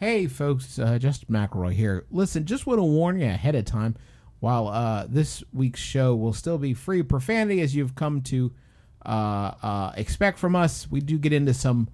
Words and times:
Hey, 0.00 0.28
folks, 0.28 0.78
uh, 0.78 0.96
Justin 1.00 1.34
McElroy 1.34 1.72
here. 1.72 2.06
Listen, 2.12 2.44
just 2.44 2.68
want 2.68 2.78
to 2.78 2.84
warn 2.84 3.18
you 3.18 3.26
ahead 3.26 3.56
of 3.56 3.64
time. 3.64 3.96
While 4.38 4.68
uh, 4.68 5.06
this 5.08 5.42
week's 5.52 5.80
show 5.80 6.14
will 6.14 6.32
still 6.32 6.56
be 6.56 6.72
free 6.72 7.02
profanity, 7.02 7.60
as 7.62 7.74
you've 7.74 7.96
come 7.96 8.20
to 8.22 8.52
uh, 9.04 9.54
uh, 9.60 9.92
expect 9.96 10.38
from 10.38 10.54
us, 10.54 10.88
we 10.88 11.00
do 11.00 11.18
get 11.18 11.32
into 11.32 11.52
some 11.52 11.88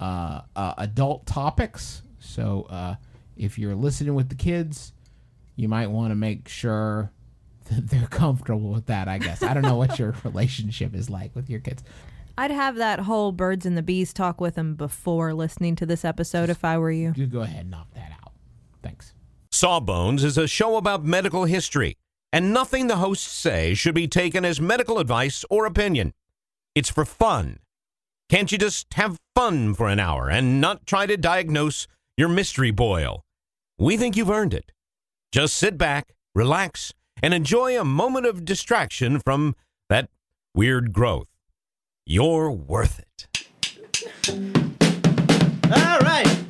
uh, 0.00 0.40
uh, 0.56 0.74
adult 0.78 1.26
topics. 1.26 2.02
So 2.18 2.96
if 3.36 3.56
you're 3.56 3.76
listening 3.76 4.16
with 4.16 4.30
the 4.30 4.34
kids, 4.34 4.92
you 5.54 5.68
might 5.68 5.86
want 5.86 6.10
to 6.10 6.16
make 6.16 6.48
sure 6.48 7.12
that 7.70 7.88
they're 7.88 8.08
comfortable 8.08 8.72
with 8.72 8.86
that. 8.86 9.06
I 9.06 9.18
guess 9.18 9.44
I 9.44 9.54
don't 9.54 9.62
know 9.62 9.76
what 9.76 9.96
your 10.00 10.16
relationship 10.24 10.92
is 10.92 11.08
like 11.08 11.36
with 11.36 11.48
your 11.48 11.60
kids. 11.60 11.84
I'd 12.36 12.50
have 12.50 12.76
that 12.76 13.00
whole 13.00 13.32
birds 13.32 13.64
and 13.64 13.76
the 13.76 13.82
bees 13.82 14.12
talk 14.12 14.40
with 14.40 14.56
him 14.56 14.74
before 14.74 15.32
listening 15.34 15.76
to 15.76 15.86
this 15.86 16.04
episode 16.04 16.50
if 16.50 16.64
I 16.64 16.78
were 16.78 16.90
you. 16.90 17.12
You 17.14 17.26
go 17.26 17.42
ahead 17.42 17.60
and 17.62 17.70
knock 17.70 17.92
that 17.94 18.10
out. 18.22 18.32
Thanks. 18.82 19.14
Sawbones 19.52 20.24
is 20.24 20.36
a 20.36 20.48
show 20.48 20.76
about 20.76 21.04
medical 21.04 21.44
history, 21.44 21.96
and 22.32 22.52
nothing 22.52 22.88
the 22.88 22.96
hosts 22.96 23.30
say 23.30 23.74
should 23.74 23.94
be 23.94 24.08
taken 24.08 24.44
as 24.44 24.60
medical 24.60 24.98
advice 24.98 25.44
or 25.48 25.64
opinion. 25.64 26.12
It's 26.74 26.90
for 26.90 27.04
fun. 27.04 27.60
Can't 28.28 28.50
you 28.50 28.58
just 28.58 28.92
have 28.94 29.20
fun 29.36 29.74
for 29.74 29.88
an 29.88 30.00
hour 30.00 30.28
and 30.28 30.60
not 30.60 30.86
try 30.86 31.06
to 31.06 31.16
diagnose 31.16 31.86
your 32.16 32.28
mystery 32.28 32.72
boil? 32.72 33.22
We 33.78 33.96
think 33.96 34.16
you've 34.16 34.30
earned 34.30 34.54
it. 34.54 34.72
Just 35.30 35.56
sit 35.56 35.78
back, 35.78 36.14
relax, 36.34 36.92
and 37.22 37.32
enjoy 37.32 37.78
a 37.78 37.84
moment 37.84 38.26
of 38.26 38.44
distraction 38.44 39.20
from 39.20 39.54
that 39.88 40.08
weird 40.54 40.92
growth. 40.92 41.28
You're 42.06 42.50
worth 42.50 42.98
it. 42.98 43.26
All 45.70 45.98
right. 46.00 46.43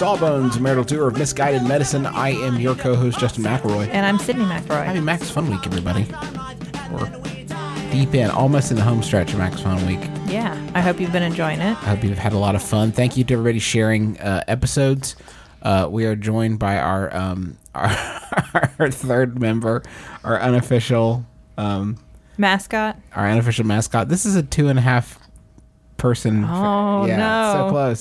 Sawbones, 0.00 0.56
a 0.56 0.60
marital 0.60 0.82
tour 0.82 1.08
of 1.08 1.18
misguided 1.18 1.62
medicine. 1.62 2.06
I 2.06 2.30
am 2.30 2.58
your 2.58 2.74
co-host 2.74 3.18
Justin 3.18 3.44
McElroy. 3.44 3.86
And 3.88 4.06
I'm 4.06 4.16
Sydnee 4.16 4.48
McElroy. 4.48 4.86
Happy 4.86 4.98
Max 4.98 5.28
Fun 5.28 5.50
Week, 5.50 5.60
everybody. 5.66 6.06
We're 6.90 7.90
deep 7.92 8.14
in, 8.14 8.30
almost 8.30 8.70
in 8.70 8.78
the 8.78 8.82
home 8.82 9.02
stretch 9.02 9.34
of 9.34 9.38
Max 9.40 9.60
Fun 9.60 9.86
Week. 9.86 10.00
Yeah, 10.26 10.58
I 10.74 10.80
hope 10.80 11.00
you've 11.00 11.12
been 11.12 11.22
enjoying 11.22 11.60
it. 11.60 11.76
I 11.82 11.94
hope 11.94 12.02
you've 12.02 12.16
had 12.16 12.32
a 12.32 12.38
lot 12.38 12.54
of 12.54 12.62
fun. 12.62 12.92
Thank 12.92 13.18
you 13.18 13.24
to 13.24 13.34
everybody 13.34 13.58
sharing 13.58 14.18
uh, 14.20 14.42
episodes. 14.48 15.16
Uh, 15.60 15.86
we 15.90 16.06
are 16.06 16.16
joined 16.16 16.58
by 16.58 16.78
our 16.78 17.14
um, 17.14 17.58
our, 17.74 18.72
our 18.78 18.90
third 18.90 19.38
member, 19.38 19.82
our 20.24 20.40
unofficial 20.40 21.26
um, 21.58 21.98
Mascot. 22.38 22.96
our 23.14 23.28
unofficial 23.28 23.66
mascot. 23.66 24.08
This 24.08 24.24
is 24.24 24.34
a 24.34 24.42
two 24.42 24.68
and 24.68 24.78
a 24.78 24.82
half 24.82 25.18
person. 25.98 26.42
Oh, 26.44 27.04
yeah, 27.04 27.52
so 27.52 27.66
no. 27.66 27.94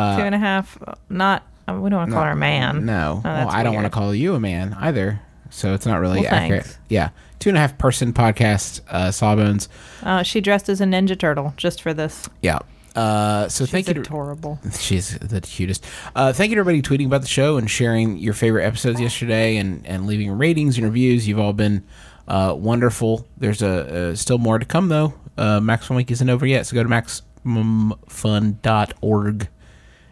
Close. 0.00 0.16
two 0.18 0.22
and 0.24 0.34
a 0.34 0.38
half. 0.38 0.78
Not. 1.08 1.42
uh, 1.68 1.74
We 1.80 1.90
don't 1.90 1.98
want 1.98 2.10
to 2.10 2.14
call 2.14 2.24
her 2.24 2.30
a 2.32 2.36
man. 2.36 2.76
Uh, 2.76 2.80
No, 2.80 3.20
Oh, 3.24 3.28
well, 3.28 3.34
that's 3.46 3.54
I 3.54 3.62
don't 3.62 3.74
want 3.74 3.84
to 3.84 3.88
weird. 3.88 3.92
call 3.92 4.14
you 4.14 4.34
a 4.34 4.40
man 4.40 4.76
either. 4.80 5.20
So 5.50 5.74
it's 5.74 5.86
not 5.86 6.00
really 6.00 6.20
Well, 6.22 6.34
accurate. 6.34 6.64
thanks. 6.64 6.78
Yeah, 6.88 7.10
two 7.38 7.50
and 7.50 7.56
a 7.56 7.60
half 7.60 7.78
person 7.78 8.12
podcast. 8.12 8.80
Uh, 8.90 9.10
Sawbones. 9.10 9.68
Uh, 10.02 10.22
she 10.22 10.40
dressed 10.40 10.68
as 10.68 10.80
a 10.80 10.84
Ninja 10.84 11.18
Turtle 11.18 11.54
just 11.56 11.80
for 11.82 11.94
this. 11.94 12.28
Yeah. 12.42 12.58
Uh, 12.96 13.48
so 13.48 13.64
thank 13.66 13.86
you. 13.88 13.94
To, 13.94 14.00
adorable. 14.00 14.58
she's 14.78 15.16
the 15.18 15.40
cutest. 15.40 15.84
Uh, 16.14 16.32
thank 16.32 16.50
you 16.50 16.56
to 16.56 16.60
everybody 16.60 16.82
tweeting 16.82 17.06
about 17.06 17.20
the 17.20 17.26
show 17.28 17.56
and 17.58 17.70
sharing 17.70 18.16
your 18.18 18.32
favorite 18.34 18.64
episodes 18.64 19.00
yesterday 19.00 19.56
and, 19.58 19.86
and 19.86 20.06
leaving 20.06 20.30
ratings 20.32 20.78
and 20.78 20.84
reviews. 20.86 21.28
You've 21.28 21.38
all 21.38 21.52
been 21.52 21.84
uh, 22.26 22.54
wonderful. 22.56 23.26
There's 23.36 23.60
a, 23.62 24.10
uh 24.12 24.16
still 24.16 24.38
more 24.38 24.58
to 24.58 24.64
come 24.64 24.88
though. 24.88 25.12
Uh, 25.36 25.60
Max 25.60 25.86
Fun 25.86 25.96
Week 25.98 26.10
isn't 26.10 26.28
over 26.30 26.46
yet, 26.46 26.66
so 26.66 26.74
go 26.74 26.82
to 26.82 26.88
maximumfun.org 26.88 29.48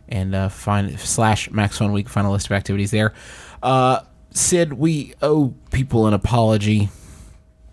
and 0.09 0.35
uh, 0.35 0.49
find 0.49 0.99
slash 0.99 1.51
Max 1.51 1.79
Fun 1.79 1.93
Week. 1.93 2.09
Find 2.09 2.27
a 2.27 2.31
list 2.31 2.47
of 2.47 2.53
activities 2.53 2.91
there. 2.91 3.13
Uh, 3.63 4.01
Sid, 4.31 4.75
we 4.75 5.15
owe 5.23 5.55
people 5.71 6.07
an 6.07 6.15
apology. 6.15 6.89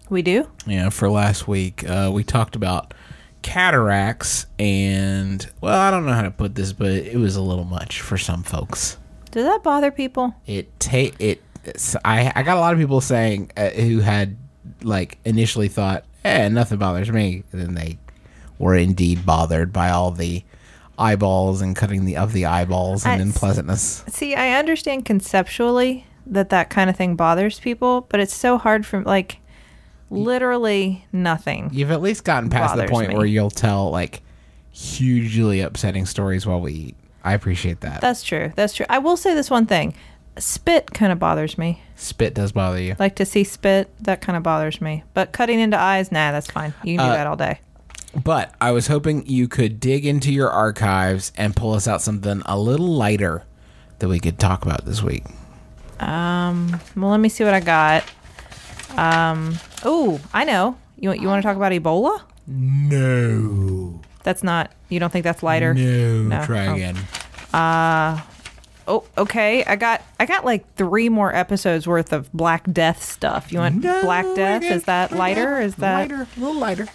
We 0.10 0.22
do? 0.22 0.50
Yeah, 0.68 0.90
for 0.90 1.10
last 1.10 1.48
week, 1.48 1.88
uh, 1.90 2.12
we 2.14 2.24
talked 2.24 2.56
about 2.56 2.94
cataracts, 3.42 4.46
and 4.60 5.50
well, 5.62 5.80
I 5.80 5.90
don't 5.90 6.06
know 6.06 6.14
how 6.14 6.22
to 6.22 6.32
put 6.32 6.56
this, 6.56 6.74
but 6.74 6.92
it 6.92 7.18
was 7.18 7.36
a 7.36 7.42
little 7.42 7.64
much 7.66 8.02
for 8.02 8.18
some 8.18 8.44
folks. 8.44 8.98
Does 9.32 9.46
that 9.46 9.64
bother 9.64 9.92
people? 9.92 10.36
It 10.46 10.80
ta- 10.80 11.16
it. 11.20 11.42
I 12.04 12.32
I 12.36 12.44
got 12.44 12.58
a 12.58 12.60
lot 12.60 12.74
of 12.74 12.80
people 12.80 13.02
saying 13.02 13.52
uh, 13.56 13.70
who 13.70 14.00
had 14.00 14.38
like 14.84 15.18
initially 15.26 15.68
thought, 15.68 16.06
eh, 16.24 16.50
nothing 16.50 16.78
bothers 16.78 17.12
me, 17.12 17.44
and 17.52 17.62
then 17.62 17.74
they 17.74 17.98
were 18.60 18.76
indeed 18.76 19.26
bothered 19.26 19.74
by 19.74 19.90
all 19.90 20.12
the 20.12 20.44
eyeballs 21.02 21.62
and 21.62 21.76
cutting 21.76 22.06
the 22.06 22.16
of 22.18 22.32
the 22.34 22.46
eyeballs 22.46 23.06
and 23.06 23.20
I- 23.22 23.26
unpleasantness. 23.26 24.04
See, 24.08 24.36
I 24.36 24.60
understand 24.60 25.06
conceptually 25.06 26.06
that 26.28 26.50
that 26.50 26.70
kind 26.70 26.90
of 26.90 26.96
thing 26.96 27.16
bothers 27.16 27.60
people, 27.60 28.02
but 28.10 28.20
it's 28.20 28.34
so 28.36 28.58
hard 28.58 28.86
for 28.86 29.02
like 29.04 29.40
literally 30.10 31.06
nothing. 31.12 31.70
You've 31.74 31.92
at 31.92 32.02
least 32.02 32.24
gotten 32.24 32.50
past 32.50 32.76
the 32.76 32.86
point 32.88 33.10
me. 33.10 33.16
where 33.16 33.26
you'll 33.26 33.50
tell 33.50 33.90
like 33.92 34.22
hugely 34.72 35.62
upsetting 35.62 36.06
stories 36.06 36.46
while 36.46 36.62
we 36.62 36.74
eat. 36.74 36.96
I 37.24 37.34
appreciate 37.34 37.82
that. 37.82 38.02
That's 38.02 38.24
true. 38.24 38.52
That's 38.56 38.74
true. 38.74 38.86
I 38.90 38.98
will 39.00 39.18
say 39.18 39.34
this 39.34 39.50
one 39.50 39.66
thing. 39.66 39.94
Spit 40.38 40.92
kind 40.94 41.12
of 41.12 41.20
bothers 41.20 41.58
me. 41.58 41.82
Spit 41.96 42.34
does 42.34 42.52
bother 42.54 42.82
you. 42.82 42.96
Like 42.98 43.16
to 43.18 43.26
see 43.26 43.44
spit, 43.44 43.90
that 44.04 44.22
kind 44.22 44.38
of 44.38 44.44
bothers 44.44 44.80
me. 44.82 45.04
But 45.14 45.34
cutting 45.34 45.60
into 45.60 45.78
eyes, 45.78 46.12
nah, 46.12 46.32
that's 46.32 46.50
fine. 46.50 46.74
You 46.84 46.98
can 46.98 47.06
do 47.08 47.12
Uh, 47.12 47.16
that 47.16 47.28
all 47.28 47.36
day. 47.36 47.60
But 48.14 48.54
I 48.60 48.72
was 48.72 48.88
hoping 48.88 49.26
you 49.26 49.48
could 49.48 49.80
dig 49.80 50.06
into 50.06 50.32
your 50.34 50.50
archives 50.50 51.32
and 51.38 51.56
pull 51.56 51.74
us 51.74 51.88
out 51.88 52.02
something 52.02 52.42
a 52.46 52.60
little 52.60 52.88
lighter 52.94 53.44
that 54.00 54.08
we 54.10 54.20
could 54.20 54.38
talk 54.38 54.64
about 54.66 54.86
this 54.86 55.02
week. 55.02 55.24
Um, 56.00 56.80
well, 56.96 57.12
let 57.12 57.20
me 57.20 57.30
see 57.30 57.44
what 57.44 57.54
I 57.54 57.60
got. 57.62 58.04
Um, 58.98 59.56
oh, 59.86 60.20
I 60.34 60.44
know. 60.44 60.78
You 60.98 61.14
you 61.14 61.28
want 61.28 61.42
to 61.42 61.48
talk 61.48 61.56
about 61.56 61.72
Ebola? 61.72 62.22
No. 62.48 64.02
That's 64.24 64.44
not. 64.44 64.72
You 64.90 65.00
don't 65.00 65.12
think 65.12 65.24
that's 65.24 65.42
lighter? 65.42 65.74
No. 65.74 66.24
No. 66.24 66.46
Try 66.46 66.68
Oh. 66.68 66.74
again. 66.76 66.98
Uh 67.54 68.22
oh, 68.88 69.04
okay. 69.18 69.64
I 69.66 69.76
got 69.78 70.02
I 70.20 70.26
got 70.26 70.44
like 70.46 70.76
three 70.76 71.08
more 71.10 71.34
episodes 71.34 71.88
worth 71.88 72.12
of 72.14 72.32
Black 72.34 72.72
Death 72.72 73.04
stuff. 73.04 73.52
You 73.52 73.60
want 73.60 73.84
No, 73.84 74.02
Black 74.04 74.26
Death? 74.36 74.64
Is 74.64 74.84
that 74.84 75.12
lighter? 75.14 75.62
Is 75.62 75.76
that 75.76 76.10
lighter? 76.10 76.28
A 76.36 76.40
little 76.40 76.60
lighter. 76.60 76.88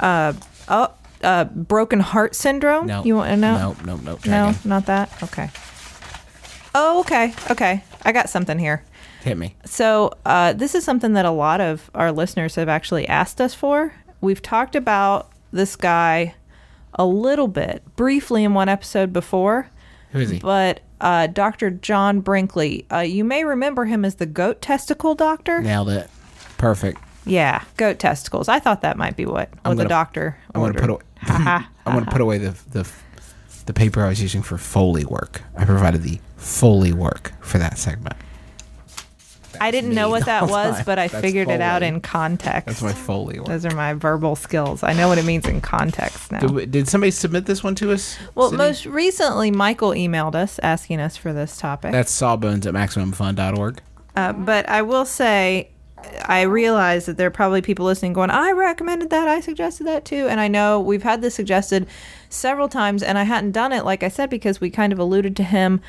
Oh 0.00 0.88
uh 1.22 1.44
broken 1.44 2.00
heart 2.00 2.34
syndrome? 2.34 2.86
No. 2.86 3.02
You 3.04 3.16
want 3.16 3.30
to 3.30 3.36
know? 3.36 3.74
No, 3.84 3.84
no, 3.84 3.96
no. 4.02 4.16
Try 4.16 4.30
No, 4.32 4.48
again. 4.50 4.60
not 4.64 4.86
that. 4.86 5.22
Okay. 5.22 5.50
Oh, 6.74 7.00
okay. 7.00 7.34
Okay. 7.50 7.82
I 8.04 8.12
got 8.12 8.28
something 8.30 8.58
here. 8.58 8.84
Hit 9.22 9.36
me. 9.36 9.56
So, 9.64 10.12
uh, 10.24 10.52
this 10.52 10.74
is 10.76 10.84
something 10.84 11.14
that 11.14 11.24
a 11.24 11.30
lot 11.30 11.60
of 11.60 11.90
our 11.94 12.12
listeners 12.12 12.54
have 12.54 12.68
actually 12.68 13.08
asked 13.08 13.40
us 13.40 13.52
for. 13.52 13.92
We've 14.20 14.40
talked 14.40 14.76
about 14.76 15.30
this 15.52 15.74
guy 15.74 16.34
a 16.94 17.04
little 17.04 17.48
bit 17.48 17.82
briefly 17.96 18.44
in 18.44 18.54
one 18.54 18.68
episode 18.68 19.12
before, 19.12 19.70
Who 20.12 20.20
is 20.20 20.30
he? 20.30 20.38
but 20.38 20.80
uh, 21.00 21.26
Dr. 21.28 21.70
John 21.70 22.20
Brinkley, 22.20 22.86
uh, 22.92 22.98
you 23.00 23.24
may 23.24 23.44
remember 23.44 23.84
him 23.86 24.04
as 24.04 24.16
the 24.16 24.26
goat 24.26 24.60
testicle 24.62 25.14
doctor. 25.14 25.60
Nailed 25.62 25.90
it. 25.90 26.08
Perfect. 26.58 27.00
Yeah, 27.28 27.62
goat 27.76 27.98
testicles. 27.98 28.48
I 28.48 28.58
thought 28.58 28.82
that 28.82 28.96
might 28.96 29.16
be 29.16 29.26
what, 29.26 29.50
what 29.62 29.70
the 29.70 29.74
gonna- 29.76 29.88
doctor. 29.88 30.38
I'm 30.54 30.60
gonna 30.62 30.74
put 30.74 30.90
away. 30.90 31.02
Ha, 31.22 31.70
I'm 31.86 31.94
gonna 31.94 32.10
put 32.10 32.20
away 32.20 32.38
the 32.38 32.56
the 32.70 32.88
the 33.66 33.72
paper 33.74 34.02
I 34.04 34.08
was 34.08 34.20
using 34.22 34.42
for 34.42 34.56
Foley 34.58 35.04
work. 35.04 35.42
I 35.56 35.64
provided 35.64 36.02
the 36.02 36.20
Foley 36.36 36.92
work 36.92 37.32
for 37.40 37.58
that 37.58 37.76
segment. 37.78 38.14
I 39.60 39.70
didn't 39.72 39.92
know 39.94 40.08
what 40.08 40.26
that 40.26 40.42
was, 40.48 40.76
time. 40.76 40.84
but 40.86 40.98
I 41.00 41.08
That's 41.08 41.20
figured 41.20 41.48
it 41.48 41.60
out 41.60 41.82
in 41.82 42.00
context. 42.00 42.66
That's 42.66 42.82
my 42.82 42.92
Foley 42.92 43.38
work. 43.40 43.48
Those 43.48 43.64
are 43.66 43.74
my 43.74 43.92
verbal 43.94 44.36
skills. 44.36 44.82
I 44.84 44.92
know 44.92 45.08
what 45.08 45.18
it 45.18 45.24
means 45.24 45.46
in 45.48 45.60
context 45.60 46.30
now. 46.30 46.38
Did, 46.40 46.70
did 46.70 46.88
somebody 46.88 47.10
submit 47.10 47.46
this 47.46 47.64
one 47.64 47.74
to 47.76 47.90
us? 47.92 48.16
Well, 48.36 48.52
Sydnee? 48.52 48.56
most 48.58 48.86
recently, 48.86 49.50
Michael 49.50 49.90
emailed 49.90 50.34
us 50.36 50.60
asking 50.62 51.00
us 51.00 51.16
for 51.16 51.32
this 51.32 51.56
topic. 51.56 51.90
That's 51.92 52.12
sawbones 52.12 52.66
at 52.68 52.74
maximumfun.org. 52.74 53.82
Uh, 54.14 54.32
but 54.34 54.68
I 54.68 54.82
will 54.82 55.04
say, 55.04 55.70
I 56.24 56.42
realize 56.42 57.06
that 57.06 57.16
there 57.16 57.26
are 57.26 57.30
probably 57.30 57.62
people 57.62 57.86
listening 57.86 58.12
going, 58.12 58.30
I 58.30 58.52
recommended 58.52 59.10
that, 59.10 59.28
I 59.28 59.40
suggested 59.40 59.86
that 59.86 60.04
too. 60.04 60.26
And 60.28 60.40
I 60.40 60.48
know 60.48 60.80
we've 60.80 61.02
had 61.02 61.22
this 61.22 61.34
suggested 61.34 61.86
several 62.28 62.68
times, 62.68 63.02
and 63.02 63.18
I 63.18 63.24
hadn't 63.24 63.52
done 63.52 63.72
it, 63.72 63.84
like 63.84 64.02
I 64.02 64.08
said, 64.08 64.30
because 64.30 64.60
we 64.60 64.70
kind 64.70 64.92
of 64.92 64.98
alluded 64.98 65.36
to 65.36 65.44
him. 65.44 65.80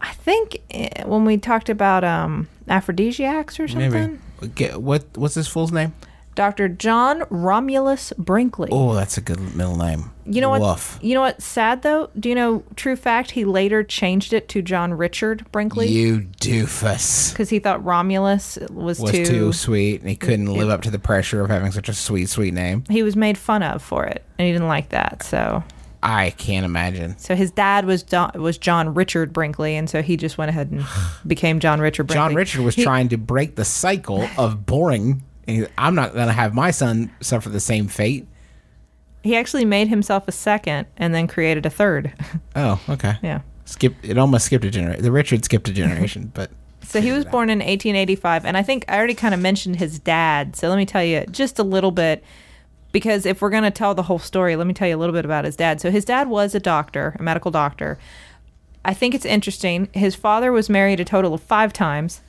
I 0.00 0.12
think 0.12 0.60
eh, 0.70 1.04
when 1.04 1.24
we 1.24 1.38
talked 1.38 1.68
about 1.68 2.04
um, 2.04 2.48
aphrodisiacs 2.68 3.58
or 3.58 3.68
something. 3.68 4.20
Maybe. 4.40 4.74
What 4.74 5.04
What's 5.14 5.34
this 5.34 5.48
fool's 5.48 5.72
name? 5.72 5.94
Dr. 6.36 6.68
John 6.68 7.24
Romulus 7.30 8.12
Brinkley. 8.16 8.68
Oh, 8.70 8.94
that's 8.94 9.18
a 9.18 9.20
good 9.20 9.40
middle 9.56 9.76
name. 9.76 10.12
You 10.26 10.40
know 10.40 10.50
what? 10.50 10.98
You 11.02 11.14
know 11.14 11.22
what's 11.22 11.44
sad 11.44 11.82
though? 11.82 12.10
Do 12.18 12.28
you 12.28 12.34
know 12.34 12.62
true 12.76 12.94
fact? 12.94 13.32
He 13.32 13.44
later 13.44 13.82
changed 13.82 14.32
it 14.32 14.48
to 14.50 14.62
John 14.62 14.94
Richard 14.94 15.50
Brinkley 15.50 15.88
You 15.88 16.20
doofus. 16.40 17.32
because 17.32 17.48
he 17.48 17.58
thought 17.58 17.84
Romulus 17.84 18.58
was, 18.70 19.00
Was 19.00 19.10
too. 19.12 19.24
too 19.24 19.52
sweet, 19.52 20.00
and 20.00 20.08
he 20.10 20.14
couldn't 20.16 20.46
live 20.52 20.68
up 20.68 20.82
to 20.82 20.90
the 20.90 20.98
pressure 20.98 21.40
of 21.42 21.50
having 21.50 21.72
such 21.72 21.88
a 21.88 21.94
sweet, 21.94 22.28
sweet 22.28 22.54
name. 22.54 22.84
He 22.90 23.02
was 23.02 23.16
made 23.16 23.38
fun 23.38 23.62
of 23.62 23.82
for 23.82 24.04
it, 24.04 24.24
and 24.38 24.46
he 24.46 24.52
didn't 24.52 24.68
like 24.68 24.90
that. 24.90 25.22
So, 25.22 25.64
I 26.02 26.30
can't 26.30 26.64
imagine. 26.66 27.16
so 27.18 27.34
his 27.34 27.50
dad 27.50 27.86
was 27.86 28.02
Don, 28.02 28.30
was 28.40 28.58
John 28.58 28.94
Richard 28.94 29.32
Brinkley, 29.32 29.74
and 29.76 29.88
so 29.88 30.02
he 30.02 30.16
just 30.16 30.36
went 30.38 30.50
ahead 30.50 30.70
and 30.70 30.84
became 31.26 31.60
John 31.60 31.80
Richard 31.80 32.08
Brinkley. 32.08 32.16
John 32.28 32.34
Richard 32.34 32.60
was 32.62 32.74
He- 32.74 32.82
trying 32.84 33.08
to 33.08 33.16
break 33.16 33.56
the 33.56 33.64
cycle 33.64 34.28
of 34.36 34.66
boring. 34.66 35.22
And 35.46 35.68
I'm 35.78 35.94
not 35.94 36.14
going 36.14 36.26
to 36.26 36.32
have 36.32 36.54
my 36.54 36.70
son 36.70 37.10
suffer 37.20 37.48
the 37.48 37.60
same 37.60 37.88
fate. 37.88 38.26
He 39.22 39.34
actually 39.36 39.64
made 39.64 39.88
himself 39.88 40.28
a 40.28 40.32
second, 40.32 40.86
and 40.96 41.14
then 41.14 41.26
created 41.26 41.66
a 41.66 41.70
third. 41.70 42.12
Oh, 42.54 42.80
okay. 42.88 43.16
yeah. 43.22 43.40
Skip. 43.66 43.94
It 44.02 44.16
almost 44.16 44.46
skipped 44.46 44.64
a 44.64 44.70
generation. 44.70 45.02
The 45.02 45.12
Richard 45.12 45.44
skipped 45.44 45.68
a 45.68 45.72
generation, 45.72 46.30
but 46.34 46.50
So 46.82 47.00
he 47.00 47.12
was 47.12 47.24
born 47.24 47.50
in 47.50 47.58
1885, 47.58 48.44
and 48.46 48.56
I 48.56 48.62
think 48.62 48.84
I 48.88 48.96
already 48.96 49.14
kind 49.14 49.34
of 49.34 49.40
mentioned 49.40 49.76
his 49.76 49.98
dad. 49.98 50.56
So 50.56 50.68
let 50.68 50.76
me 50.76 50.86
tell 50.86 51.04
you 51.04 51.26
just 51.30 51.58
a 51.58 51.62
little 51.62 51.90
bit, 51.90 52.24
because 52.92 53.26
if 53.26 53.42
we're 53.42 53.50
going 53.50 53.64
to 53.64 53.70
tell 53.70 53.94
the 53.94 54.04
whole 54.04 54.18
story, 54.18 54.56
let 54.56 54.66
me 54.66 54.72
tell 54.72 54.88
you 54.88 54.96
a 54.96 54.98
little 54.98 55.12
bit 55.12 55.24
about 55.24 55.44
his 55.44 55.56
dad. 55.56 55.80
So 55.80 55.90
his 55.90 56.04
dad 56.04 56.28
was 56.28 56.54
a 56.54 56.60
doctor, 56.60 57.14
a 57.18 57.22
medical 57.22 57.50
doctor. 57.50 57.98
I 58.84 58.94
think 58.94 59.14
it's 59.14 59.26
interesting. 59.26 59.88
His 59.92 60.14
father 60.14 60.52
was 60.52 60.70
married 60.70 61.00
a 61.00 61.04
total 61.04 61.34
of 61.34 61.42
five 61.42 61.72
times. 61.72 62.20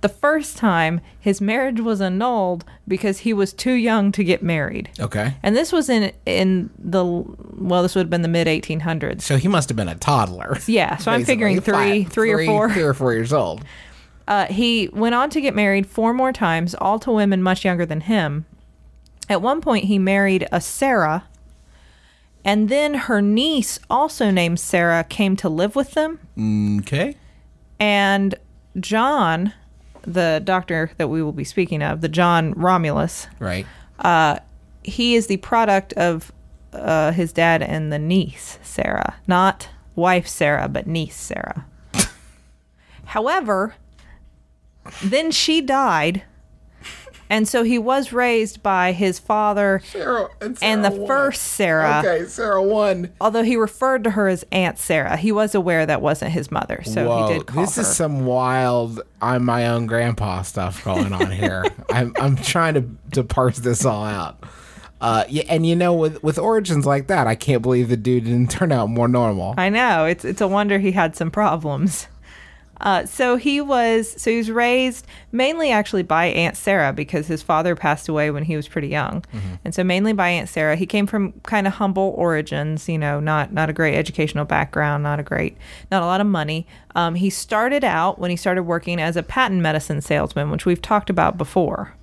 The 0.00 0.08
first 0.08 0.56
time, 0.56 1.00
his 1.18 1.40
marriage 1.40 1.80
was 1.80 2.00
annulled 2.00 2.64
because 2.86 3.18
he 3.18 3.32
was 3.32 3.52
too 3.52 3.72
young 3.72 4.12
to 4.12 4.22
get 4.22 4.40
married. 4.42 4.88
okay. 5.00 5.34
And 5.42 5.56
this 5.56 5.72
was 5.72 5.88
in 5.88 6.12
in 6.24 6.70
the 6.78 7.04
well, 7.04 7.82
this 7.82 7.94
would 7.96 8.02
have 8.02 8.10
been 8.10 8.22
the 8.22 8.28
mid 8.28 8.46
1800s. 8.46 9.22
So 9.22 9.36
he 9.38 9.48
must 9.48 9.68
have 9.68 9.76
been 9.76 9.88
a 9.88 9.96
toddler. 9.96 10.56
Yeah, 10.68 10.96
so 10.98 11.10
I'm 11.10 11.20
basically. 11.20 11.34
figuring 11.34 11.60
three- 11.60 12.04
Five- 12.04 12.12
three 12.12 12.32
or 12.32 12.44
four. 12.44 12.70
three 12.72 12.82
or 12.82 12.94
four 12.94 13.12
years 13.12 13.32
old. 13.32 13.64
Uh, 14.28 14.46
he 14.46 14.88
went 14.92 15.14
on 15.14 15.30
to 15.30 15.40
get 15.40 15.54
married 15.54 15.86
four 15.86 16.12
more 16.12 16.32
times, 16.32 16.74
all 16.80 16.98
to 16.98 17.12
women 17.12 17.40
much 17.40 17.64
younger 17.64 17.86
than 17.86 18.00
him. 18.00 18.44
At 19.28 19.40
one 19.40 19.60
point, 19.60 19.84
he 19.84 20.00
married 20.00 20.48
a 20.50 20.60
Sarah, 20.60 21.26
and 22.44 22.68
then 22.68 22.94
her 22.94 23.22
niece, 23.22 23.78
also 23.88 24.32
named 24.32 24.58
Sarah, 24.58 25.04
came 25.04 25.36
to 25.36 25.48
live 25.48 25.76
with 25.76 25.92
them. 25.92 26.18
Okay. 26.80 27.14
And 27.78 28.34
John, 28.80 29.52
the 30.02 30.40
doctor 30.44 30.90
that 30.98 31.08
we 31.08 31.22
will 31.22 31.32
be 31.32 31.44
speaking 31.44 31.82
of, 31.82 32.00
the 32.00 32.08
John 32.08 32.52
Romulus, 32.52 33.26
Right. 33.38 33.66
Uh, 33.98 34.38
he 34.82 35.14
is 35.14 35.26
the 35.26 35.38
product 35.38 35.92
of 35.94 36.32
uh, 36.72 37.12
his 37.12 37.32
dad 37.32 37.62
and 37.62 37.92
the 37.92 37.98
niece, 37.98 38.58
Sarah. 38.62 39.16
Not 39.26 39.68
wife 39.94 40.28
Sarah, 40.28 40.68
but 40.68 40.86
niece 40.86 41.16
Sarah. 41.16 41.66
However, 43.06 43.74
then 45.02 45.30
she 45.30 45.60
died. 45.60 46.22
And 47.28 47.48
so 47.48 47.62
he 47.62 47.78
was 47.78 48.12
raised 48.12 48.62
by 48.62 48.92
his 48.92 49.18
father 49.18 49.80
Sarah 49.84 50.28
and 50.62 50.84
the 50.84 50.90
first 51.06 51.42
Sarah. 51.42 52.02
Okay, 52.04 52.24
Sarah 52.26 52.62
one. 52.62 53.12
Although 53.20 53.42
he 53.42 53.56
referred 53.56 54.04
to 54.04 54.10
her 54.10 54.28
as 54.28 54.44
Aunt 54.52 54.78
Sarah, 54.78 55.16
he 55.16 55.32
was 55.32 55.54
aware 55.54 55.86
that 55.86 56.02
wasn't 56.02 56.32
his 56.32 56.50
mother, 56.50 56.82
so 56.84 57.08
Whoa, 57.08 57.28
he 57.28 57.34
did 57.34 57.46
call 57.46 57.64
this 57.64 57.76
her. 57.76 57.82
is 57.82 57.96
some 57.96 58.26
wild 58.26 59.00
I'm 59.20 59.44
my 59.44 59.66
own 59.68 59.86
grandpa 59.86 60.42
stuff 60.42 60.84
going 60.84 61.12
on 61.12 61.30
here. 61.30 61.64
I'm 61.90 62.14
I'm 62.20 62.36
trying 62.36 62.74
to 62.74 62.84
to 63.12 63.24
parse 63.24 63.58
this 63.58 63.84
all 63.84 64.04
out. 64.04 64.42
Uh, 65.00 65.24
yeah, 65.28 65.42
and 65.48 65.66
you 65.66 65.76
know, 65.76 65.92
with 65.92 66.22
with 66.22 66.38
origins 66.38 66.86
like 66.86 67.08
that, 67.08 67.26
I 67.26 67.34
can't 67.34 67.62
believe 67.62 67.88
the 67.88 67.96
dude 67.96 68.24
didn't 68.24 68.50
turn 68.50 68.72
out 68.72 68.88
more 68.88 69.08
normal. 69.08 69.54
I 69.58 69.68
know 69.68 70.06
it's 70.06 70.24
it's 70.24 70.40
a 70.40 70.48
wonder 70.48 70.78
he 70.78 70.92
had 70.92 71.16
some 71.16 71.30
problems. 71.30 72.08
Uh, 72.80 73.06
so 73.06 73.36
he 73.36 73.60
was 73.60 74.20
so 74.20 74.30
he 74.30 74.36
was 74.36 74.50
raised 74.50 75.06
mainly 75.32 75.70
actually 75.70 76.02
by 76.02 76.26
Aunt 76.26 76.56
Sarah 76.56 76.92
because 76.92 77.26
his 77.26 77.42
father 77.42 77.74
passed 77.74 78.08
away 78.08 78.30
when 78.30 78.44
he 78.44 78.56
was 78.56 78.68
pretty 78.68 78.88
young, 78.88 79.24
and 79.64 79.74
so 79.74 79.82
mainly 79.82 80.12
by 80.12 80.28
Aunt 80.28 80.48
Sarah. 80.48 80.76
He 80.76 80.86
came 80.86 81.06
from 81.06 81.32
kind 81.44 81.66
of 81.66 81.74
humble 81.74 82.14
origins, 82.16 82.88
you 82.88 82.98
know, 82.98 83.20
not 83.20 83.52
not 83.52 83.70
a 83.70 83.72
great 83.72 83.96
educational 83.96 84.44
background, 84.44 85.02
not 85.02 85.18
a 85.20 85.22
great, 85.22 85.56
not 85.90 86.02
a 86.02 86.06
lot 86.06 86.20
of 86.20 86.26
money. 86.26 86.66
Um, 86.94 87.14
he 87.14 87.30
started 87.30 87.84
out 87.84 88.18
when 88.18 88.30
he 88.30 88.36
started 88.36 88.64
working 88.64 89.00
as 89.00 89.16
a 89.16 89.22
patent 89.22 89.60
medicine 89.62 90.00
salesman, 90.00 90.50
which 90.50 90.66
we've 90.66 90.82
talked 90.82 91.10
about 91.10 91.36
before. 91.38 91.94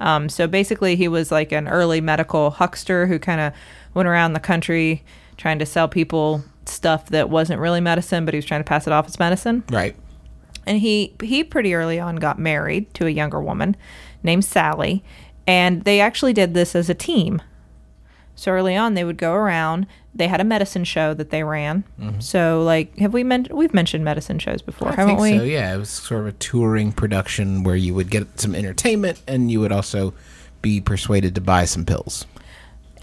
Um, 0.00 0.28
so 0.28 0.48
basically, 0.48 0.96
he 0.96 1.06
was 1.06 1.30
like 1.30 1.52
an 1.52 1.68
early 1.68 2.00
medical 2.00 2.50
huckster 2.50 3.06
who 3.06 3.18
kind 3.20 3.40
of 3.40 3.52
went 3.94 4.08
around 4.08 4.32
the 4.32 4.40
country 4.40 5.04
trying 5.36 5.58
to 5.60 5.66
sell 5.66 5.88
people 5.88 6.42
stuff 6.66 7.06
that 7.10 7.30
wasn't 7.30 7.60
really 7.60 7.80
medicine, 7.80 8.24
but 8.24 8.34
he 8.34 8.38
was 8.38 8.44
trying 8.44 8.60
to 8.60 8.64
pass 8.64 8.86
it 8.86 8.92
off 8.92 9.06
as 9.06 9.18
medicine. 9.18 9.62
Right. 9.70 9.94
And 10.66 10.78
he 10.78 11.14
he 11.22 11.42
pretty 11.44 11.74
early 11.74 11.98
on 11.98 12.16
got 12.16 12.38
married 12.38 12.92
to 12.94 13.06
a 13.06 13.10
younger 13.10 13.40
woman 13.40 13.76
named 14.22 14.44
Sally, 14.44 15.02
and 15.46 15.82
they 15.84 16.00
actually 16.00 16.32
did 16.32 16.54
this 16.54 16.74
as 16.74 16.88
a 16.88 16.94
team. 16.94 17.42
So 18.34 18.50
early 18.52 18.76
on, 18.76 18.94
they 18.94 19.04
would 19.04 19.18
go 19.18 19.34
around. 19.34 19.86
They 20.14 20.28
had 20.28 20.40
a 20.40 20.44
medicine 20.44 20.84
show 20.84 21.14
that 21.14 21.30
they 21.30 21.42
ran. 21.42 21.84
Mm-hmm. 22.00 22.20
So 22.20 22.62
like, 22.62 22.96
have 22.98 23.12
we 23.12 23.24
mentioned 23.24 23.56
we've 23.56 23.74
mentioned 23.74 24.04
medicine 24.04 24.38
shows 24.38 24.62
before, 24.62 24.88
I 24.88 24.94
haven't 24.94 25.16
we? 25.16 25.38
so. 25.38 25.42
Yeah, 25.44 25.74
it 25.74 25.78
was 25.78 25.90
sort 25.90 26.22
of 26.22 26.26
a 26.28 26.32
touring 26.32 26.92
production 26.92 27.64
where 27.64 27.76
you 27.76 27.94
would 27.94 28.10
get 28.10 28.40
some 28.40 28.54
entertainment 28.54 29.20
and 29.26 29.50
you 29.50 29.60
would 29.60 29.72
also 29.72 30.14
be 30.60 30.80
persuaded 30.80 31.34
to 31.34 31.40
buy 31.40 31.64
some 31.64 31.84
pills 31.84 32.26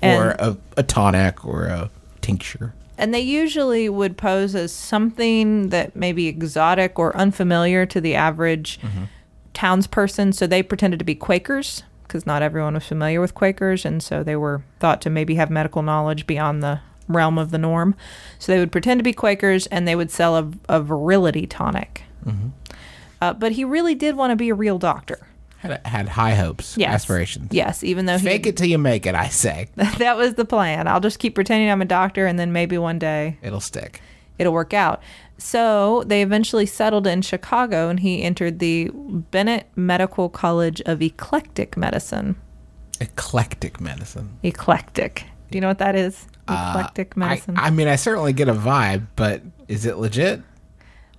or 0.01 0.29
a, 0.39 0.57
a 0.77 0.83
tonic 0.83 1.45
or 1.45 1.65
a 1.65 1.89
tincture. 2.21 2.73
And 3.00 3.13
they 3.13 3.22
usually 3.22 3.90
would 3.90 4.18
pose 4.18 4.54
as 4.54 4.72
something 4.72 5.69
that 5.69 5.96
may 5.96 6.12
be 6.12 6.28
exotic 6.28 7.00
or 7.00 7.16
unfamiliar 7.16 7.86
to 7.88 8.00
the 8.00 8.13
average 8.13 8.80
townsperson. 9.54 10.34
So 10.34 10.46
they 10.46 10.62
pretended 10.62 11.00
to 11.00 11.06
be 11.06 11.16
Quakers 11.16 11.84
because 12.04 12.25
not 12.25 12.42
everyone 12.42 12.74
was 12.74 12.86
familiar 12.86 13.22
with 13.22 13.34
Quakers. 13.34 13.86
And 13.86 14.04
so 14.04 14.22
they 14.22 14.36
were 14.36 14.63
thought 14.80 15.01
to 15.01 15.10
maybe 15.10 15.36
have 15.36 15.50
medical 15.50 15.82
knowledge 15.82 16.27
beyond 16.27 16.62
the 16.62 16.82
realm 17.08 17.38
of 17.38 17.51
the 17.51 17.58
norm. 17.58 17.96
So 18.38 18.51
they 18.51 18.60
would 18.60 18.72
pretend 18.72 19.00
to 19.00 19.03
be 19.03 19.13
Quakers 19.13 19.65
and 19.68 19.88
they 19.88 19.96
would 19.96 20.12
sell 20.12 20.36
a, 20.38 20.51
a 20.68 20.82
virility 20.82 21.48
tonic. 21.48 22.03
Uh, 23.22 23.34
but 23.34 23.53
he 23.53 23.63
really 23.63 23.96
did 23.96 24.15
want 24.15 24.32
to 24.32 24.36
be 24.36 24.50
a 24.50 24.56
real 24.56 24.77
doctor. 24.77 25.25
Had, 25.60 25.86
had 25.86 26.08
high 26.10 26.36
hopes, 26.36 26.75
Yes. 26.78 26.94
aspirations. 26.94 27.50
Yes, 27.51 27.84
even 27.84 28.06
though 28.06 28.18
Fake 28.18 28.46
he, 28.46 28.50
it 28.51 28.58
till 28.58 28.68
you 28.68 28.78
make 28.78 29.06
it, 29.06 29.13
I 29.13 29.28
say. 29.28 29.68
that 29.75 30.16
was 30.16 30.36
the 30.36 30.46
plan. 30.46 30.88
I'll 30.88 31.01
just 31.01 31.20
keep 31.20 31.36
pretending 31.36 31.70
I'm 31.70 31.82
a 31.82 31.86
doctor 31.86 32.25
and 32.25 32.39
then 32.39 32.54
maybe 32.54 32.78
one 32.78 32.98
day 32.98 33.38
It'll 33.42 33.60
stick. 33.60 34.01
it'll 34.38 34.54
work 34.54 34.74
out. 34.74 35.01
So 35.38 36.04
they 36.06 36.22
eventually 36.22 36.66
settled 36.66 37.06
in 37.08 37.22
Chicago 37.22 37.89
and 37.89 38.00
he 38.00 38.24
entered 38.24 38.60
the 38.60 38.89
Bennett 38.94 39.68
Medical 39.75 40.30
College 40.30 40.82
of 40.86 41.01
Eclectic 41.01 41.75
Medicine. 41.78 42.36
Eclectic 43.01 43.80
medicine. 43.80 44.38
Eclectic. 44.44 45.25
Do 45.51 45.58
you 45.58 45.62
know 45.62 45.68
what 45.70 45.80
that 45.80 45.96
is? 45.96 46.25
Eclectic 46.48 47.13
Uh, 47.18 47.22
I, 47.24 47.28
medicine. 47.30 47.56
I 47.58 47.70
mean, 47.70 47.88
I 47.88 47.96
certainly 47.96 48.34
get 48.34 48.48
a 48.50 48.54
vibe, 48.54 49.08
but 49.16 49.42
is 49.68 49.86
it 49.86 49.98
legit? 49.98 50.42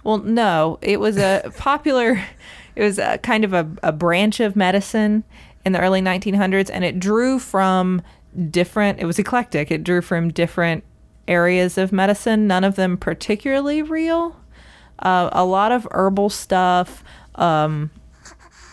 Well, 0.04 0.18
no, 0.18 0.78
it 0.82 1.00
was 1.00 1.16
a 1.16 1.52
popular, 1.56 2.22
it 2.76 2.82
was 2.82 2.98
a 2.98 3.18
kind 3.18 3.44
of 3.44 3.52
a, 3.52 3.68
a 3.82 3.92
branch 3.92 4.40
of 4.40 4.56
medicine 4.56 5.24
in 5.64 5.72
the 5.72 5.80
early 5.80 6.00
1900s 6.00 6.70
and 6.72 6.84
it 6.84 6.98
drew 6.98 7.38
from 7.38 8.02
different, 8.50 9.00
it 9.00 9.04
was 9.04 9.18
eclectic. 9.18 9.70
It 9.70 9.84
drew 9.84 10.00
from 10.00 10.30
different 10.30 10.84
areas 11.28 11.78
of 11.78 11.92
medicine, 11.92 12.46
none 12.46 12.64
of 12.64 12.76
them 12.76 12.96
particularly 12.96 13.82
real. 13.82 14.36
Uh, 14.98 15.30
a 15.32 15.44
lot 15.44 15.72
of 15.72 15.86
herbal 15.92 16.28
stuff, 16.30 17.02
um, 17.36 17.90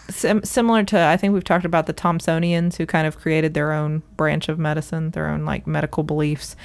sim- 0.10 0.44
similar 0.44 0.84
to 0.84 1.00
I 1.00 1.18
think 1.18 1.34
we've 1.34 1.44
talked 1.44 1.66
about 1.66 1.86
the 1.86 1.94
Thomsonians 1.94 2.76
who 2.76 2.86
kind 2.86 3.08
of 3.08 3.18
created 3.18 3.54
their 3.54 3.72
own 3.72 4.04
branch 4.18 4.50
of 4.50 4.60
medicine, 4.60 5.12
their 5.12 5.28
own 5.28 5.46
like 5.46 5.66
medical 5.68 6.04
beliefs. 6.04 6.56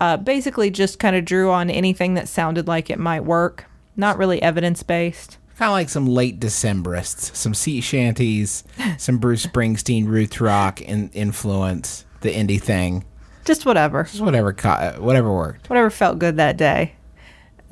Uh, 0.00 0.16
basically, 0.16 0.70
just 0.70 0.98
kind 0.98 1.14
of 1.14 1.24
drew 1.24 1.50
on 1.52 1.70
anything 1.70 2.14
that 2.14 2.28
sounded 2.28 2.66
like 2.66 2.90
it 2.90 2.98
might 2.98 3.24
work. 3.24 3.66
Not 3.96 4.18
really 4.18 4.40
evidence 4.42 4.82
based. 4.82 5.38
Kind 5.58 5.68
of 5.68 5.72
like 5.72 5.88
some 5.90 6.06
late 6.06 6.40
Decemberists, 6.40 7.34
some 7.36 7.54
sea 7.54 7.80
shanties, 7.80 8.64
some 8.98 9.18
Bruce 9.18 9.46
Springsteen, 9.46 10.06
Ruth 10.06 10.40
Rock 10.40 10.80
in, 10.80 11.10
influence, 11.10 12.04
the 12.22 12.32
indie 12.34 12.60
thing. 12.60 13.04
Just 13.44 13.66
whatever. 13.66 14.04
Just 14.04 14.20
whatever, 14.20 14.52
co- 14.52 14.96
whatever 14.98 15.32
worked. 15.32 15.68
whatever 15.68 15.90
felt 15.90 16.18
good 16.18 16.36
that 16.36 16.56
day. 16.56 16.94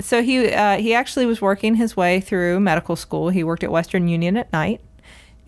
So 0.00 0.22
he 0.22 0.50
uh, 0.52 0.78
he 0.78 0.94
actually 0.94 1.26
was 1.26 1.40
working 1.42 1.74
his 1.74 1.96
way 1.96 2.20
through 2.20 2.58
medical 2.60 2.96
school. 2.96 3.28
He 3.28 3.44
worked 3.44 3.62
at 3.62 3.70
Western 3.70 4.08
Union 4.08 4.36
at 4.36 4.52
night, 4.52 4.80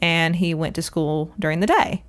and 0.01 0.37
he 0.37 0.53
went 0.55 0.75
to 0.77 0.83
school 0.83 1.33
during 1.39 1.61
the 1.61 1.67
day. 1.67 2.03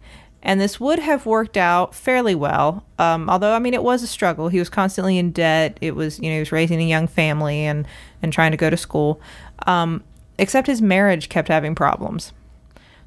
And 0.43 0.59
this 0.59 0.79
would 0.79 0.99
have 0.99 1.25
worked 1.25 1.55
out 1.55 1.95
fairly 1.95 2.35
well. 2.35 2.83
Um, 2.99 3.29
although, 3.29 3.53
I 3.53 3.59
mean, 3.59 3.73
it 3.73 3.81
was 3.81 4.03
a 4.03 4.07
struggle. 4.07 4.49
He 4.49 4.59
was 4.59 4.69
constantly 4.69 5.17
in 5.17 5.31
debt. 5.31 5.77
It 5.79 5.95
was, 5.95 6.19
you 6.19 6.25
know, 6.25 6.33
he 6.33 6.39
was 6.39 6.51
raising 6.51 6.81
a 6.81 6.85
young 6.85 7.07
family 7.07 7.61
and, 7.61 7.87
and 8.21 8.31
trying 8.33 8.51
to 8.51 8.57
go 8.57 8.69
to 8.69 8.77
school. 8.77 9.21
Um, 9.65 10.03
except 10.37 10.67
his 10.67 10.81
marriage 10.81 11.29
kept 11.29 11.47
having 11.47 11.75
problems. 11.75 12.33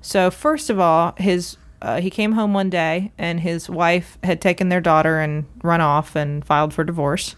So, 0.01 0.31
first 0.31 0.71
of 0.71 0.81
all, 0.81 1.15
his 1.19 1.59
uh, 1.83 2.01
he 2.01 2.11
came 2.11 2.33
home 2.33 2.55
one 2.55 2.71
day 2.71 3.13
and 3.19 3.41
his 3.41 3.69
wife 3.69 4.19
had 4.25 4.41
taken 4.41 4.71
their 4.71 4.81
daughter 4.81 5.21
and 5.21 5.45
run 5.63 5.81
off 5.81 6.17
and 6.17 6.45
filed 6.45 6.73
for 6.73 6.85
divorce. 6.85 7.37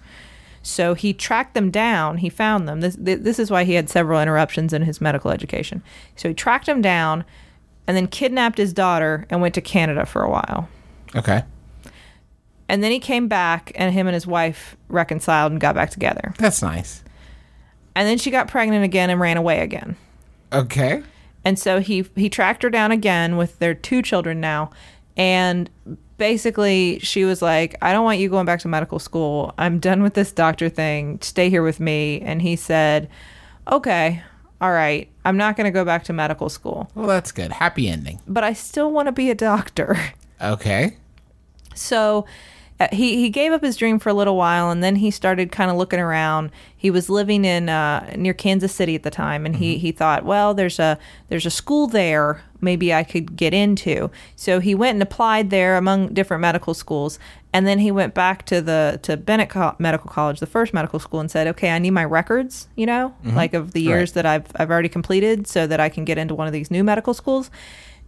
So 0.62 0.94
he 0.94 1.12
tracked 1.12 1.54
them 1.54 1.70
down. 1.70 2.18
He 2.18 2.28
found 2.28 2.68
them. 2.68 2.80
This 2.80 2.96
this 2.98 3.38
is 3.38 3.50
why 3.50 3.64
he 3.64 3.74
had 3.74 3.88
several 3.88 4.20
interruptions 4.20 4.72
in 4.72 4.82
his 4.82 5.00
medical 5.00 5.30
education. 5.30 5.82
So 6.14 6.28
he 6.28 6.34
tracked 6.34 6.66
them 6.66 6.82
down, 6.82 7.24
and 7.88 7.96
then 7.96 8.06
kidnapped 8.06 8.58
his 8.58 8.72
daughter 8.72 9.26
and 9.30 9.40
went 9.40 9.54
to 9.54 9.62
Canada 9.62 10.06
for 10.06 10.22
a 10.22 10.30
while. 10.30 10.68
Okay. 11.16 11.42
And 12.68 12.84
then 12.84 12.92
he 12.92 13.00
came 13.00 13.28
back, 13.28 13.72
and 13.74 13.94
him 13.94 14.06
and 14.06 14.12
his 14.12 14.26
wife 14.26 14.76
reconciled 14.88 15.52
and 15.52 15.60
got 15.60 15.74
back 15.74 15.88
together. 15.88 16.34
That's 16.38 16.60
nice. 16.60 17.02
And 17.96 18.06
then 18.06 18.18
she 18.18 18.30
got 18.30 18.46
pregnant 18.46 18.84
again 18.84 19.08
and 19.08 19.18
ran 19.18 19.38
away 19.38 19.60
again. 19.60 19.96
Okay. 20.52 21.02
And 21.44 21.58
so 21.58 21.80
he 21.80 22.04
he 22.14 22.28
tracked 22.28 22.62
her 22.62 22.68
down 22.68 22.92
again 22.92 23.38
with 23.38 23.58
their 23.58 23.74
two 23.74 24.02
children 24.02 24.38
now, 24.38 24.70
and 25.16 25.70
basically 26.18 26.98
she 26.98 27.24
was 27.24 27.40
like, 27.40 27.74
"I 27.80 27.92
don't 27.92 28.04
want 28.04 28.18
you 28.18 28.28
going 28.28 28.44
back 28.44 28.60
to 28.60 28.68
medical 28.68 28.98
school. 28.98 29.54
I'm 29.56 29.78
done 29.78 30.02
with 30.02 30.12
this 30.12 30.30
doctor 30.30 30.68
thing. 30.68 31.20
Stay 31.22 31.48
here 31.48 31.62
with 31.62 31.80
me." 31.80 32.20
And 32.20 32.42
he 32.42 32.54
said, 32.54 33.08
"Okay, 33.72 34.22
all 34.60 34.72
right. 34.72 35.08
I'm 35.24 35.36
not 35.36 35.56
going 35.56 35.66
to 35.66 35.70
go 35.70 35.84
back 35.84 36.04
to 36.04 36.12
medical 36.12 36.48
school, 36.48 36.90
Well, 36.94 37.06
that's 37.06 37.32
good. 37.32 37.52
Happy 37.52 37.88
ending. 37.88 38.20
but 38.26 38.42
I 38.44 38.52
still 38.54 38.90
want 38.90 39.06
to 39.06 39.12
be 39.12 39.30
a 39.30 39.34
doctor." 39.34 39.96
Okay. 40.40 40.96
So 41.74 42.26
uh, 42.80 42.86
he 42.92 43.16
he 43.16 43.28
gave 43.28 43.50
up 43.52 43.60
his 43.62 43.76
dream 43.76 43.98
for 43.98 44.08
a 44.08 44.14
little 44.14 44.36
while, 44.36 44.70
and 44.70 44.84
then 44.84 44.94
he 44.96 45.10
started 45.10 45.50
kind 45.50 45.68
of 45.70 45.76
looking 45.76 45.98
around. 45.98 46.50
He 46.76 46.90
was 46.92 47.10
living 47.10 47.44
in 47.44 47.68
uh, 47.68 48.12
near 48.16 48.34
Kansas 48.34 48.72
City 48.72 48.94
at 48.94 49.02
the 49.02 49.10
time, 49.10 49.44
and 49.44 49.56
he 49.56 49.78
he 49.78 49.90
thought, 49.90 50.24
well, 50.24 50.54
there's 50.54 50.78
a 50.78 50.96
there's 51.28 51.44
a 51.46 51.50
school 51.50 51.88
there, 51.88 52.40
maybe 52.60 52.94
I 52.94 53.02
could 53.02 53.34
get 53.36 53.52
into. 53.52 54.12
So 54.36 54.60
he 54.60 54.76
went 54.76 54.94
and 54.94 55.02
applied 55.02 55.50
there 55.50 55.76
among 55.76 56.14
different 56.14 56.40
medical 56.40 56.72
schools, 56.72 57.18
and 57.52 57.66
then 57.66 57.78
he 57.78 57.90
went 57.90 58.14
back 58.14 58.44
to 58.46 58.60
the 58.60 58.98
to 59.02 59.16
Bennett 59.16 59.48
Co- 59.48 59.74
Medical 59.78 60.10
College, 60.10 60.40
the 60.40 60.46
first 60.46 60.74
medical 60.74 60.98
school, 60.98 61.20
and 61.20 61.30
said, 61.30 61.46
okay, 61.48 61.70
I 61.70 61.78
need 61.78 61.92
my 61.92 62.04
records, 62.04 62.68
you 62.76 62.86
know, 62.86 63.14
mm-hmm. 63.24 63.36
like 63.36 63.54
of 63.54 63.72
the 63.72 63.80
years 63.80 64.10
Right. 64.10 64.14
that 64.14 64.26
I've 64.26 64.46
I've 64.56 64.70
already 64.70 64.88
completed, 64.88 65.46
so 65.46 65.66
that 65.66 65.80
I 65.80 65.88
can 65.88 66.04
get 66.04 66.18
into 66.18 66.34
one 66.34 66.46
of 66.46 66.52
these 66.52 66.70
new 66.70 66.84
medical 66.84 67.14
schools. 67.14 67.50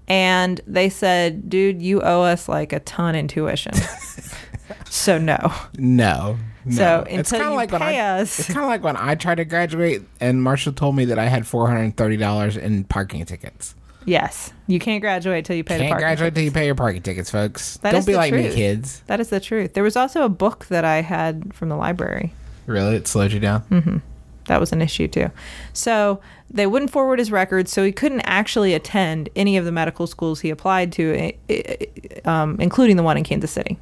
And 0.08 0.60
they 0.66 0.88
said, 0.88 1.48
dude, 1.48 1.80
you 1.80 2.02
owe 2.02 2.22
us 2.22 2.48
like 2.48 2.72
a 2.72 2.80
ton 2.80 3.14
in 3.14 3.28
tuition. 3.28 3.72
so 4.86 5.18
no. 5.18 5.36
No. 5.78 6.36
no. 6.64 6.74
So 6.76 7.04
it's 7.08 7.30
kinda 7.30 7.46
you 7.46 7.54
like 7.54 7.70
when 7.70 7.82
I, 7.82 7.96
us- 7.96 8.38
It's 8.40 8.48
kind 8.48 8.60
of 8.64 8.66
like 8.68 8.82
when 8.82 8.96
I 8.96 9.14
tried 9.14 9.36
to 9.36 9.44
graduate, 9.44 10.02
and 10.20 10.42
Marshall 10.42 10.72
told 10.72 10.96
me 10.96 11.04
that 11.06 11.18
I 11.18 11.26
had 11.26 11.46
four 11.46 11.68
hundred 11.68 11.82
and 11.82 11.96
thirty 11.96 12.16
dollars 12.16 12.56
in 12.56 12.84
parking 12.84 13.24
tickets. 13.24 13.74
Yes. 14.04 14.52
You 14.66 14.78
can't 14.78 15.00
graduate 15.00 15.44
till 15.44 15.56
you 15.56 15.64
pay 15.64 15.78
Can't 15.78 15.90
parking. 15.90 16.04
graduate 16.04 16.34
till 16.34 16.44
you 16.44 16.50
pay 16.50 16.66
your 16.66 16.74
parking 16.74 17.02
tickets, 17.02 17.30
folks. 17.30 17.76
That 17.78 17.92
Don't 17.92 18.06
be 18.06 18.12
the 18.12 18.18
like 18.18 18.32
me, 18.32 18.52
kids. 18.52 19.02
That 19.06 19.20
is 19.20 19.28
the 19.28 19.40
truth. 19.40 19.74
There 19.74 19.84
was 19.84 19.96
also 19.96 20.24
a 20.24 20.28
book 20.28 20.66
that 20.66 20.84
I 20.84 21.02
had 21.02 21.52
from 21.54 21.68
the 21.68 21.76
library. 21.76 22.32
Really, 22.66 22.96
it 22.96 23.06
slowed 23.06 23.32
you 23.32 23.40
down. 23.40 24.02
That 24.46 24.58
was 24.58 24.72
an 24.72 24.82
issue 24.82 25.06
too. 25.06 25.30
So 25.72 26.20
they 26.50 26.66
wouldn't 26.66 26.90
forward 26.90 27.18
his 27.18 27.30
records, 27.30 27.72
so 27.72 27.84
he 27.84 27.92
couldn't 27.92 28.22
actually 28.22 28.74
attend 28.74 29.28
any 29.36 29.56
of 29.56 29.64
the 29.64 29.72
medical 29.72 30.06
schools 30.06 30.40
he 30.40 30.50
applied 30.50 30.92
to, 30.92 31.14
eh, 31.14 31.32
eh, 31.48 31.86
um, 32.24 32.56
including 32.58 32.96
the 32.96 33.02
one 33.02 33.16
in 33.16 33.22
Kansas 33.22 33.50
City. 33.50 33.78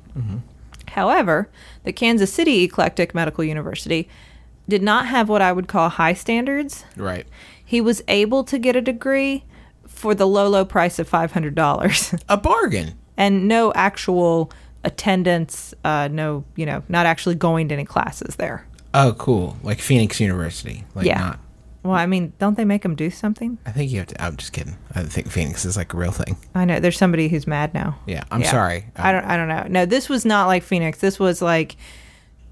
However, 0.88 1.48
the 1.84 1.92
Kansas 1.92 2.32
City 2.32 2.64
Eclectic 2.64 3.14
Medical 3.14 3.44
University 3.44 4.08
did 4.68 4.82
not 4.82 5.06
have 5.06 5.28
what 5.28 5.40
I 5.40 5.52
would 5.52 5.68
call 5.68 5.88
high 5.88 6.14
standards. 6.14 6.84
Right. 6.96 7.26
He 7.64 7.80
was 7.80 8.02
able 8.08 8.44
to 8.44 8.58
get 8.58 8.76
a 8.76 8.80
degree 8.80 9.44
for 9.98 10.14
the 10.14 10.26
low, 10.26 10.48
low 10.48 10.64
price 10.64 10.98
of 10.98 11.10
$500 11.10 12.22
A 12.28 12.36
bargain. 12.36 12.94
and 13.16 13.48
no 13.48 13.72
actual 13.74 14.50
attendance, 14.84 15.74
uh, 15.84 16.08
no, 16.10 16.44
you 16.56 16.64
know, 16.66 16.82
not 16.88 17.06
actually 17.06 17.34
going 17.34 17.68
to 17.68 17.74
any 17.74 17.84
classes 17.84 18.36
there. 18.36 18.66
Oh, 18.94 19.14
cool. 19.18 19.56
Like 19.62 19.80
Phoenix 19.80 20.20
University. 20.20 20.84
Like 20.94 21.06
Yeah. 21.06 21.18
not. 21.18 21.40
Well, 21.84 21.94
I 21.96 22.06
mean, 22.06 22.32
don't 22.38 22.56
they 22.56 22.64
make 22.64 22.82
them 22.82 22.94
do 22.96 23.08
something? 23.10 23.56
I 23.64 23.70
think 23.70 23.90
you 23.92 23.98
have 23.98 24.08
to. 24.08 24.22
I'm 24.22 24.36
just 24.36 24.52
kidding. 24.52 24.76
I 24.94 25.04
think 25.04 25.30
Phoenix 25.30 25.64
is 25.64 25.76
like 25.76 25.94
a 25.94 25.96
real 25.96 26.10
thing. 26.10 26.36
I 26.54 26.64
know 26.64 26.80
there's 26.80 26.98
somebody 26.98 27.28
who's 27.28 27.46
mad 27.46 27.72
now. 27.72 27.98
Yeah. 28.06 28.24
I'm 28.30 28.42
sorry. 28.44 28.86
I 28.96 29.12
don't. 29.12 29.24
I 29.24 29.36
don't 29.36 29.48
know. 29.48 29.64
No, 29.68 29.86
this 29.86 30.08
was 30.08 30.24
not 30.24 30.46
like 30.48 30.64
Phoenix. 30.64 30.98
This 30.98 31.18
was 31.20 31.40
like, 31.40 31.76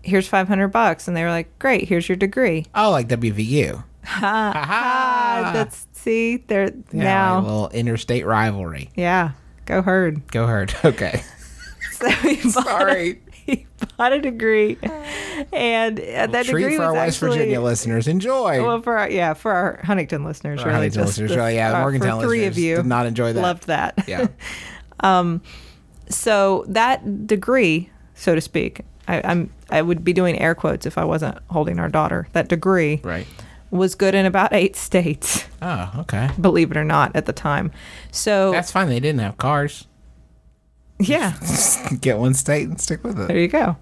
here's 0.03 0.29
500 0.29 0.69
bucks, 0.69 1.09
and 1.09 1.17
they 1.17 1.25
were 1.25 1.31
like, 1.31 1.59
great, 1.59 1.88
here's 1.88 2.09
your 2.09 2.17
degree. 2.17 2.67
Oh, 2.75 2.91
like 2.93 3.09
WVU. 3.09 3.83
Ha 4.06 4.52
Ah, 4.54 5.50
that's 5.52 5.86
see, 5.92 6.36
they're 6.46 6.66
Yeah, 6.92 7.02
now. 7.04 7.40
a 7.40 7.42
little 7.42 7.68
interstate 7.70 8.25
rivalry. 8.25 8.90
yeah, 8.94 9.32
go 9.66 9.82
herd. 9.82 10.26
Go 10.30 10.46
herd. 10.46 10.75
Okay. 10.84 11.22
So 11.92 12.10
he 12.10 12.36
bought, 12.42 12.52
Sorry. 12.52 13.22
he 13.32 13.66
bought 13.96 14.12
a 14.12 14.20
degree, 14.20 14.76
and 15.50 15.98
uh, 15.98 16.26
that 16.26 16.44
Treat 16.44 16.62
degree 16.64 16.76
for 16.76 16.82
our 16.84 16.92
West 16.92 17.16
actually, 17.22 17.38
Virginia 17.38 17.62
listeners. 17.62 18.06
Enjoy. 18.06 18.62
Well, 18.62 18.82
for 18.82 18.98
our, 18.98 19.08
yeah, 19.10 19.32
for 19.32 19.50
our 19.50 19.80
Huntington 19.82 20.22
listeners, 20.22 20.60
Our 20.60 20.66
really, 20.66 20.75
Huntington 20.90 21.02
just 21.04 21.18
listeners, 21.18 21.34
really, 21.38 21.54
yeah, 21.54 21.72
uh, 21.78 21.80
Morgantown 21.80 22.20
for 22.20 22.26
three 22.26 22.44
of 22.44 22.58
you 22.58 22.76
did 22.76 22.84
not 22.84 23.06
enjoy 23.06 23.32
that. 23.32 23.40
Loved 23.40 23.66
that. 23.68 24.04
yeah. 24.06 24.26
um, 25.00 25.40
so 26.10 26.66
that 26.68 27.26
degree, 27.26 27.88
so 28.14 28.34
to 28.34 28.42
speak, 28.42 28.82
I, 29.08 29.22
I'm 29.25 29.50
I 29.70 29.80
would 29.80 30.04
be 30.04 30.12
doing 30.12 30.38
air 30.38 30.54
quotes 30.54 30.84
if 30.84 30.98
I 30.98 31.04
wasn't 31.06 31.38
holding 31.48 31.78
our 31.78 31.88
daughter. 31.88 32.28
That 32.32 32.48
degree 32.48 33.00
Right. 33.02 33.26
Was 33.70 33.94
good 33.94 34.14
in 34.14 34.26
about 34.26 34.52
eight 34.52 34.76
states, 34.88 35.44
Oh, 35.62 35.90
okay. 36.00 36.30
believe 36.40 36.70
it 36.70 36.76
or 36.76 36.85
not, 36.85 37.14
at 37.16 37.26
the 37.26 37.32
time. 37.32 37.70
So 38.11 38.52
That's 38.52 38.70
fine. 38.70 38.88
They 38.88 39.00
didn't 39.00 39.20
have 39.20 39.37
cars. 39.38 39.87
yeah, 40.99 41.35
Get 42.00 42.18
one 42.18 42.35
state 42.35 42.68
and 42.68 42.80
stick 42.80 43.02
with 43.04 43.18
it. 43.20 43.28
there 43.28 43.38
you 43.38 43.49
go. 43.49 43.76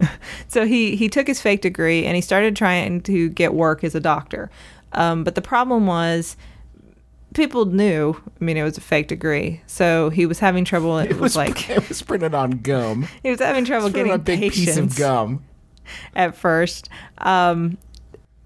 so 0.48 0.66
he 0.66 0.96
he 0.96 1.08
took 1.08 1.26
his 1.26 1.40
fake 1.40 1.60
degree 1.62 2.04
and 2.04 2.16
he 2.16 2.20
started 2.20 2.56
trying 2.56 3.00
to 3.02 3.28
get 3.30 3.54
work 3.54 3.84
as 3.84 3.94
a 3.94 4.00
doctor, 4.00 4.50
um, 4.92 5.24
but 5.24 5.34
the 5.34 5.42
problem 5.42 5.86
was. 5.86 6.36
People 7.34 7.64
knew. 7.64 8.14
I 8.38 8.44
mean, 8.44 8.58
it 8.58 8.62
was 8.62 8.76
a 8.76 8.82
fake 8.82 9.08
degree, 9.08 9.62
so 9.66 10.10
he 10.10 10.26
was 10.26 10.38
having 10.38 10.66
trouble. 10.66 10.98
It, 10.98 11.04
It 11.06 11.14
was, 11.14 11.20
was 11.20 11.36
like 11.36 11.70
it 11.70 11.88
was 11.88 12.02
printed 12.02 12.34
on 12.34 12.50
gum. 12.50 13.08
he 13.22 13.30
was 13.30 13.38
having 13.40 13.64
trouble 13.64 13.88
getting 13.88 14.12
a 14.12 14.18
big 14.18 14.38
patients. 14.38 14.66
piece 14.66 14.76
of 14.76 14.94
gum. 14.96 15.42
at 16.14 16.34
first. 16.36 16.90
Um, 17.16 17.78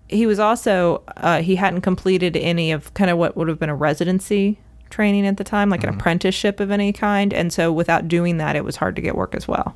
he 0.09 0.27
was 0.27 0.39
also 0.39 1.03
uh, 1.17 1.43
he 1.43 1.57
hadn't 1.57 1.81
completed 1.81 2.37
any 2.37 2.73
of 2.73 2.93
kind 2.95 3.11
of 3.11 3.19
what 3.19 3.37
would 3.37 3.49
have 3.49 3.59
been 3.59 3.69
a 3.69 3.75
residency 3.75 4.59
training 4.91 5.27
at 5.27 5.37
the 5.37 5.45
time, 5.45 5.69
like 5.69 5.83
an 5.83 5.91
apprenticeship 5.91 6.61
of 6.61 6.71
any 6.71 6.93
kind, 6.93 7.33
and 7.33 7.53
so 7.53 7.73
without 7.73 8.09
doing 8.09 8.37
that, 8.39 8.57
it 8.57 8.65
was 8.65 8.77
hard 8.77 8.95
to 8.97 9.03
get 9.03 9.17
work 9.17 9.35
as 9.35 9.49
well. 9.49 9.75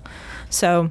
So 0.51 0.91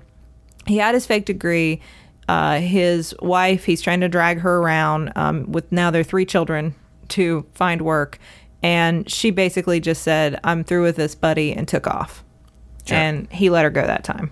he 0.65 0.77
had 0.77 0.93
his 0.93 1.05
fake 1.05 1.25
degree. 1.25 1.81
Uh, 2.27 2.59
his 2.59 3.15
wife, 3.21 3.65
he's 3.65 3.81
trying 3.81 4.01
to 4.01 4.07
drag 4.07 4.39
her 4.39 4.57
around 4.57 5.11
um, 5.15 5.51
with 5.51 5.71
now 5.71 5.89
their 5.89 6.03
three 6.03 6.25
children 6.25 6.75
to 7.07 7.43
find 7.53 7.81
work, 7.81 8.19
and 8.61 9.09
she 9.09 9.31
basically 9.31 9.79
just 9.79 10.03
said, 10.03 10.39
"I'm 10.43 10.63
through 10.63 10.83
with 10.83 10.95
this, 10.95 11.15
buddy," 11.15 11.53
and 11.53 11.67
took 11.67 11.87
off. 11.87 12.23
Sure. 12.85 12.97
And 12.97 13.31
he 13.31 13.49
let 13.49 13.63
her 13.63 13.69
go 13.69 13.85
that 13.85 14.03
time. 14.03 14.31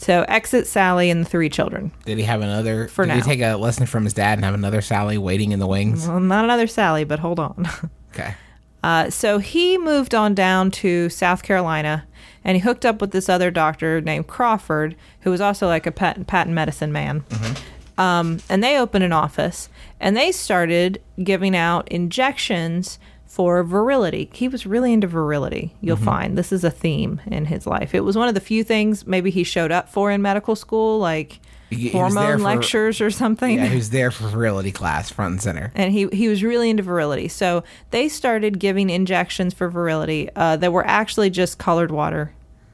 So 0.00 0.24
exit 0.28 0.66
Sally 0.66 1.10
and 1.10 1.26
the 1.26 1.28
three 1.28 1.50
children. 1.50 1.92
Did 2.06 2.16
he 2.16 2.24
have 2.24 2.40
another? 2.40 2.88
For 2.88 3.04
did 3.04 3.12
he 3.12 3.18
now. 3.18 3.24
take 3.26 3.40
a 3.42 3.56
lesson 3.56 3.84
from 3.84 4.04
his 4.04 4.14
dad 4.14 4.38
and 4.38 4.46
have 4.46 4.54
another 4.54 4.80
Sally 4.80 5.18
waiting 5.18 5.52
in 5.52 5.58
the 5.58 5.66
wings? 5.66 6.08
Well, 6.08 6.18
not 6.20 6.42
another 6.42 6.66
Sally, 6.66 7.04
but 7.04 7.18
hold 7.18 7.38
on. 7.38 7.68
Okay. 8.12 8.34
Uh, 8.82 9.08
so 9.08 9.38
he 9.38 9.78
moved 9.78 10.16
on 10.16 10.34
down 10.34 10.72
to 10.72 11.08
South 11.10 11.44
Carolina 11.44 12.08
and 12.42 12.56
he 12.56 12.60
hooked 12.60 12.84
up 12.84 13.00
with 13.00 13.12
this 13.12 13.28
other 13.28 13.52
doctor 13.52 14.00
named 14.00 14.26
Crawford, 14.26 14.96
who 15.20 15.30
was 15.30 15.40
also 15.40 15.68
like 15.68 15.86
a 15.86 15.92
patent, 15.92 16.26
patent 16.26 16.56
medicine 16.56 16.90
man. 16.90 17.24
Um, 17.96 18.40
and 18.48 18.64
they 18.64 18.76
opened 18.76 19.04
an 19.04 19.12
office 19.12 19.68
and 20.00 20.16
they 20.16 20.32
started 20.32 21.00
giving 21.22 21.54
out 21.54 21.86
injections 21.88 22.98
for 23.30 23.62
virility. 23.62 24.28
He 24.34 24.48
was 24.48 24.66
really 24.66 24.92
into 24.92 25.06
virility, 25.06 25.72
you'll 25.80 25.96
find. 25.96 26.36
This 26.36 26.50
is 26.50 26.64
a 26.64 26.70
theme 26.70 27.20
in 27.28 27.44
his 27.44 27.64
life. 27.64 27.94
It 27.94 28.00
was 28.00 28.16
one 28.16 28.26
of 28.26 28.34
the 28.34 28.40
few 28.40 28.64
things 28.64 29.06
maybe 29.06 29.30
he 29.30 29.44
showed 29.44 29.70
up 29.70 29.88
for 29.88 30.10
in 30.10 30.20
medical 30.20 30.56
school, 30.56 30.98
like 30.98 31.38
He- 31.70 31.76
he 31.76 31.84
was 31.86 31.92
hormone 32.12 32.38
for- 32.38 32.44
lectures 32.44 33.00
or 33.00 33.08
something. 33.12 33.54
Yeah, 33.56 33.66
who's 33.66 33.90
there 33.98 34.10
for 34.10 34.26
virility 34.26 34.72
class, 34.72 35.10
front 35.12 35.30
and 35.34 35.40
center. 35.42 35.70
and 35.76 35.92
he 35.92 36.08
he 36.12 36.26
was 36.26 36.42
really 36.42 36.70
into 36.70 36.82
virility. 36.82 37.28
So 37.28 37.62
they 37.92 38.08
started 38.08 38.58
giving 38.58 38.90
injections 38.90 39.54
for 39.54 39.68
virility 39.68 40.28
uh, 40.34 40.56
that 40.56 40.72
were 40.72 40.84
actually 40.84 41.30
just 41.30 41.58
colored 41.58 41.92
water. 41.92 42.32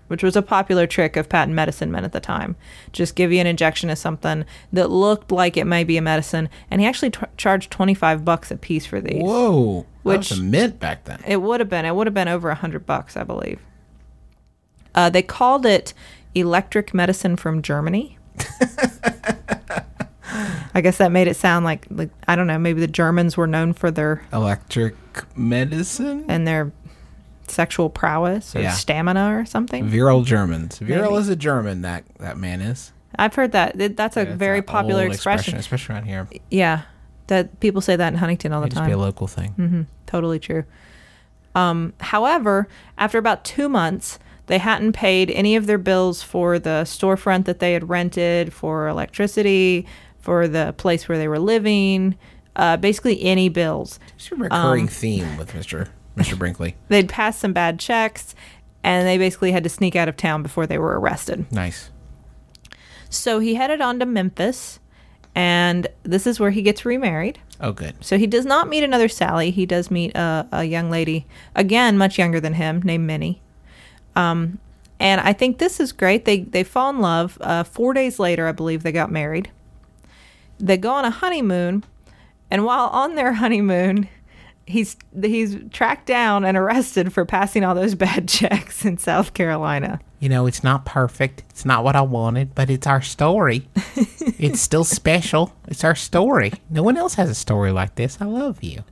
Which 0.08 0.22
was 0.22 0.36
a 0.36 0.42
popular 0.42 0.86
trick 0.86 1.16
of 1.16 1.28
patent 1.28 1.54
medicine 1.54 1.90
men 1.90 2.04
at 2.04 2.12
the 2.12 2.20
time. 2.20 2.56
Just 2.92 3.14
give 3.16 3.32
you 3.32 3.40
an 3.40 3.46
injection 3.46 3.90
of 3.90 3.98
something 3.98 4.44
that 4.72 4.90
looked 4.90 5.30
like 5.32 5.56
it 5.56 5.64
may 5.66 5.84
be 5.84 5.96
a 5.96 6.02
medicine, 6.02 6.48
and 6.70 6.80
he 6.80 6.86
actually 6.86 7.10
t- 7.10 7.20
charged 7.36 7.70
25 7.70 8.24
bucks 8.24 8.50
a 8.50 8.56
piece 8.56 8.86
for 8.86 9.00
these. 9.00 9.22
Whoa. 9.22 9.80
that 9.82 9.86
Which- 10.02 10.30
was 10.30 10.38
a 10.38 10.42
mint 10.42 10.78
back 10.80 11.04
then. 11.04 11.22
It 11.26 11.42
would 11.42 11.60
have 11.60 11.68
been. 11.68 11.84
It 11.84 11.94
would 11.94 12.06
have 12.06 12.14
been 12.14 12.28
over 12.28 12.50
a 12.50 12.54
hundred 12.54 12.86
bucks, 12.86 13.16
I 13.16 13.24
believe. 13.24 13.60
Uh, 14.94 15.10
they 15.10 15.22
called 15.22 15.66
it 15.66 15.92
electric 16.34 16.94
medicine 16.94 17.36
from 17.36 17.60
Germany. 17.62 18.18
I 20.74 20.80
guess 20.82 20.98
that 20.98 21.10
made 21.12 21.26
it 21.28 21.36
sound 21.36 21.64
like, 21.64 21.86
like 21.90 22.10
I 22.28 22.36
don't 22.36 22.46
know. 22.46 22.58
Maybe 22.58 22.80
the 22.80 22.86
Germans 22.86 23.36
were 23.36 23.46
known 23.46 23.72
for 23.72 23.90
their 23.90 24.22
Electric 24.32 24.94
medicine? 25.36 26.24
and 26.28 26.46
their 26.46 26.72
sexual 27.50 27.90
prowess 27.90 28.54
or 28.56 28.60
Yeah. 28.60 28.72
stamina 28.72 29.36
or 29.38 29.44
something. 29.44 29.86
Virile 29.86 30.22
Germans. 30.22 30.78
Virile 30.78 31.10
Maybe. 31.12 31.20
is 31.22 31.28
a 31.28 31.36
German, 31.36 31.82
that, 31.82 32.04
that 32.18 32.36
man 32.36 32.60
is. 32.60 32.92
I've 33.18 33.34
heard 33.34 33.52
that. 33.52 33.78
Th- 33.78 33.96
That's 33.96 34.16
a 34.16 34.24
That's 34.24 34.36
very 34.36 34.62
popular 34.62 35.04
old 35.04 35.12
expression. 35.12 35.56
Especially 35.56 35.94
around 35.94 36.04
here. 36.06 36.28
Yeah, 36.50 36.82
that 37.28 37.58
people 37.60 37.80
say 37.80 37.96
that 37.96 38.12
in 38.12 38.18
Huntington 38.18 38.52
all 38.52 38.60
the 38.60 38.68
time. 38.68 38.86
be 38.86 38.92
a 38.92 38.98
local 38.98 39.26
thing. 39.26 39.86
totally 40.06 40.38
true. 40.38 40.64
Um, 41.54 41.94
however, 42.00 42.68
after 42.98 43.16
about 43.18 43.44
two 43.44 43.68
months, 43.68 44.18
they 44.46 44.58
hadn't 44.58 44.92
paid 44.92 45.30
any 45.30 45.56
of 45.56 45.66
their 45.66 45.78
bills 45.78 46.22
for 46.22 46.58
the 46.58 46.82
storefront 46.84 47.46
that 47.46 47.58
they 47.58 47.72
had 47.72 47.88
rented, 47.88 48.52
for 48.52 48.88
electricity, 48.88 49.86
for 50.20 50.46
the 50.46 50.74
place 50.76 51.08
where 51.08 51.16
they 51.18 51.26
were 51.28 51.38
living, 51.38 52.16
uh, 52.56 52.76
basically 52.76 53.22
any 53.22 53.48
bills. 53.48 53.98
It's 54.16 54.30
a 54.30 54.36
recurring 54.36 54.82
Um, 54.84 54.88
theme 54.88 55.36
with 55.38 55.52
Mr. 55.52 55.88
Mr. 56.16 56.38
Brinkley. 56.38 56.76
They'd 56.88 57.08
passed 57.08 57.40
some 57.40 57.52
bad 57.52 57.78
checks, 57.78 58.34
and 58.82 59.06
they 59.06 59.18
basically 59.18 59.52
had 59.52 59.64
to 59.64 59.68
sneak 59.68 59.96
out 59.96 60.08
of 60.08 60.16
town 60.16 60.42
before 60.42 60.66
they 60.66 60.78
were 60.78 60.98
arrested. 60.98 61.50
Nice. 61.52 61.90
So 63.08 63.38
he 63.38 63.54
headed 63.54 63.80
on 63.80 63.98
to 64.00 64.06
Memphis, 64.06 64.80
and 65.34 65.86
this 66.02 66.26
is 66.26 66.40
where 66.40 66.50
he 66.50 66.62
gets 66.62 66.84
remarried. 66.84 67.38
Oh, 67.60 67.72
good. 67.72 67.94
So 68.04 68.18
he 68.18 68.26
does 68.26 68.44
not 68.44 68.68
meet 68.68 68.84
another 68.84 69.08
Sally. 69.08 69.50
He 69.50 69.66
does 69.66 69.90
meet 69.90 70.14
a, 70.16 70.46
a 70.52 70.64
young 70.64 70.90
lady, 70.90 71.26
again, 71.54 71.96
much 71.96 72.18
younger 72.18 72.40
than 72.40 72.54
him, 72.54 72.82
named 72.82 73.06
Minnie. 73.06 73.40
Um, 74.14 74.58
and 74.98 75.20
I 75.20 75.32
think 75.32 75.58
this 75.58 75.78
is 75.78 75.92
great. 75.92 76.24
They, 76.24 76.40
they 76.40 76.64
fall 76.64 76.90
in 76.90 77.00
love. 77.00 77.38
Uh, 77.40 77.64
four 77.64 77.92
days 77.92 78.18
later, 78.18 78.46
I 78.46 78.52
believe, 78.52 78.82
they 78.82 78.92
got 78.92 79.10
married. 79.10 79.50
They 80.58 80.76
go 80.76 80.92
on 80.92 81.04
a 81.04 81.10
honeymoon. 81.10 81.84
And 82.50 82.64
while 82.64 82.86
on 82.88 83.14
their 83.14 83.32
honeymoon, 83.34 84.08
he's, 84.66 84.96
he's 85.20 85.56
tracked 85.72 86.06
down 86.06 86.44
and 86.44 86.56
arrested 86.56 87.12
for 87.12 87.24
passing 87.24 87.64
all 87.64 87.74
those 87.74 87.94
bad 87.96 88.28
checks 88.28 88.84
in 88.84 88.98
South 88.98 89.32
Carolina. 89.34 90.00
You 90.18 90.28
know, 90.28 90.46
it's 90.46 90.64
not 90.64 90.84
perfect. 90.84 91.42
It's 91.50 91.64
not 91.64 91.84
what 91.84 91.96
I 91.96 92.02
wanted, 92.02 92.54
but 92.54 92.70
it's 92.70 92.86
our 92.86 93.02
story. 93.02 93.68
it's 94.38 94.60
still 94.60 94.84
special. 94.84 95.52
It's 95.68 95.84
our 95.84 95.94
story. 95.94 96.52
No 96.70 96.82
one 96.82 96.96
else 96.96 97.14
has 97.14 97.30
a 97.30 97.34
story 97.34 97.70
like 97.70 97.94
this. 97.94 98.18
I 98.20 98.24
love 98.24 98.62
you. 98.62 98.82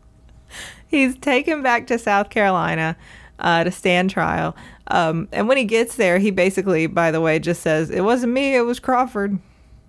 he's 0.87 1.17
taken 1.17 1.63
back 1.63 1.87
to 1.89 1.99
South 1.99 2.31
Carolina 2.31 2.97
uh, 3.39 3.65
to 3.65 3.71
stand 3.71 4.11
trial. 4.11 4.55
Um, 4.89 5.29
and 5.33 5.49
when 5.49 5.57
he 5.57 5.65
gets 5.65 5.97
there, 5.97 6.19
he 6.19 6.31
basically, 6.31 6.87
by 6.87 7.11
the 7.11 7.21
way, 7.21 7.39
just 7.39 7.63
says, 7.63 7.91
It 7.91 8.03
wasn't 8.03 8.33
me, 8.33 8.55
it 8.55 8.63
was 8.63 8.79
Crawford. 8.79 9.39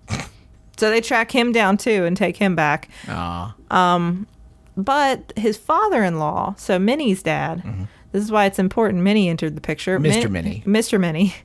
so 0.76 0.90
they 0.90 1.02
track 1.02 1.30
him 1.30 1.52
down 1.52 1.76
too 1.76 2.04
and 2.04 2.16
take 2.16 2.38
him 2.38 2.56
back. 2.56 2.88
Aw. 3.08 3.54
But 4.76 5.32
his 5.36 5.56
father 5.56 6.04
in 6.04 6.18
law, 6.18 6.54
so 6.58 6.78
Minnie's 6.78 7.22
dad, 7.22 7.62
this 8.12 8.22
is 8.22 8.30
why 8.30 8.44
it's 8.44 8.58
important 8.58 9.02
Minnie 9.02 9.28
entered 9.28 9.56
the 9.56 9.60
picture. 9.60 9.98
Mr. 9.98 10.24
Min- 10.24 10.32
Minnie. 10.32 10.62
Mr. 10.66 11.00
Minnie. 11.00 11.34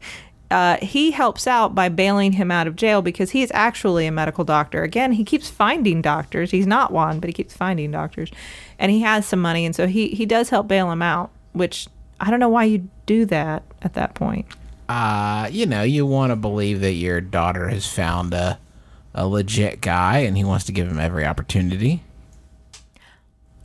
Uh, 0.52 0.76
he 0.82 1.12
helps 1.12 1.48
out 1.48 1.74
by 1.74 1.88
bailing 1.88 2.34
him 2.34 2.52
out 2.52 2.68
of 2.68 2.76
jail 2.76 3.02
because 3.02 3.32
he's 3.32 3.50
actually 3.54 4.06
a 4.06 4.12
medical 4.12 4.44
doctor. 4.44 4.84
Again, 4.84 5.14
he 5.14 5.24
keeps 5.24 5.50
finding 5.50 6.02
doctors. 6.02 6.52
He's 6.52 6.68
not 6.68 6.92
one, 6.92 7.22
but 7.22 7.30
he 7.30 7.34
keeps 7.34 7.54
finding 7.54 7.90
doctors. 7.90 8.30
And 8.78 8.92
he 8.92 9.00
has 9.00 9.26
some 9.26 9.40
money. 9.40 9.66
And 9.66 9.74
so 9.74 9.88
he, 9.88 10.10
he 10.10 10.26
does 10.26 10.50
help 10.50 10.68
bail 10.68 10.92
him 10.92 11.02
out, 11.02 11.32
which 11.54 11.88
I 12.20 12.30
don't 12.30 12.42
know 12.42 12.50
why 12.50 12.66
you 12.66 12.90
do 13.06 13.24
that 13.28 13.64
at 13.82 13.94
that 13.94 14.14
point. 14.14 14.46
Uh, 14.90 15.48
you 15.50 15.66
know, 15.66 15.84
you 15.84 16.06
want 16.06 16.32
to 16.32 16.36
believe 16.36 16.82
that 16.82 16.96
your 16.96 17.22
daughter 17.22 17.70
has 17.70 17.88
found 17.88 18.34
a, 18.34 18.60
a 19.14 19.26
legit 19.26 19.80
guy 19.80 20.18
and 20.18 20.36
he 20.36 20.44
wants 20.44 20.66
to 20.66 20.74
give 20.74 20.90
him 20.90 21.00
every 21.00 21.26
opportunity. 21.26 22.04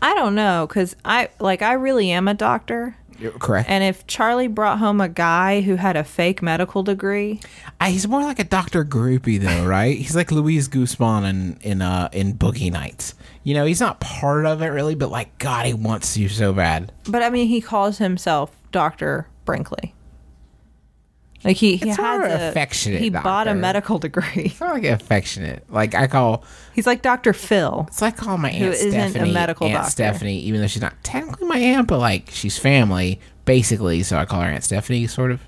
I 0.06 0.14
don't 0.14 0.36
know 0.36 0.66
because 0.68 0.94
I 1.04 1.30
like 1.40 1.62
I 1.62 1.72
really 1.72 2.12
am 2.12 2.28
a 2.28 2.34
doctor. 2.34 2.94
Correct. 3.40 3.68
And 3.68 3.82
if 3.82 4.06
Charlie 4.06 4.46
brought 4.46 4.78
home 4.78 5.00
a 5.00 5.08
guy 5.08 5.62
who 5.62 5.74
had 5.76 5.96
a 5.96 6.04
fake 6.04 6.42
medical 6.42 6.82
degree, 6.84 7.40
Uh, 7.80 7.86
he's 7.86 8.06
more 8.06 8.22
like 8.22 8.38
a 8.38 8.44
Dr. 8.44 8.84
Groupie, 8.84 9.40
though, 9.40 9.64
right? 9.76 9.96
he's 9.98 10.14
like 10.14 10.30
Luis 10.30 10.68
Guzmán 10.68 11.28
in 11.28 11.58
in 11.60 11.82
uh 11.82 12.08
in 12.12 12.34
Boogie 12.34 12.70
Nights. 12.70 13.14
You 13.42 13.54
know, 13.54 13.64
he's 13.64 13.80
not 13.80 13.98
part 13.98 14.46
of 14.46 14.62
it 14.62 14.68
really, 14.68 14.94
but 14.94 15.10
like 15.10 15.36
God, 15.38 15.66
he 15.66 15.74
wants 15.74 16.16
you 16.16 16.28
so 16.28 16.52
bad. 16.52 16.92
But 17.08 17.24
I 17.24 17.30
mean, 17.30 17.48
he 17.48 17.60
calls 17.60 17.98
himself 17.98 18.52
Doctor 18.70 19.26
Brinkley. 19.44 19.92
Like 21.46 21.56
he, 21.56 21.76
he 21.76 21.88
It's 21.88 21.96
has 21.96 22.18
more 22.20 22.26
a 22.28 22.48
affectionate 22.48 23.00
He 23.00 23.08
bought 23.08 23.46
a 23.46 23.54
medical 23.54 23.98
degree. 24.00 24.24
It's 24.34 24.60
not 24.60 24.74
like 24.74 24.84
affectionate. 24.84 25.64
Like 25.70 25.94
I 25.94 26.08
call, 26.08 26.44
He's 26.74 26.86
like 26.86 27.02
Doctor 27.02 27.32
Phil. 27.32 27.84
it's 27.88 28.02
like 28.02 28.16
calling 28.16 28.42
my 28.42 28.50
Who 28.50 28.66
aunt 28.66 28.74
isn't 28.74 29.00
a 29.00 29.10
Stephanie, 29.10 29.32
medical 29.32 29.66
Aunt 29.68 29.74
doctor. 29.76 29.90
Stephanie, 29.90 30.40
even 30.40 30.60
though 30.60 30.66
she's 30.66 30.82
not 30.82 30.94
technically 31.04 31.46
my 31.46 31.58
aunt, 31.58 31.86
but 31.86 31.98
like 32.00 32.30
she's 32.30 32.58
family 32.58 33.20
basically. 33.44 34.02
So 34.02 34.18
I 34.18 34.24
call 34.24 34.40
her 34.40 34.48
Aunt 34.50 34.64
Stephanie, 34.64 35.06
sort 35.06 35.30
of 35.30 35.40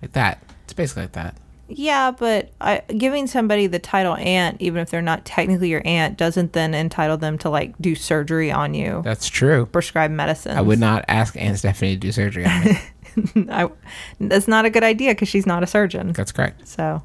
like 0.00 0.12
that. 0.12 0.42
It's 0.62 0.72
basically 0.72 1.02
like 1.02 1.12
that. 1.12 1.36
Yeah, 1.66 2.10
but 2.10 2.50
I, 2.60 2.82
giving 2.96 3.26
somebody 3.26 3.66
the 3.66 3.78
title 3.78 4.14
aunt, 4.16 4.60
even 4.60 4.80
if 4.80 4.90
they're 4.90 5.00
not 5.02 5.24
technically 5.24 5.70
your 5.70 5.80
aunt, 5.86 6.18
doesn't 6.18 6.52
then 6.52 6.74
entitle 6.74 7.16
them 7.16 7.38
to 7.38 7.48
like 7.50 7.74
do 7.80 7.94
surgery 7.94 8.52
on 8.52 8.74
you, 8.74 9.00
That's 9.02 9.28
true. 9.28 9.64
prescribe 9.66 10.10
medicine. 10.10 10.56
I 10.56 10.60
would 10.60 10.78
not 10.78 11.06
ask 11.08 11.34
Aunt 11.36 11.58
Stephanie 11.58 11.94
to 11.94 12.00
do 12.00 12.12
surgery 12.12 12.44
on 12.44 12.64
me. 12.66 12.78
I, 13.50 13.68
that's 14.20 14.48
not 14.48 14.64
a 14.64 14.70
good 14.70 14.84
idea 14.84 15.12
because 15.12 15.28
she's 15.28 15.46
not 15.46 15.62
a 15.62 15.66
surgeon. 15.66 16.12
That's 16.12 16.32
correct. 16.32 16.66
So, 16.66 17.02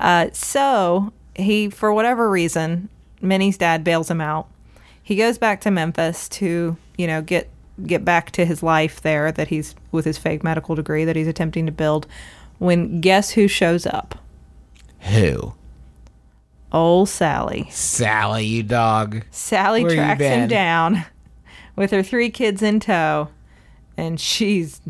uh, 0.00 0.28
so 0.32 1.12
he, 1.34 1.70
for 1.70 1.92
whatever 1.92 2.30
reason, 2.30 2.88
Minnie's 3.20 3.58
dad 3.58 3.84
bails 3.84 4.10
him 4.10 4.20
out. 4.20 4.48
He 5.02 5.16
goes 5.16 5.38
back 5.38 5.60
to 5.62 5.70
Memphis 5.70 6.28
to, 6.30 6.76
you 6.96 7.06
know, 7.06 7.22
get 7.22 7.50
get 7.86 8.04
back 8.04 8.30
to 8.30 8.46
his 8.46 8.62
life 8.62 9.00
there 9.00 9.32
that 9.32 9.48
he's 9.48 9.74
with 9.90 10.04
his 10.04 10.16
fake 10.16 10.44
medical 10.44 10.76
degree 10.76 11.04
that 11.04 11.16
he's 11.16 11.26
attempting 11.26 11.66
to 11.66 11.72
build. 11.72 12.06
When 12.58 13.00
guess 13.00 13.30
who 13.30 13.48
shows 13.48 13.84
up? 13.84 14.16
Who? 15.00 15.54
Old 16.72 17.08
Sally. 17.08 17.68
Sally, 17.70 18.46
you 18.46 18.62
dog. 18.62 19.24
Sally 19.30 19.84
Where 19.84 19.94
tracks 19.94 20.22
him 20.22 20.48
down 20.48 21.04
with 21.76 21.90
her 21.90 22.02
three 22.02 22.30
kids 22.30 22.62
in 22.62 22.80
tow, 22.80 23.28
and 23.96 24.18
she's 24.20 24.80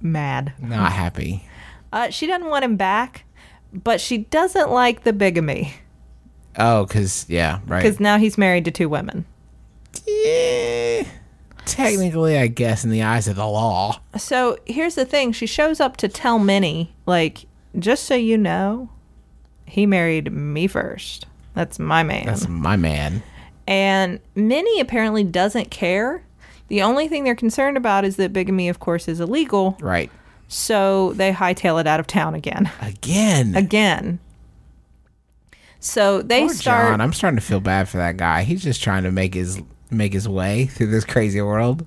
mad. 0.00 0.52
Not 0.60 0.92
happy. 0.92 1.46
Uh, 1.92 2.10
she 2.10 2.26
doesn't 2.26 2.48
want 2.48 2.64
him 2.64 2.76
back, 2.76 3.24
but 3.72 4.00
she 4.00 4.18
doesn't 4.18 4.70
like 4.70 5.04
the 5.04 5.12
bigamy 5.12 5.74
Oh, 6.58 6.86
cause 6.86 7.26
yeah, 7.28 7.60
right. 7.66 7.82
because 7.82 7.98
now 8.00 8.18
he's 8.18 8.38
married 8.38 8.64
to 8.66 8.70
two 8.70 8.88
women. 8.88 9.24
Yeah, 10.06 11.04
technically, 11.64 12.38
I 12.38 12.46
guess 12.46 12.84
in 12.84 12.90
the 12.90 13.02
eyes 13.02 13.26
of 13.28 13.36
the 13.36 13.46
law. 13.46 14.00
So 14.18 14.58
here's 14.66 14.94
the 14.94 15.04
thing: 15.04 15.32
she 15.32 15.46
shows 15.46 15.80
up 15.80 15.96
to 15.98 16.08
tell 16.08 16.38
Minnie, 16.38 16.94
like, 17.06 17.46
just 17.78 18.04
so 18.04 18.14
you 18.14 18.36
know, 18.38 18.88
he 19.66 19.86
married 19.86 20.32
me 20.32 20.66
first. 20.66 21.26
That's 21.54 21.78
my 21.78 22.02
man. 22.02 22.26
That's 22.26 22.48
my 22.48 22.76
man. 22.76 23.22
And 23.66 24.20
Minnie 24.34 24.80
apparently 24.80 25.24
doesn't 25.24 25.70
care. 25.70 26.23
The 26.68 26.82
only 26.82 27.08
thing 27.08 27.24
they're 27.24 27.34
concerned 27.34 27.76
about 27.76 28.04
is 28.04 28.16
that 28.16 28.32
bigamy, 28.32 28.68
of 28.68 28.80
course, 28.80 29.08
is 29.08 29.20
illegal. 29.20 29.76
Right. 29.80 30.10
So 30.48 31.12
they 31.14 31.32
hightail 31.32 31.80
it 31.80 31.86
out 31.86 32.00
of 32.00 32.06
town 32.06 32.34
again. 32.34 32.70
Again. 32.80 33.54
Again. 33.54 34.18
So 35.80 36.22
they 36.22 36.42
Poor 36.42 36.54
start. 36.54 36.92
John. 36.92 37.00
I'm 37.00 37.12
starting 37.12 37.38
to 37.38 37.44
feel 37.44 37.60
bad 37.60 37.88
for 37.88 37.98
that 37.98 38.16
guy. 38.16 38.44
He's 38.44 38.62
just 38.62 38.82
trying 38.82 39.02
to 39.02 39.12
make 39.12 39.34
his 39.34 39.60
make 39.90 40.12
his 40.12 40.28
way 40.28 40.66
through 40.66 40.86
this 40.88 41.04
crazy 41.04 41.40
world. 41.42 41.86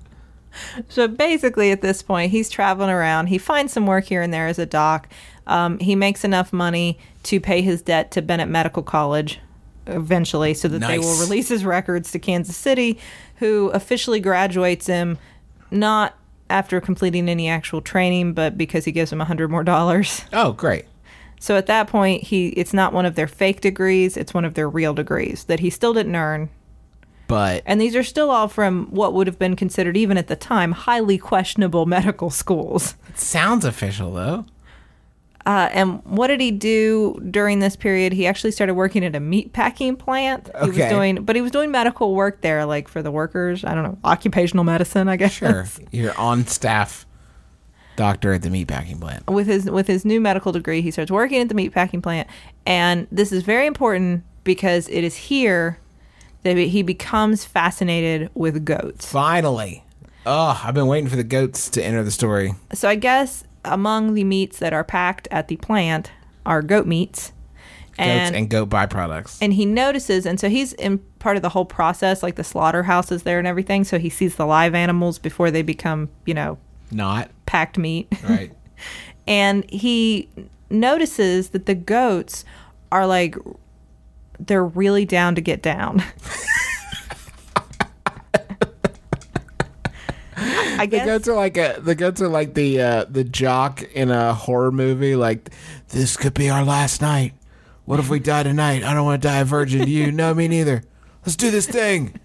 So 0.88 1.08
basically, 1.08 1.72
at 1.72 1.82
this 1.82 2.02
point, 2.02 2.30
he's 2.30 2.48
traveling 2.48 2.90
around. 2.90 3.26
He 3.26 3.38
finds 3.38 3.72
some 3.72 3.86
work 3.86 4.04
here 4.04 4.22
and 4.22 4.32
there 4.32 4.46
as 4.46 4.58
a 4.58 4.66
doc. 4.66 5.08
Um, 5.46 5.78
he 5.78 5.94
makes 5.94 6.24
enough 6.24 6.52
money 6.52 6.98
to 7.24 7.40
pay 7.40 7.60
his 7.62 7.82
debt 7.82 8.10
to 8.12 8.22
Bennett 8.22 8.48
Medical 8.48 8.82
College 8.82 9.40
eventually 9.88 10.54
so 10.54 10.68
that 10.68 10.80
they 10.80 10.98
will 10.98 11.18
release 11.20 11.48
his 11.48 11.64
records 11.64 12.12
to 12.12 12.18
Kansas 12.18 12.56
City, 12.56 12.98
who 13.36 13.68
officially 13.70 14.20
graduates 14.20 14.86
him 14.86 15.18
not 15.70 16.14
after 16.50 16.80
completing 16.80 17.28
any 17.28 17.48
actual 17.48 17.80
training, 17.80 18.32
but 18.32 18.56
because 18.56 18.84
he 18.84 18.92
gives 18.92 19.12
him 19.12 19.20
a 19.20 19.24
hundred 19.24 19.50
more 19.50 19.64
dollars. 19.64 20.22
Oh, 20.32 20.52
great. 20.52 20.84
So 21.40 21.56
at 21.56 21.66
that 21.66 21.86
point, 21.88 22.24
he 22.24 22.48
it's 22.50 22.72
not 22.72 22.92
one 22.92 23.06
of 23.06 23.14
their 23.14 23.28
fake 23.28 23.60
degrees; 23.60 24.16
it's 24.16 24.34
one 24.34 24.44
of 24.44 24.54
their 24.54 24.68
real 24.68 24.94
degrees 24.94 25.44
that 25.44 25.60
he 25.60 25.70
still 25.70 25.94
didn't 25.94 26.16
earn. 26.16 26.48
But 27.28 27.62
And 27.66 27.78
these 27.78 27.94
are 27.94 28.02
still 28.02 28.30
all 28.30 28.48
from 28.48 28.86
what 28.86 29.12
would 29.12 29.26
have 29.26 29.38
been 29.38 29.54
considered, 29.54 29.98
even 29.98 30.16
at 30.16 30.28
the 30.28 30.36
time, 30.36 30.72
highly 30.72 31.18
questionable 31.18 31.84
medical 31.98 32.30
schools. 32.30 32.94
it 33.08 33.18
sounds 33.18 33.64
official 33.64 34.12
though. 34.12 34.46
Uh, 35.48 35.70
and 35.72 36.04
what 36.04 36.26
did 36.26 36.42
he 36.42 36.50
do 36.50 37.18
during 37.30 37.58
this 37.60 37.74
period? 37.74 38.12
He 38.12 38.26
actually 38.26 38.50
started 38.50 38.74
working 38.74 39.02
at 39.02 39.16
a 39.16 39.20
meat 39.20 39.54
packing 39.54 39.96
plant. 39.96 40.48
He 40.62 40.68
Okay. 40.68 40.82
was 40.82 40.90
doing, 40.90 41.24
but 41.24 41.36
he 41.36 41.40
was 41.40 41.50
doing 41.50 41.70
medical 41.70 42.14
work 42.14 42.42
there, 42.42 42.66
like 42.66 42.86
for 42.86 43.00
the 43.00 43.10
workers. 43.10 43.64
I 43.64 43.74
don't 43.74 43.82
know, 43.84 43.96
occupational 44.04 44.62
medicine, 44.64 45.08
I 45.08 45.16
guess. 45.16 45.32
Sure. 45.32 45.66
You're 45.90 46.16
on 46.18 46.46
staff 46.46 47.06
doctor 47.96 48.34
at 48.34 48.42
the 48.42 48.50
meatpacking 48.50 49.00
plant. 49.00 49.26
with 49.28 49.46
his 49.46 49.70
with 49.70 49.86
his 49.86 50.04
new 50.04 50.20
medical 50.20 50.52
degree, 50.52 50.82
he 50.82 50.90
starts 50.90 51.10
working 51.10 51.40
at 51.40 51.48
the 51.48 51.54
meatpacking 51.54 52.02
plant, 52.02 52.28
and 52.66 53.06
this 53.10 53.32
is 53.32 53.42
very 53.42 53.66
important 53.66 54.24
because 54.44 54.86
it 54.88 55.02
is 55.02 55.16
here 55.16 55.78
that 56.42 56.58
he 56.58 56.82
becomes 56.82 57.46
fascinated 57.46 58.28
with 58.34 58.66
goats. 58.66 59.06
Finally. 59.10 59.82
Oh, 60.26 60.60
I've 60.62 60.74
been 60.74 60.88
waiting 60.88 61.08
for 61.08 61.16
the 61.16 61.24
goats 61.24 61.70
to 61.70 61.82
enter 61.82 62.04
the 62.04 62.10
story. 62.10 62.54
So 62.74 62.86
I 62.86 62.96
guess 62.96 63.44
among 63.64 64.14
the 64.14 64.24
meats 64.24 64.58
that 64.58 64.72
are 64.72 64.84
packed 64.84 65.28
at 65.30 65.48
the 65.48 65.56
plant 65.56 66.10
are 66.46 66.62
goat 66.62 66.86
meats, 66.86 67.32
Goats 67.96 67.98
and 68.08 68.36
and, 68.36 68.48
goat 68.50 68.68
byproducts. 68.70 69.38
and 69.42 69.52
he 69.52 69.66
notices, 69.66 70.24
and 70.24 70.38
so 70.38 70.48
he's 70.48 70.72
in 70.74 70.98
part 71.18 71.36
of 71.36 71.42
the 71.42 71.48
whole 71.48 71.64
process, 71.64 72.22
like 72.22 72.36
the 72.36 72.44
slaughterhouses 72.44 73.24
there 73.24 73.38
and 73.38 73.46
everything. 73.48 73.82
So 73.84 73.98
he 73.98 74.08
sees 74.08 74.36
the 74.36 74.46
live 74.46 74.74
animals 74.74 75.18
before 75.18 75.50
they 75.50 75.62
become, 75.62 76.08
you 76.24 76.34
know, 76.34 76.58
Not. 76.92 77.30
packed 77.46 77.76
meat. 77.76 78.06
Right. 78.22 78.52
and 79.26 79.68
he 79.68 80.28
notices 80.70 81.50
that 81.50 81.66
the 81.66 81.74
goats 81.74 82.44
are 82.92 83.06
like 83.06 83.36
they're 84.38 84.64
really 84.64 85.04
down 85.04 85.34
to 85.34 85.40
get 85.40 85.60
down. 85.62 86.00
I 90.78 90.86
The 90.86 90.98
goats 91.00 91.28
are 91.28 91.34
like 91.34 91.56
a 91.56 91.78
the 91.80 91.94
goats 91.94 92.20
are 92.22 92.28
like 92.28 92.54
the 92.54 92.80
uh, 92.80 93.04
the 93.08 93.24
jock 93.24 93.82
in 93.94 94.10
a 94.10 94.34
horror 94.34 94.72
movie. 94.72 95.16
Like 95.16 95.50
this 95.88 96.16
could 96.16 96.34
be 96.34 96.48
our 96.50 96.64
last 96.64 97.00
night. 97.00 97.34
What 97.84 97.98
if 98.00 98.08
we 98.10 98.18
die 98.20 98.42
tonight? 98.42 98.84
I 98.84 98.92
don't 98.94 99.04
want 99.06 99.22
to 99.22 99.28
die 99.28 99.38
a 99.38 99.44
virgin. 99.44 99.84
Do 99.84 99.90
you? 99.90 100.12
No, 100.18 100.34
me 100.34 100.48
neither. 100.48 100.82
Let's 101.24 101.36
do 101.36 101.50
this 101.50 101.66
thing. 101.66 102.18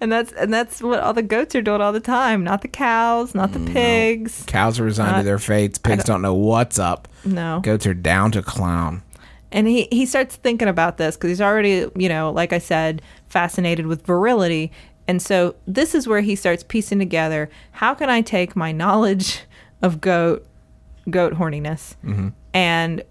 and 0.00 0.10
that's 0.12 0.32
and 0.32 0.52
that's 0.52 0.80
what 0.82 1.00
all 1.00 1.12
the 1.14 1.22
goats 1.22 1.54
are 1.54 1.62
doing 1.62 1.80
all 1.80 1.92
the 1.92 2.00
time. 2.00 2.44
Not 2.44 2.62
the 2.62 2.68
cows, 2.68 3.34
not 3.34 3.52
the 3.52 3.60
pigs. 3.60 4.44
Cows 4.46 4.78
are 4.80 4.84
resigned 4.84 5.14
to 5.14 5.20
Uh, 5.20 5.22
their 5.22 5.38
fates. 5.38 5.78
Pigs 5.78 6.04
don't 6.04 6.22
know 6.22 6.34
what's 6.34 6.78
up. 6.78 7.08
No. 7.24 7.60
Goats 7.62 7.86
are 7.86 7.94
down 7.94 8.32
to 8.32 8.42
clown. 8.42 9.02
And 9.50 9.66
he, 9.66 9.88
he 9.90 10.04
starts 10.04 10.36
thinking 10.36 10.68
about 10.68 10.98
this 10.98 11.16
because 11.16 11.30
he's 11.30 11.40
already, 11.40 11.86
you 11.96 12.08
know, 12.10 12.30
like 12.30 12.52
I 12.52 12.58
said, 12.58 13.00
fascinated 13.28 13.86
with 13.86 14.04
virility. 14.04 14.72
And 15.08 15.20
so 15.22 15.56
this 15.66 15.94
is 15.94 16.06
where 16.06 16.20
he 16.20 16.36
starts 16.36 16.62
piecing 16.62 16.98
together 16.98 17.48
how 17.72 17.94
can 17.94 18.10
I 18.10 18.20
take 18.20 18.54
my 18.54 18.70
knowledge 18.70 19.40
of 19.82 20.00
goat 20.00 20.46
goat 21.10 21.34
horniness 21.34 21.96
and 22.52 23.02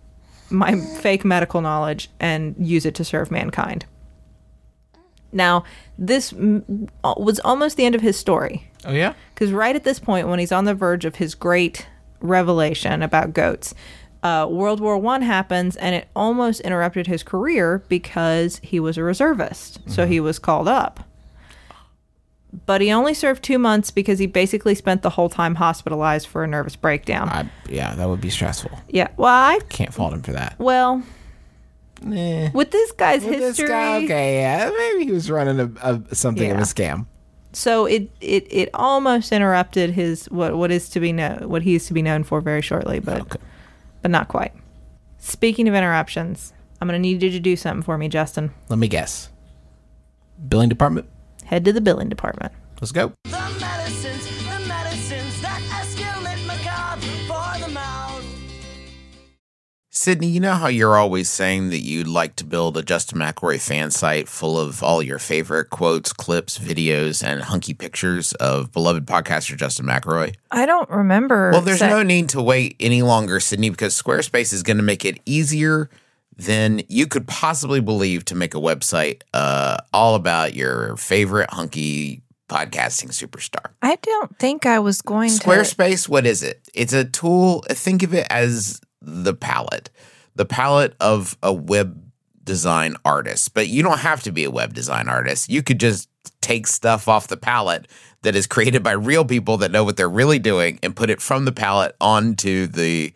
my 0.50 0.80
fake 1.02 1.26
medical 1.26 1.62
knowledge 1.62 2.10
and 2.20 2.56
use 2.60 2.86
it 2.86 2.96
to 2.96 3.04
serve 3.04 3.32
mankind. 3.32 3.86
Now, 5.32 5.64
this 5.98 6.32
mm, 6.32 6.90
was 7.04 7.40
almost 7.40 7.76
the 7.76 7.86
end 7.86 7.96
of 7.96 8.02
his 8.02 8.18
story. 8.18 8.70
Oh 8.86 8.94
yeah. 8.94 9.14
Because 9.34 9.52
right 9.52 9.76
at 9.76 9.84
this 9.84 10.00
point, 10.00 10.28
when 10.28 10.40
he's 10.40 10.52
on 10.52 10.66
the 10.66 10.76
verge 10.76 11.06
of 11.06 11.16
his 11.16 11.36
great 11.36 11.88
revelation 12.22 13.02
about 13.02 13.34
goats, 13.34 13.74
uh, 14.24 14.48
World 14.50 14.80
War 14.80 14.98
One 14.98 15.22
happens, 15.22 15.76
and 15.76 15.96
it 15.96 16.08
almost 16.16 16.62
interrupted 16.62 17.08
his 17.08 17.24
career 17.24 17.84
because 17.88 18.60
he 18.64 18.80
was 18.80 18.98
a 18.98 19.04
reservist, 19.04 19.80
so 19.88 20.08
he 20.08 20.20
was 20.20 20.40
called 20.40 20.68
up. 20.68 21.07
But 22.66 22.80
he 22.82 22.92
only 22.92 23.14
served 23.14 23.44
two 23.44 23.60
months 23.60 23.92
because 23.92 24.20
he 24.20 24.26
basically 24.26 24.74
spent 24.74 25.02
the 25.02 25.10
whole 25.10 25.30
time 25.30 25.56
hospitalized 25.56 26.28
for 26.28 26.44
a 26.44 26.48
nervous 26.48 26.76
breakdown. 26.76 27.28
I, 27.30 27.50
yeah, 27.70 27.94
that 27.96 28.08
would 28.08 28.22
be 28.22 28.30
stressful. 28.30 28.72
yeah, 28.90 29.10
well, 29.18 29.34
I 29.34 29.60
Can't 29.70 29.94
fault 29.94 30.14
him 30.14 30.22
for 30.22 30.32
that. 30.34 30.56
well 30.58 31.04
Eh. 32.06 32.50
with 32.54 32.72
this 32.72 32.92
guy's 32.94 33.24
With 33.24 33.40
this 33.40 33.58
history, 33.58 33.68
guy, 33.70 34.04
okay, 34.04 34.40
yeah, 34.42 34.70
maybe 34.78 35.06
he 35.06 35.12
was 35.12 35.30
running 35.32 35.60
a, 35.60 35.72
a 36.10 36.16
something 36.16 36.50
of 36.52 36.60
a 36.60 36.62
scam. 36.62 37.08
so 37.54 37.86
it, 37.88 38.10
it 38.22 38.46
it 38.52 38.70
almost 38.76 39.32
interrupted 39.32 39.90
his 39.92 40.26
what 40.28 40.56
what 40.56 40.72
is 40.72 40.90
to 40.90 41.00
be 41.00 41.12
known 41.12 41.50
what 41.50 41.64
he 41.64 41.74
is 41.76 41.88
to 41.88 41.94
be 41.94 42.04
known 42.04 42.24
for 42.24 42.40
very 42.40 42.62
shortly, 42.62 43.00
but 43.00 43.22
Okay. 43.22 43.40
but 44.04 44.12
not 44.12 44.28
quite. 44.28 44.54
Speaking 45.18 45.68
of 45.68 45.74
interruptions, 45.74 46.54
I'm 46.80 46.88
going 46.88 47.02
to 47.02 47.02
need 47.02 47.24
you 47.24 47.32
to 47.32 47.40
do 47.40 47.56
something 47.56 47.82
for 47.82 47.98
me, 47.98 48.08
Justin. 48.10 48.52
Let 48.70 48.78
me 48.78 48.88
guess. 48.88 49.30
Billing 50.48 50.70
department. 50.70 51.10
Head 51.48 51.64
to 51.64 51.72
the 51.72 51.80
billing 51.80 52.10
department. 52.10 52.52
Let's 52.82 52.92
go. 52.92 53.14
The 53.24 53.30
medicines, 53.58 54.28
the 54.44 54.68
medicines 54.68 55.42
that 55.42 55.62
for 57.26 57.66
the 57.66 57.72
mouth. 57.72 58.26
Sydnee, 59.90 60.30
you 60.30 60.42
know 60.42 60.56
how 60.56 60.68
you're 60.68 60.98
always 60.98 61.30
saying 61.30 61.70
that 61.70 61.80
you'd 61.80 62.06
like 62.06 62.36
to 62.36 62.44
build 62.44 62.76
a 62.76 62.84
Justin 62.84 63.20
McElroy 63.20 63.66
fan 63.66 63.92
site 63.92 64.28
full 64.28 64.60
of 64.60 64.84
all 64.84 65.02
your 65.02 65.20
favorite 65.20 65.70
quotes, 65.70 66.12
clips, 66.12 66.60
videos, 66.60 67.26
and 67.26 67.42
hunky 67.44 67.74
pictures 67.74 68.34
of 68.34 68.74
beloved 68.74 69.06
podcaster 69.06 69.56
Justin 69.56 69.86
McElroy? 69.86 70.36
I 70.52 70.66
don't 70.66 70.90
remember. 70.90 71.52
Well, 71.52 71.62
there's 71.62 71.80
no 71.80 72.04
need 72.04 72.28
to 72.30 72.42
wait 72.42 72.76
any 72.82 73.04
longer, 73.04 73.40
Sydnee, 73.40 73.72
because 73.72 74.00
Squarespace 74.00 74.52
is 74.52 74.64
going 74.64 74.78
to 74.78 74.84
make 74.84 75.06
it 75.06 75.22
easier 75.26 75.90
than 76.38 76.82
you 76.88 77.08
could 77.08 77.28
possibly 77.28 77.82
believe 77.82 78.24
to 78.26 78.36
make 78.36 78.54
a 78.54 78.60
website 78.60 79.24
uh, 79.34 79.78
all 79.92 80.16
about 80.16 80.54
your 80.54 80.96
favorite 80.98 81.50
hunky 81.52 82.22
podcasting 82.48 83.10
superstar. 83.10 83.72
I 83.82 83.98
don't 84.02 84.38
think 84.40 84.66
I 84.66 84.80
was 84.80 85.02
going 85.02 85.30
to. 85.30 85.36
Squarespace, 85.36 86.08
what 86.08 86.26
is 86.26 86.44
it? 86.44 86.62
It's 86.74 86.94
a 86.94 87.06
tool. 87.06 87.66
Think 87.70 88.04
of 88.04 88.14
it 88.14 88.28
as 88.30 88.80
the 89.02 89.34
palette, 89.34 89.90
the 90.36 90.46
palette 90.46 90.96
of 91.00 91.38
a 91.42 91.52
web 91.52 92.02
design 92.44 92.96
artist. 93.04 93.54
But 93.54 93.68
you 93.68 93.84
don't 93.84 94.00
have 94.00 94.24
to 94.24 94.32
be 94.32 94.44
a 94.44 94.52
web 94.52 94.74
design 94.74 95.10
artist. 95.10 95.50
You 95.50 95.64
could 95.64 95.80
just 95.80 96.08
take 96.42 96.68
stuff 96.68 97.08
off 97.08 97.28
the 97.28 97.38
palette 97.38 97.88
that 98.22 98.36
is 98.36 98.48
created 98.48 98.84
by 98.84 98.92
real 98.92 99.26
people 99.26 99.58
that 99.58 99.72
know 99.72 99.84
what 99.84 99.98
they're 99.98 100.10
really 100.10 100.40
doing 100.40 100.80
and 100.82 100.96
put 100.96 101.10
it 101.10 101.22
from 101.22 101.46
the 101.46 101.52
palette 101.52 101.96
onto 102.00 102.68
the 102.68 103.14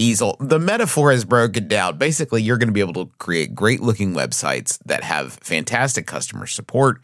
easel. 0.00 0.36
The 0.40 0.58
metaphor 0.58 1.12
is 1.12 1.24
broken 1.24 1.68
down. 1.68 1.98
Basically, 1.98 2.42
you're 2.42 2.56
going 2.58 2.68
to 2.68 2.72
be 2.72 2.80
able 2.80 3.04
to 3.04 3.10
create 3.18 3.54
great 3.54 3.80
looking 3.80 4.14
websites 4.14 4.78
that 4.86 5.04
have 5.04 5.34
fantastic 5.34 6.06
customer 6.06 6.46
support 6.46 7.00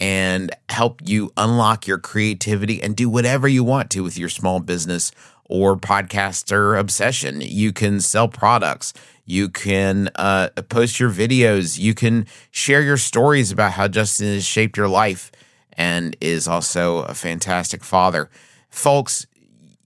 and 0.00 0.54
help 0.68 1.00
you 1.04 1.32
unlock 1.36 1.86
your 1.86 1.98
creativity 1.98 2.82
and 2.82 2.96
do 2.96 3.08
whatever 3.08 3.48
you 3.48 3.64
want 3.64 3.90
to 3.90 4.02
with 4.02 4.16
your 4.16 4.28
small 4.28 4.60
business 4.60 5.12
or 5.44 5.76
podcaster 5.76 6.78
obsession. 6.78 7.40
You 7.40 7.72
can 7.72 8.00
sell 8.00 8.28
products. 8.28 8.92
You 9.24 9.48
can 9.48 10.08
uh, 10.14 10.48
post 10.68 11.00
your 11.00 11.10
videos. 11.10 11.78
You 11.78 11.94
can 11.94 12.26
share 12.50 12.82
your 12.82 12.96
stories 12.96 13.50
about 13.50 13.72
how 13.72 13.88
Justin 13.88 14.34
has 14.34 14.46
shaped 14.46 14.76
your 14.76 14.88
life 14.88 15.30
and 15.72 16.16
is 16.20 16.48
also 16.48 17.02
a 17.02 17.14
fantastic 17.14 17.84
father. 17.84 18.30
Folks, 18.70 19.26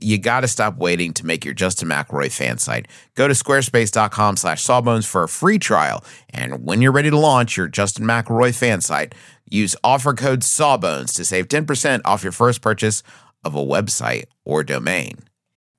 you 0.02 0.18
got 0.18 0.40
to 0.40 0.48
stop 0.48 0.76
waiting 0.76 1.12
to 1.14 1.26
make 1.26 1.44
your 1.44 1.54
Justin 1.54 1.88
McElroy 1.88 2.32
fan 2.32 2.58
site. 2.58 2.88
Go 3.14 3.28
to 3.28 3.34
squarespace.com 3.34 4.36
slash 4.36 4.62
sawbones 4.62 5.06
for 5.06 5.22
a 5.22 5.28
free 5.28 5.58
trial. 5.58 6.04
And 6.30 6.64
when 6.64 6.82
you're 6.82 6.92
ready 6.92 7.10
to 7.10 7.18
launch 7.18 7.56
your 7.56 7.68
Justin 7.68 8.04
McElroy 8.04 8.54
fan 8.54 8.80
site, 8.80 9.14
use 9.48 9.76
offer 9.84 10.14
code 10.14 10.44
sawbones 10.44 11.12
to 11.14 11.24
save 11.24 11.48
10% 11.48 12.00
off 12.04 12.22
your 12.22 12.32
first 12.32 12.60
purchase 12.60 13.02
of 13.44 13.54
a 13.54 13.64
website 13.64 14.24
or 14.44 14.62
domain. 14.62 15.18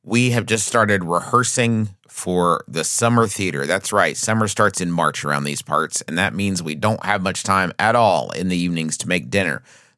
We 0.04 0.32
have 0.32 0.46
just 0.46 0.68
started 0.68 1.04
rehearsing 1.04 1.96
for 2.10 2.64
the 2.68 2.84
summer 2.84 3.26
theater. 3.26 3.66
That's 3.66 3.94
right. 3.94 4.18
Summer 4.18 4.48
starts 4.48 4.82
in 4.82 4.92
March 4.92 5.24
around 5.24 5.46
these 5.46 5.62
parts, 5.62 6.02
and 6.02 6.18
that 6.18 6.36
means 6.36 6.62
we 6.62 6.76
don't 6.76 7.04
have 7.06 7.24
much 7.24 7.44
time 7.44 7.72
at 7.80 7.96
all 7.96 8.30
in 8.32 8.50
the 8.50 8.58
evenings 8.58 8.98
to 8.98 9.08
make 9.08 9.30
dinner. 9.30 9.64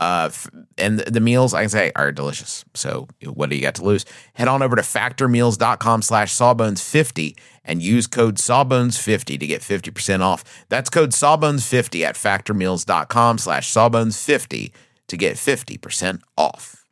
Uh, 0.00 0.28
f- 0.32 0.48
and 0.78 0.98
the, 0.98 1.10
the 1.10 1.20
meals, 1.20 1.52
I 1.52 1.60
can 1.60 1.68
say, 1.68 1.92
are 1.94 2.10
delicious. 2.10 2.64
So 2.74 3.06
what 3.22 3.50
do 3.50 3.56
you 3.56 3.62
got 3.62 3.74
to 3.76 3.84
lose? 3.84 4.06
Head 4.32 4.48
on 4.48 4.62
over 4.62 4.74
to 4.74 4.82
factormeals.com 4.82 6.00
slash 6.02 6.34
sawbones50 6.34 7.36
and 7.64 7.82
use 7.82 8.06
code 8.06 8.36
sawbones50 8.36 9.38
to 9.38 9.46
get 9.46 9.60
50% 9.60 10.20
off. 10.20 10.42
That's 10.70 10.88
code 10.88 11.10
sawbones50 11.10 12.02
at 12.02 12.14
factormeals.com 12.14 13.38
slash 13.38 13.70
sawbones50 13.70 14.72
to 15.08 15.16
get 15.18 15.36
50% 15.36 16.22
off. 16.38 16.84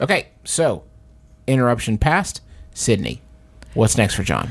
Okay, 0.00 0.28
so 0.44 0.84
interruption 1.46 1.98
past. 1.98 2.40
Sydnee, 2.72 3.18
what's 3.74 3.98
next 3.98 4.14
for 4.14 4.22
John? 4.22 4.50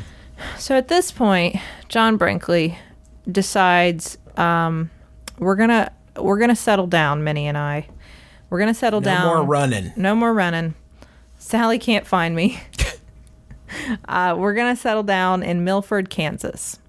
So 0.57 0.75
at 0.75 0.89
this 0.89 1.11
point, 1.11 1.55
John 1.87 2.17
Brinkley 2.17 2.77
decides 3.31 4.17
um, 4.37 4.89
we're 5.39 5.55
gonna 5.55 5.91
we're 6.17 6.37
gonna 6.39 6.55
settle 6.55 6.87
down, 6.87 7.23
Minnie 7.23 7.47
and 7.47 7.57
I. 7.57 7.87
We're 8.49 8.59
gonna 8.59 8.73
settle 8.73 9.01
No 9.01 9.05
down. 9.05 9.25
No 9.25 9.35
more 9.35 9.45
running. 9.45 9.93
No 9.95 10.15
more 10.15 10.33
running. 10.33 10.73
Sally 11.39 11.79
can't 11.79 12.05
find 12.05 12.35
me. 12.35 12.61
uh, 14.07 14.35
we're 14.37 14.53
gonna 14.53 14.75
settle 14.75 15.03
down 15.03 15.43
in 15.43 15.63
Milford, 15.63 16.09
Kansas, 16.09 16.79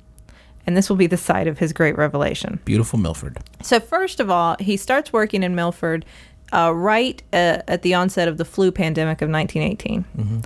and 0.66 0.76
this 0.76 0.88
will 0.88 0.96
be 0.96 1.06
the 1.06 1.16
site 1.16 1.46
of 1.46 1.58
his 1.58 1.72
great 1.72 1.96
revelation. 1.96 2.60
Beautiful 2.64 2.98
Milford. 2.98 3.38
So 3.62 3.80
first 3.80 4.20
of 4.20 4.30
all, 4.30 4.56
he 4.60 4.76
starts 4.76 5.12
working 5.12 5.42
in 5.42 5.54
Milford 5.54 6.04
uh, 6.52 6.72
right 6.74 7.22
uh, 7.32 7.58
at 7.66 7.82
the 7.82 7.94
onset 7.94 8.28
of 8.28 8.36
the 8.36 8.44
flu 8.44 8.70
pandemic 8.70 9.22
of 9.22 9.30
1918, 9.30 10.44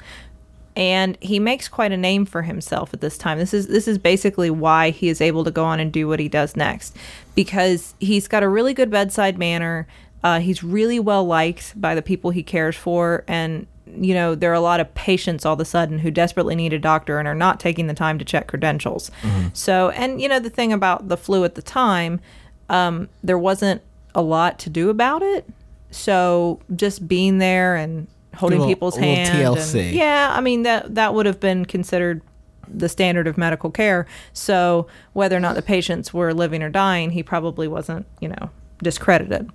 and 0.76 1.16
he 1.22 1.38
makes 1.38 1.68
quite 1.68 1.90
a 1.90 1.96
name 1.96 2.26
for 2.26 2.42
himself 2.42 2.92
at 2.92 3.00
this 3.00 3.16
time. 3.16 3.38
This 3.38 3.54
is 3.54 3.66
this 3.68 3.88
is 3.88 3.98
basically 3.98 4.50
why 4.50 4.90
he 4.90 5.08
is 5.08 5.20
able 5.20 5.42
to 5.44 5.50
go 5.50 5.64
on 5.64 5.80
and 5.80 5.90
do 5.90 6.06
what 6.06 6.20
he 6.20 6.28
does 6.28 6.54
next, 6.54 6.94
because 7.34 7.94
he's 7.98 8.28
got 8.28 8.42
a 8.42 8.48
really 8.48 8.74
good 8.74 8.90
bedside 8.90 9.38
manner. 9.38 9.86
Uh, 10.22 10.40
he's 10.40 10.62
really 10.62 11.00
well 11.00 11.24
liked 11.24 11.80
by 11.80 11.94
the 11.94 12.02
people 12.02 12.30
he 12.30 12.42
cares 12.42 12.76
for, 12.76 13.24
and 13.26 13.66
you 13.96 14.12
know 14.12 14.34
there 14.34 14.50
are 14.50 14.54
a 14.54 14.60
lot 14.60 14.80
of 14.80 14.94
patients 14.94 15.46
all 15.46 15.54
of 15.54 15.60
a 15.60 15.64
sudden 15.64 16.00
who 16.00 16.10
desperately 16.10 16.54
need 16.54 16.72
a 16.72 16.78
doctor 16.78 17.18
and 17.18 17.26
are 17.26 17.34
not 17.34 17.58
taking 17.58 17.86
the 17.86 17.94
time 17.94 18.18
to 18.18 18.24
check 18.24 18.46
credentials. 18.46 19.10
So, 19.54 19.90
and 19.90 20.20
you 20.20 20.28
know 20.28 20.40
the 20.40 20.50
thing 20.50 20.72
about 20.72 21.08
the 21.08 21.16
flu 21.16 21.44
at 21.44 21.54
the 21.54 21.62
time, 21.62 22.20
um, 22.68 23.08
there 23.22 23.38
wasn't 23.38 23.80
a 24.14 24.22
lot 24.22 24.58
to 24.60 24.70
do 24.70 24.90
about 24.90 25.22
it. 25.22 25.46
So 25.90 26.60
just 26.74 27.06
being 27.08 27.38
there 27.38 27.76
and 27.76 28.08
holding 28.37 28.59
Little- 28.61 28.70
people's 28.75 28.94
little 28.96 29.14
hand, 29.14 29.59
and- 29.59 29.94
yeah, 29.94 30.33
I 30.35 30.40
mean 30.40 30.62
that 30.62 30.94
that 30.94 31.14
would 31.14 31.27
have 31.27 31.40
been 31.40 31.64
considered 31.64 32.22
the 32.68 32.88
standard 32.88 33.27
of 33.27 33.38
medical 33.38 33.70
care. 33.70 34.07
So 34.33 34.87
whether 35.12 35.37
or 35.37 35.40
not 35.40 35.55
the 35.55 35.62
patients 35.62 36.12
were 36.12 36.35
living 36.35 36.62
or 36.62 36.68
dying, 36.68 37.11
he 37.11 37.22
probably 37.22 37.68
wasn't, 37.68 38.07
you 38.20 38.29
know, 38.29 38.51
discredited. 38.83 39.51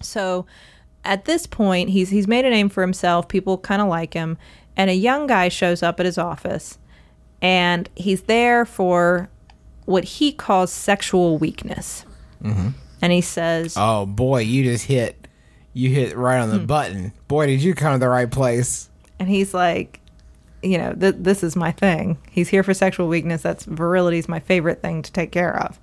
So 0.00 0.46
at 1.04 1.24
this 1.24 1.46
point, 1.46 1.90
he's 1.90 2.10
he's 2.10 2.28
made 2.28 2.44
a 2.44 2.50
name 2.50 2.68
for 2.68 2.82
himself. 2.82 3.28
People 3.28 3.58
kind 3.58 3.82
of 3.82 3.88
like 3.88 4.14
him, 4.14 4.38
and 4.76 4.88
a 4.90 4.94
young 4.94 5.26
guy 5.26 5.48
shows 5.48 5.82
up 5.82 5.98
at 6.00 6.06
his 6.06 6.18
office, 6.18 6.78
and 7.40 7.88
he's 7.96 8.22
there 8.22 8.64
for 8.64 9.28
what 9.84 10.04
he 10.04 10.32
calls 10.32 10.72
sexual 10.72 11.38
weakness. 11.38 12.04
Mm-hmm. 12.42 12.68
And 13.00 13.12
he 13.12 13.20
says, 13.20 13.74
Oh 13.76 14.06
boy, 14.06 14.42
you 14.42 14.62
just 14.62 14.84
hit, 14.86 15.21
you 15.74 15.88
hit 15.90 16.16
right 16.16 16.38
on 16.40 16.50
the 16.50 16.58
Hmm. 16.58 16.66
button. 16.66 17.12
Boy, 17.28 17.46
did 17.46 17.62
you 17.62 17.74
come 17.74 17.92
to 17.94 17.98
the 17.98 18.08
right 18.08 18.30
place. 18.30 18.88
and 19.18 19.28
he's 19.28 19.54
like, 19.54 20.00
you 20.64 20.76
know, 20.78 20.92
th- 20.94 21.14
this 21.18 21.42
is 21.44 21.54
my 21.56 21.70
thing. 21.70 22.18
He's 22.30 22.48
here 22.48 22.62
for 22.64 22.74
sexual 22.74 23.06
weakness. 23.08 23.42
That's 23.42 23.64
virility 23.64 24.18
is 24.18 24.28
my 24.28 24.40
favorite 24.40 24.82
thing 24.82 25.02
to 25.02 25.12
take 25.12 25.30
care 25.32 25.56
of. 25.62 25.78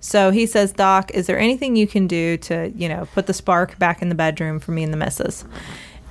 So 0.00 0.30
he 0.30 0.46
says, 0.46 0.72
Doc, 0.72 1.10
is 1.12 1.26
there 1.26 1.38
anything 1.38 1.74
you 1.76 1.86
can 1.86 2.06
do 2.06 2.36
to, 2.38 2.70
you 2.76 2.88
know, 2.88 3.06
put 3.14 3.26
the 3.26 3.32
spark 3.32 3.78
back 3.78 4.02
in 4.02 4.08
the 4.10 4.14
bedroom 4.14 4.58
for 4.60 4.72
me 4.72 4.82
and 4.82 4.92
the 4.92 4.96
missus? 4.98 5.44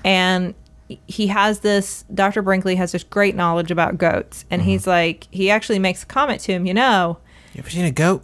And 0.04 0.54
he 1.08 1.28
has 1.28 1.60
this, 1.60 2.04
Dr. 2.14 2.42
Brinkley 2.42 2.76
has 2.76 2.92
this 2.94 3.04
great 3.04 3.36
knowledge 3.36 3.70
about 3.72 3.98
goats. 3.98 4.46
And 4.50 4.62
he's 4.62 4.88
like, 4.88 5.28
he 5.32 5.50
actually 5.52 5.80
makes 5.80 6.04
a 6.04 6.06
comment 6.08 6.42
to 6.42 6.52
him, 6.54 6.66
you 6.66 6.74
know, 6.74 7.18
You 7.54 7.60
ever 7.60 7.70
seen 7.70 7.86
a 7.86 7.92
goat? 7.92 8.24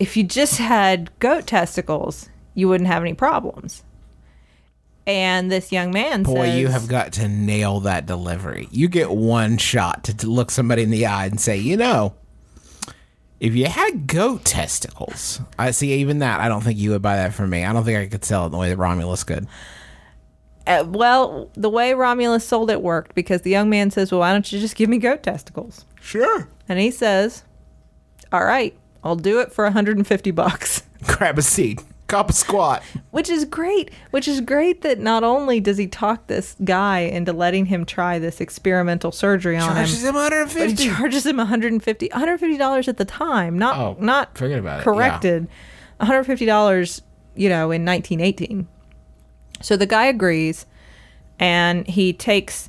if 0.00 0.16
you 0.16 0.24
just 0.24 0.58
had 0.58 1.10
goat 1.20 1.46
testicles, 1.46 2.28
you 2.54 2.68
wouldn't 2.68 2.88
have 2.88 3.02
any 3.02 3.14
problems. 3.14 3.82
And 5.06 5.50
this 5.50 5.72
young 5.72 5.90
man 5.90 6.22
Boy, 6.22 6.46
says, 6.46 6.60
you 6.60 6.68
have 6.68 6.86
got 6.86 7.12
to 7.14 7.28
nail 7.28 7.80
that 7.80 8.06
delivery. 8.06 8.68
You 8.70 8.88
get 8.88 9.10
one 9.10 9.58
shot 9.58 10.04
to, 10.04 10.16
to 10.18 10.28
look 10.28 10.50
somebody 10.50 10.82
in 10.82 10.90
the 10.90 11.06
eye 11.06 11.26
and 11.26 11.40
say, 11.40 11.56
you 11.56 11.76
know, 11.76 12.14
if 13.40 13.56
you 13.56 13.66
had 13.66 14.06
goat 14.06 14.44
testicles, 14.44 15.40
I 15.58 15.72
see. 15.72 15.92
Even 15.94 16.20
that, 16.20 16.38
I 16.40 16.48
don't 16.48 16.60
think 16.62 16.78
you 16.78 16.90
would 16.90 17.02
buy 17.02 17.16
that 17.16 17.34
from 17.34 17.50
me. 17.50 17.64
I 17.64 17.72
don't 17.72 17.84
think 17.84 17.98
I 17.98 18.06
could 18.06 18.24
sell 18.24 18.46
it 18.46 18.50
the 18.50 18.56
way 18.56 18.68
that 18.68 18.76
Romulus 18.76 19.24
could. 19.24 19.48
Uh, 20.64 20.84
well, 20.86 21.50
the 21.54 21.68
way 21.68 21.92
Romulus 21.92 22.46
sold 22.46 22.70
it 22.70 22.80
worked 22.80 23.16
because 23.16 23.42
the 23.42 23.50
young 23.50 23.68
man 23.68 23.90
says, 23.90 24.12
"Well, 24.12 24.20
why 24.20 24.30
don't 24.30 24.50
you 24.52 24.60
just 24.60 24.76
give 24.76 24.88
me 24.88 24.98
goat 24.98 25.24
testicles?" 25.24 25.86
Sure. 26.00 26.48
And 26.68 26.78
he 26.78 26.92
says, 26.92 27.42
"All 28.30 28.44
right, 28.44 28.78
I'll 29.02 29.16
do 29.16 29.40
it 29.40 29.52
for 29.52 29.64
150 29.64 30.30
bucks." 30.30 30.84
Grab 31.02 31.36
a 31.36 31.42
seat. 31.42 31.82
Cop 32.12 32.28
a 32.28 32.32
squat. 32.34 32.82
Which 33.10 33.30
is 33.30 33.46
great. 33.46 33.90
Which 34.10 34.28
is 34.28 34.42
great 34.42 34.82
that 34.82 34.98
not 34.98 35.24
only 35.24 35.60
does 35.60 35.78
he 35.78 35.86
talk 35.86 36.26
this 36.26 36.54
guy 36.62 36.98
into 37.00 37.32
letting 37.32 37.64
him 37.66 37.86
try 37.86 38.18
this 38.18 38.38
experimental 38.38 39.12
surgery 39.12 39.56
on 39.56 39.74
Charges 39.74 40.02
him, 40.02 40.08
him 40.08 40.14
but 40.14 40.30
he 40.30 40.38
150. 40.38 40.88
charges 40.90 41.24
him 41.24 41.38
150 41.38 42.08
$150 42.10 42.88
at 42.88 42.96
the 42.98 43.04
time, 43.06 43.58
not 43.58 43.78
Oh, 43.78 43.96
not 43.98 44.36
forget 44.36 44.58
about 44.58 44.80
it, 44.80 44.82
corrected. 44.84 45.48
$150, 46.00 47.00
you 47.34 47.48
know, 47.48 47.70
in 47.70 47.84
1918. 47.86 48.68
So 49.62 49.78
the 49.78 49.86
guy 49.86 50.04
agrees 50.04 50.66
and 51.38 51.86
he 51.86 52.12
takes, 52.12 52.68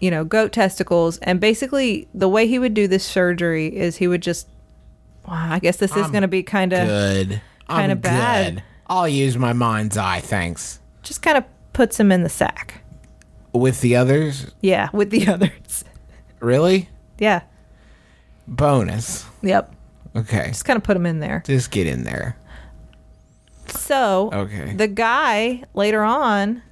you 0.00 0.10
know, 0.10 0.22
goat 0.22 0.52
testicles 0.52 1.16
and 1.18 1.40
basically 1.40 2.08
the 2.12 2.28
way 2.28 2.46
he 2.46 2.58
would 2.58 2.74
do 2.74 2.86
this 2.86 3.04
surgery 3.06 3.74
is 3.74 3.96
he 3.96 4.06
would 4.06 4.22
just 4.22 4.48
wow, 5.26 5.52
I 5.52 5.60
guess 5.60 5.78
this 5.78 5.96
is 5.96 6.10
going 6.10 6.22
to 6.22 6.28
be 6.28 6.42
kind 6.42 6.74
of 6.74 6.86
Good. 6.86 7.40
Kinda 7.68 7.96
bad. 7.96 8.62
I'll 8.92 9.08
use 9.08 9.38
my 9.38 9.54
mind's 9.54 9.96
eye, 9.96 10.20
thanks. 10.20 10.78
just 11.02 11.22
kind 11.22 11.38
of 11.38 11.44
puts 11.72 11.98
him 11.98 12.12
in 12.12 12.22
the 12.24 12.28
sack. 12.28 12.82
With 13.54 13.80
the 13.80 13.96
others? 13.96 14.52
Yeah, 14.60 14.88
with 14.92 15.08
the 15.10 15.26
others. 15.32 15.84
Really? 16.40 16.90
Yeah. 17.18 17.40
Bonus. 18.46 19.24
Yep. 19.42 19.74
Okay. 20.14 20.48
Just 20.48 20.66
kind 20.66 20.76
of 20.76 20.82
put 20.82 20.96
him 20.96 21.06
in 21.06 21.20
there. 21.20 21.42
Just 21.46 21.70
get 21.70 21.86
in 21.86 22.04
there. 22.04 22.36
So 23.68 24.28
Okay. 24.32 24.74
the 24.74 24.88
guy 24.88 25.62
later 25.72 26.02
on 26.02 26.62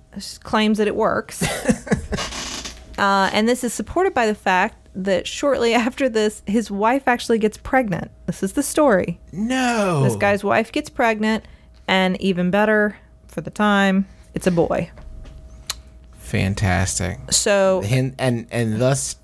claims 0.43 0.77
that 0.79 0.87
it 0.89 0.97
works. 0.97 1.43
uh, 2.99 3.31
and 3.33 3.49
this 3.49 3.65
is 3.65 3.73
supported 3.73 4.13
by 4.13 4.27
the 4.27 4.35
fact 4.35 4.77
that 4.95 5.27
shortly 5.27 5.73
after 5.73 6.09
this, 6.09 6.43
his 6.47 6.71
wife 6.71 7.05
actually 7.07 7.39
gets 7.39 7.57
pregnant. 7.57 8.11
This 8.27 8.43
is 8.43 8.53
the 8.53 8.63
story. 8.63 9.19
No. 9.33 10.03
This 10.03 10.17
guy's 10.17 10.45
wife 10.45 10.71
gets 10.73 10.91
pregnant, 10.91 11.45
and 11.91 12.19
even 12.23 12.51
better 12.53 12.97
for 13.27 13.41
the 13.41 13.51
time, 13.51 14.07
it's 14.33 14.47
a 14.47 14.51
boy. 14.53 14.91
Fantastic. 16.13 17.19
So 17.31 17.83
And, 17.85 18.15
and 18.17 18.47
and 18.53 18.81
thus 18.81 19.17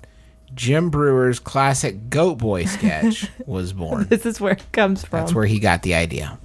Jim 0.53 0.89
Breuer's 0.89 1.39
classic 1.39 2.09
Goat 2.09 2.37
Boy 2.37 2.65
sketch 2.75 3.29
was 3.45 3.71
born. 3.71 4.07
this 4.09 4.25
is 4.25 4.41
where 4.41 4.53
it 4.53 4.71
comes 4.73 5.05
from. 5.05 5.21
That's 5.21 5.33
where 5.33 5.45
he 5.45 5.59
got 5.59 5.83
the 5.83 5.93
idea. 5.95 6.37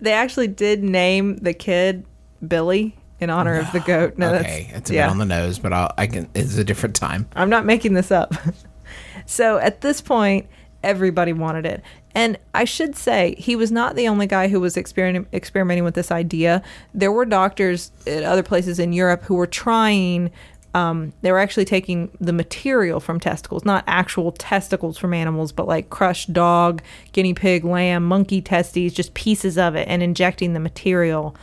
they 0.00 0.12
actually 0.12 0.48
did 0.48 0.82
name 0.82 1.36
the 1.36 1.54
kid 1.54 2.04
Billy 2.46 2.96
in 3.20 3.30
honor 3.30 3.54
of 3.54 3.70
the 3.70 3.80
goat. 3.86 4.18
No, 4.18 4.34
okay, 4.34 4.66
that's, 4.66 4.78
it's 4.78 4.90
a 4.90 4.94
yeah. 4.94 5.06
bit 5.06 5.12
on 5.12 5.18
the 5.18 5.24
nose, 5.26 5.60
but 5.60 5.72
I'll, 5.72 5.94
I 5.96 6.08
can. 6.08 6.28
It's 6.34 6.56
a 6.58 6.64
different 6.64 6.96
time. 6.96 7.28
I'm 7.36 7.50
not 7.50 7.64
making 7.64 7.94
this 7.94 8.10
up. 8.10 8.34
so 9.26 9.58
at 9.58 9.80
this 9.80 10.00
point, 10.00 10.48
everybody 10.82 11.32
wanted 11.32 11.66
it. 11.66 11.82
And 12.16 12.38
I 12.54 12.64
should 12.64 12.96
say, 12.96 13.34
he 13.36 13.56
was 13.56 13.70
not 13.70 13.94
the 13.94 14.08
only 14.08 14.26
guy 14.26 14.48
who 14.48 14.58
was 14.58 14.74
experim- 14.76 15.26
experimenting 15.34 15.84
with 15.84 15.94
this 15.94 16.10
idea. 16.10 16.62
There 16.94 17.12
were 17.12 17.26
doctors 17.26 17.92
at 18.06 18.24
other 18.24 18.42
places 18.42 18.78
in 18.78 18.94
Europe 18.94 19.24
who 19.24 19.34
were 19.34 19.46
trying. 19.46 20.30
Um, 20.72 21.12
they 21.20 21.30
were 21.30 21.38
actually 21.38 21.66
taking 21.66 22.10
the 22.18 22.32
material 22.32 23.00
from 23.00 23.20
testicles, 23.20 23.66
not 23.66 23.84
actual 23.86 24.32
testicles 24.32 24.96
from 24.96 25.12
animals, 25.12 25.52
but 25.52 25.68
like 25.68 25.90
crushed 25.90 26.32
dog, 26.32 26.80
guinea 27.12 27.34
pig, 27.34 27.66
lamb, 27.66 28.04
monkey 28.04 28.40
testes, 28.40 28.94
just 28.94 29.12
pieces 29.12 29.58
of 29.58 29.74
it, 29.74 29.86
and 29.86 30.02
injecting 30.02 30.54
the 30.54 30.60
material 30.60 31.36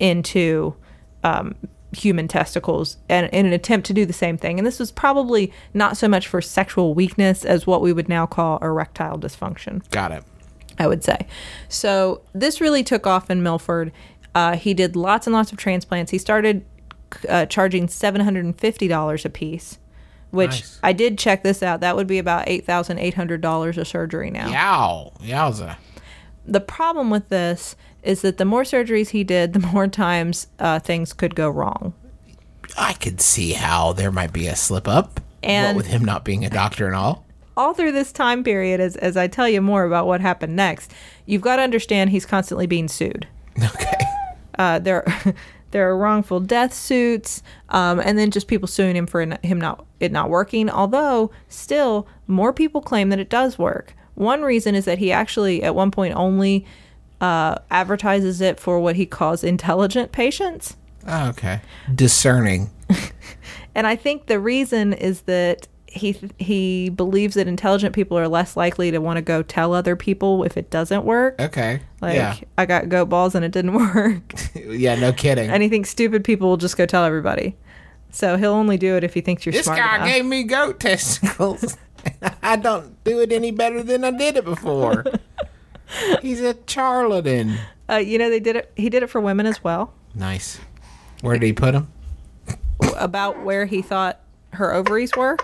into 0.00 0.74
um, 1.24 1.54
human 1.96 2.28
testicles 2.28 2.96
and 3.08 3.28
in 3.32 3.46
an 3.46 3.52
attempt 3.52 3.86
to 3.88 3.92
do 3.92 4.06
the 4.06 4.12
same 4.12 4.36
thing. 4.36 4.58
And 4.58 4.66
this 4.66 4.78
was 4.78 4.90
probably 4.90 5.52
not 5.74 5.96
so 5.96 6.08
much 6.08 6.28
for 6.28 6.40
sexual 6.40 6.94
weakness 6.94 7.44
as 7.44 7.66
what 7.66 7.80
we 7.82 7.92
would 7.92 8.08
now 8.08 8.26
call 8.26 8.58
erectile 8.58 9.18
dysfunction. 9.18 9.88
Got 9.90 10.12
it. 10.12 10.24
I 10.78 10.86
would 10.86 11.02
say. 11.02 11.26
So 11.68 12.20
this 12.34 12.60
really 12.60 12.84
took 12.84 13.06
off 13.06 13.30
in 13.30 13.42
Milford. 13.42 13.92
Uh, 14.34 14.56
he 14.56 14.74
did 14.74 14.94
lots 14.94 15.26
and 15.26 15.32
lots 15.32 15.50
of 15.50 15.58
transplants. 15.58 16.10
He 16.10 16.18
started 16.18 16.64
uh, 17.28 17.46
charging 17.46 17.88
seven 17.88 18.20
hundred 18.20 18.44
and 18.44 18.58
fifty 18.60 18.86
dollars 18.86 19.24
a 19.24 19.30
piece, 19.30 19.78
which 20.32 20.50
Nice. 20.50 20.80
I 20.82 20.92
did 20.92 21.16
check 21.16 21.42
this 21.42 21.62
out. 21.62 21.80
That 21.80 21.96
would 21.96 22.06
be 22.06 22.18
about 22.18 22.44
eight 22.46 22.66
thousand 22.66 22.98
eight 22.98 23.14
hundred 23.14 23.40
dollars 23.40 23.78
a 23.78 23.86
surgery 23.86 24.30
now. 24.30 24.50
Yow. 24.50 25.12
Yowza. 25.22 25.76
The 26.44 26.60
problem 26.60 27.08
with 27.08 27.30
this 27.30 27.74
is 28.06 28.22
that 28.22 28.38
the 28.38 28.44
more 28.44 28.62
surgeries 28.62 29.10
he 29.10 29.24
did, 29.24 29.52
the 29.52 29.58
more 29.58 29.88
times 29.88 30.46
uh, 30.58 30.78
things 30.78 31.12
could 31.12 31.34
go 31.34 31.50
wrong. 31.50 31.92
I 32.78 32.94
could 32.94 33.20
see 33.20 33.52
how 33.52 33.92
there 33.92 34.10
might 34.10 34.32
be 34.32 34.46
a 34.46 34.56
slip 34.56 34.88
up. 34.88 35.20
And- 35.42 35.76
what 35.76 35.84
with 35.84 35.92
him 35.92 36.04
not 36.04 36.24
being 36.24 36.44
a 36.44 36.50
doctor 36.50 36.86
and 36.86 36.94
all. 36.94 37.24
all 37.56 37.74
through 37.74 37.92
this 37.92 38.12
time 38.12 38.42
period, 38.42 38.80
as, 38.80 38.96
as 38.96 39.16
I 39.16 39.28
tell 39.28 39.48
you 39.48 39.60
more 39.60 39.84
about 39.84 40.06
what 40.06 40.20
happened 40.20 40.56
next, 40.56 40.92
you've 41.26 41.42
got 41.42 41.56
to 41.56 41.62
understand 41.62 42.10
he's 42.10 42.26
constantly 42.26 42.66
being 42.66 42.88
sued. 42.88 43.26
Okay. 43.74 43.96
Uh, 44.58 44.78
there, 44.78 45.04
there 45.70 45.88
are 45.90 45.96
wrongful 45.96 46.40
death 46.40 46.72
suits, 46.72 47.42
um, 47.70 48.00
and 48.00 48.18
then 48.18 48.30
just 48.30 48.48
people 48.48 48.68
suing 48.68 48.96
him 48.96 49.06
for 49.06 49.20
him 49.20 49.60
not 49.60 49.84
it 50.00 50.12
not 50.12 50.30
working. 50.30 50.70
Although 50.70 51.30
still, 51.48 52.06
more 52.26 52.52
people 52.52 52.80
claim 52.80 53.10
that 53.10 53.18
it 53.18 53.28
does 53.28 53.58
work. 53.58 53.94
One 54.14 54.42
reason 54.42 54.74
is 54.74 54.86
that 54.86 54.98
he 54.98 55.12
actually 55.12 55.62
at 55.62 55.74
one 55.74 55.90
point 55.90 56.14
only 56.14 56.64
uh, 57.20 57.56
advertises 57.70 58.40
it 58.40 58.58
for 58.60 58.80
what 58.80 58.96
he 58.96 59.06
calls 59.06 59.42
intelligent 59.44 60.12
patients. 60.12 60.76
Oh, 61.06 61.28
okay. 61.30 61.60
Discerning. 61.94 62.70
And 63.76 63.86
I 63.86 63.94
think 63.94 64.26
the 64.26 64.40
reason 64.40 64.94
is 64.94 65.20
that 65.22 65.68
he 65.86 66.16
he 66.38 66.88
believes 66.88 67.34
that 67.34 67.46
intelligent 67.46 67.94
people 67.94 68.18
are 68.18 68.26
less 68.26 68.56
likely 68.56 68.90
to 68.90 68.98
want 68.98 69.18
to 69.18 69.22
go 69.22 69.42
tell 69.42 69.74
other 69.74 69.94
people 69.96 70.42
if 70.44 70.56
it 70.56 70.70
doesn't 70.70 71.04
work. 71.04 71.38
Okay. 71.38 71.80
Like 72.00 72.16
yeah. 72.16 72.36
I 72.56 72.64
got 72.64 72.88
goat 72.88 73.10
balls 73.10 73.34
and 73.34 73.44
it 73.44 73.52
didn't 73.52 73.74
work. 73.94 74.22
Yeah, 74.54 74.94
no 74.96 75.12
kidding. 75.12 75.50
thinks 75.68 75.90
stupid 75.90 76.24
people 76.24 76.48
will 76.48 76.56
just 76.56 76.76
go 76.78 76.86
tell 76.86 77.04
everybody. 77.04 77.54
So 78.10 78.38
he'll 78.38 78.52
only 78.52 78.78
do 78.78 78.96
it 78.96 79.04
if 79.04 79.12
he 79.12 79.20
thinks 79.20 79.44
you're 79.44 79.52
this 79.52 79.64
smart 79.64 79.78
guy 79.78 79.96
enough. 79.96 80.08
gave 80.08 80.24
me 80.24 80.42
goat 80.44 80.80
testicles. 80.80 81.76
I 82.42 82.56
don't 82.56 83.02
do 83.04 83.20
it 83.20 83.30
any 83.30 83.50
better 83.50 83.82
than 83.82 84.04
I 84.04 84.10
did 84.10 84.36
it 84.38 84.44
before. 84.46 85.04
He's 86.22 86.40
a 86.40 86.56
charlatan. 86.66 87.58
uh, 87.88 87.96
you 87.96 88.18
know 88.18 88.28
they 88.30 88.40
did 88.40 88.56
it. 88.56 88.72
He 88.76 88.88
did 88.90 89.02
it 89.02 89.08
for 89.08 89.20
women 89.20 89.46
as 89.46 89.62
well. 89.62 89.92
Nice. 90.14 90.58
Where 91.20 91.38
did 91.38 91.46
he 91.46 91.52
put 91.52 91.74
him? 91.74 91.88
About 92.96 93.42
where 93.44 93.66
he 93.66 93.82
thought 93.82 94.20
her 94.52 94.72
ovaries 94.74 95.14
were. 95.16 95.36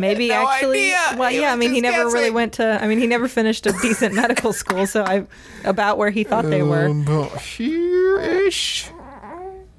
Maybe 0.00 0.28
No 0.28 0.48
actually. 0.48 0.92
idea. 0.94 1.18
Well, 1.18 1.30
He 1.30 1.40
yeah. 1.40 1.52
I 1.52 1.56
mean, 1.56 1.72
he 1.72 1.80
never 1.80 2.08
really 2.10 2.30
went 2.30 2.52
to. 2.54 2.82
I 2.82 2.86
mean, 2.86 2.98
he 2.98 3.06
never 3.08 3.26
finished 3.26 3.66
a 3.66 3.72
decent 3.82 4.14
medical 4.14 4.52
school. 4.52 4.86
So 4.86 5.02
I, 5.02 5.26
about 5.64 5.98
where 5.98 6.10
he 6.10 6.22
thought 6.22 6.44
they 6.44 6.62
were. 6.62 6.86
Um, 6.86 7.04
here-ish. 7.40 8.88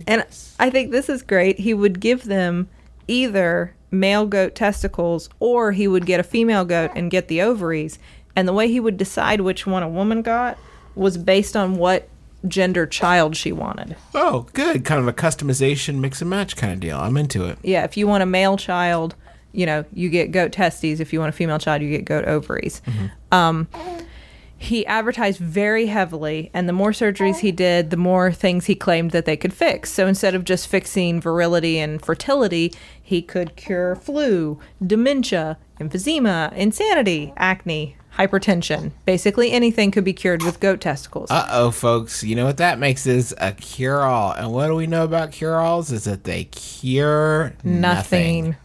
And 0.08 0.26
I 0.60 0.70
think 0.70 0.92
this 0.92 1.08
is 1.10 1.22
great. 1.24 1.60
He 1.60 1.74
would 1.74 2.00
give 2.00 2.26
them 2.26 2.68
either 3.08 3.74
male 3.92 4.26
goat 4.26 4.56
testicles 4.56 5.30
or 5.40 5.72
he 5.72 5.88
would 5.88 6.06
get 6.06 6.20
a 6.20 6.24
female 6.24 6.66
goat 6.66 6.92
and 6.96 7.10
get 7.12 7.28
the 7.28 7.42
ovaries. 7.42 7.98
And 8.40 8.48
the 8.48 8.54
way 8.54 8.70
he 8.70 8.80
would 8.80 8.96
decide 8.96 9.42
which 9.42 9.68
one 9.68 9.84
a 9.84 9.90
woman 9.90 10.22
got 10.22 10.58
was 10.96 11.18
based 11.18 11.58
on 11.58 11.76
what 11.76 12.08
gender 12.48 12.88
child 12.88 13.36
she 13.36 13.52
wanted. 13.52 13.98
Oh, 14.16 14.48
good. 14.54 14.86
Kind 14.86 15.02
of 15.02 15.10
a 15.10 15.12
customization, 15.12 16.00
mix 16.00 16.22
and 16.22 16.30
match 16.30 16.56
kind 16.56 16.72
of 16.72 16.80
deal. 16.80 16.98
I'm 16.98 17.18
into 17.18 17.44
it. 17.44 17.58
Yeah, 17.64 17.84
if 17.84 17.98
you 17.98 18.08
want 18.08 18.24
a 18.24 18.26
male 18.26 18.56
child, 18.56 19.14
you 19.52 19.66
know, 19.66 19.84
you 19.94 20.08
get 20.08 20.32
goat 20.32 20.54
testes. 20.54 21.02
If 21.02 21.12
you 21.12 21.20
want 21.20 21.28
a 21.28 21.34
female 21.34 21.60
child, 21.60 21.82
you 21.82 21.90
get 21.90 22.06
goat 22.06 22.24
ovaries. 22.24 22.82
Um, 23.30 23.68
he 24.58 24.86
advertised 24.86 25.40
very 25.42 25.88
heavily, 25.88 26.50
and 26.54 26.70
the 26.70 26.74
more 26.74 26.92
surgeries 26.92 27.40
he 27.40 27.52
did, 27.52 27.90
the 27.90 27.98
more 27.98 28.32
things 28.32 28.68
he 28.68 28.76
claimed 28.76 29.12
that 29.12 29.26
they 29.26 29.36
could 29.36 29.54
fix. 29.54 29.92
So 29.92 30.08
instead 30.08 30.34
of 30.34 30.46
just 30.46 30.70
fixing 30.70 31.20
virility 31.20 31.78
and 31.78 32.02
fertility, 32.02 32.74
he 33.04 33.22
could 33.22 33.58
cure 33.58 33.98
flu, 33.98 34.62
dementia, 34.86 35.58
emphysema, 35.82 36.54
insanity, 36.54 37.34
acne, 37.36 37.98
hypertension. 38.20 38.92
Basically, 39.06 39.52
anything 39.52 39.92
could 39.92 40.04
be 40.04 40.14
cured 40.14 40.44
with 40.44 40.60
goat 40.60 40.82
testicles. 40.82 41.32
Uh 41.32 41.48
oh, 41.52 41.72
folks. 41.72 42.24
You 42.24 42.36
know 42.36 42.46
what 42.46 42.58
that 42.58 42.78
makes 42.78 43.08
is 43.08 43.34
a 43.38 43.54
cure 43.54 44.02
all. 44.02 44.34
And 44.34 44.52
what 44.52 44.68
do 44.68 44.76
we 44.76 44.88
know 44.88 45.04
about 45.04 45.32
cure 45.32 45.60
alls? 45.60 45.92
Is 45.92 46.04
that 46.04 46.26
they 46.26 46.44
cure 46.46 47.54
nothing. 47.64 47.82
Nothing. 47.82 48.56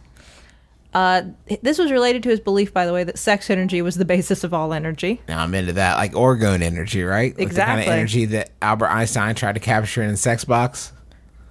Uh, 0.93 1.23
this 1.61 1.77
was 1.77 1.91
related 1.91 2.23
to 2.23 2.29
his 2.29 2.39
belief, 2.39 2.73
by 2.73 2.85
the 2.85 2.93
way, 2.93 3.03
that 3.03 3.19
sex 3.19 3.49
energy 3.49 3.81
was 3.81 3.95
the 3.95 4.05
basis 4.05 4.45
of 4.45 4.53
all 4.53 4.71
energy. 4.71 5.21
Now 5.27 5.43
I'm 5.43 5.53
into 5.53 5.73
that, 5.73 5.97
like 5.97 6.13
orgone 6.13 6.61
energy, 6.61 7.03
right? 7.03 7.37
Like 7.37 7.49
the 7.49 7.55
kind 7.55 7.81
of 7.81 7.87
energy 7.87 8.23
that 8.25 8.51
Albert 8.61 8.87
Einstein 8.87 9.35
tried 9.35 9.55
to 9.55 9.59
capture 9.59 10.01
in 10.01 10.09
a 10.09 10.17
Sex 10.17 10.45
Box. 10.45 10.93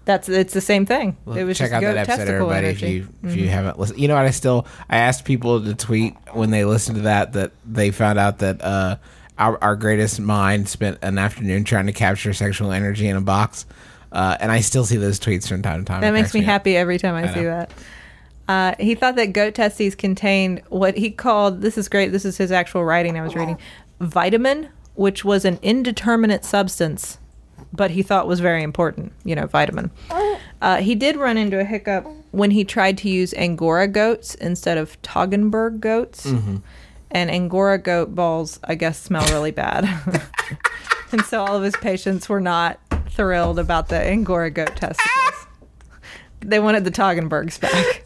That's 0.04 0.28
it's 0.28 0.52
the 0.52 0.60
same 0.60 0.84
thing. 0.84 1.16
Well, 1.24 1.36
it 1.38 1.44
was 1.44 1.56
check 1.56 1.70
just 1.70 1.82
out 1.82 1.94
that 1.94 2.08
episode, 2.08 2.28
everybody. 2.28 2.66
energy. 2.68 2.86
If 2.86 2.92
you 2.92 3.08
if 3.22 3.36
you 3.36 3.48
haven't 3.48 3.78
listened, 3.78 3.98
you 3.98 4.08
know 4.08 4.14
what? 4.14 4.26
I 4.26 4.30
still 4.30 4.66
I 4.90 4.98
asked 4.98 5.24
people 5.24 5.62
to 5.64 5.74
tweet 5.74 6.14
when 6.32 6.50
they 6.50 6.64
listened 6.64 6.96
to 6.96 7.02
that 7.02 7.32
that 7.32 7.52
they 7.64 7.90
found 7.90 8.18
out 8.18 8.38
that 8.40 8.62
uh, 8.62 8.96
our 9.38 9.58
our 9.62 9.76
greatest 9.76 10.20
mind 10.20 10.68
spent 10.68 10.98
an 11.02 11.16
afternoon 11.18 11.64
trying 11.64 11.86
to 11.86 11.92
capture 11.92 12.32
sexual 12.34 12.70
energy 12.70 13.08
in 13.08 13.16
a 13.16 13.20
box, 13.22 13.64
uh, 14.12 14.36
and 14.40 14.52
I 14.52 14.60
still 14.60 14.84
see 14.84 14.96
those 14.98 15.18
tweets 15.18 15.48
from 15.48 15.62
time 15.62 15.80
to 15.80 15.84
time. 15.86 16.02
that 16.02 16.08
It 16.08 16.12
makes 16.12 16.34
me 16.34 16.40
up. 16.40 16.46
happy 16.46 16.76
every 16.76 16.98
time 16.98 17.14
I, 17.14 17.30
I 17.30 17.32
see 17.34 17.40
know. 17.40 17.46
that. 17.46 17.72
Uh, 18.46 18.74
he 18.78 18.94
thought 18.94 19.16
that 19.16 19.32
goat 19.32 19.54
testes 19.54 19.94
contained 19.94 20.60
what 20.68 20.98
he 20.98 21.10
called 21.10 21.62
this 21.62 21.78
is 21.78 21.88
great. 21.88 22.12
This 22.12 22.26
is 22.26 22.36
his 22.36 22.52
actual 22.52 22.84
writing 22.84 23.18
I 23.18 23.22
was 23.22 23.34
reading 23.34 23.56
vitamin, 24.00 24.68
which 24.96 25.24
was 25.24 25.46
an 25.46 25.58
indeterminate 25.62 26.44
substance, 26.44 27.18
but 27.76 27.90
he 27.90 28.02
thought 28.02 28.26
was 28.26 28.40
very 28.40 28.62
important. 28.62 29.12
You 29.24 29.34
know, 29.34 29.46
vitamin. 29.46 29.90
Uh, 30.60 30.76
he 30.78 30.94
did 30.94 31.16
run 31.16 31.36
into 31.36 31.58
a 31.60 31.64
hiccup 31.64 32.06
when 32.30 32.50
he 32.50 32.64
tried 32.64 32.96
to 32.98 33.08
use 33.08 33.34
Angora 33.34 33.86
goats 33.88 34.34
instead 34.36 34.78
of 34.78 35.00
Toggenburg 35.02 35.80
goats. 35.80 36.24
And 37.10 37.30
Angora 37.30 37.78
goat 37.78 38.14
balls, 38.14 38.58
I 38.64 38.74
guess, 38.74 39.00
smell 39.00 39.24
really 39.28 39.52
bad. 39.52 39.84
and 41.12 41.22
so 41.22 41.44
all 41.44 41.56
of 41.56 41.62
his 41.62 41.76
patients 41.76 42.28
were 42.28 42.40
not 42.40 42.80
thrilled 43.10 43.58
about 43.58 43.88
the 43.88 44.00
Angora 44.00 44.50
goat 44.50 44.74
testicles. 44.74 45.46
They 46.40 46.58
wanted 46.58 46.84
the 46.84 46.90
Toggenburgs 46.90 47.60
back. 47.60 48.04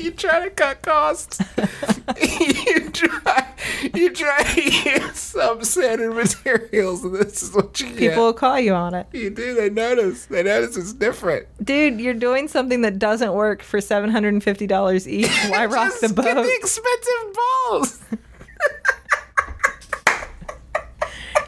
You 0.00 0.10
try 0.12 0.44
to 0.44 0.50
cut 0.50 0.82
costs. 0.82 1.40
you 2.20 2.90
try 2.90 3.54
you 3.94 4.10
try 4.10 4.42
to 4.42 4.62
use 4.62 5.34
substandard 5.34 6.14
materials, 6.14 7.04
and 7.04 7.14
this 7.14 7.42
is 7.42 7.54
what 7.54 7.78
you 7.80 7.88
get. 7.88 7.98
People 7.98 8.24
will 8.24 8.32
call 8.32 8.58
you 8.58 8.74
on 8.74 8.94
it. 8.94 9.06
you 9.12 9.30
do. 9.30 9.54
They 9.54 9.70
notice. 9.70 10.26
They 10.26 10.42
notice 10.42 10.76
it's 10.76 10.92
different. 10.92 11.46
Dude, 11.64 12.00
you're 12.00 12.14
doing 12.14 12.48
something 12.48 12.82
that 12.82 12.98
doesn't 12.98 13.32
work 13.32 13.62
for 13.62 13.78
$750 13.80 15.06
each. 15.06 15.28
Why 15.48 15.66
rock 15.66 15.92
the 16.00 16.08
Just 16.08 16.16
Get 16.16 16.34
the 16.34 16.54
expensive 16.54 17.36
balls. 17.68 18.00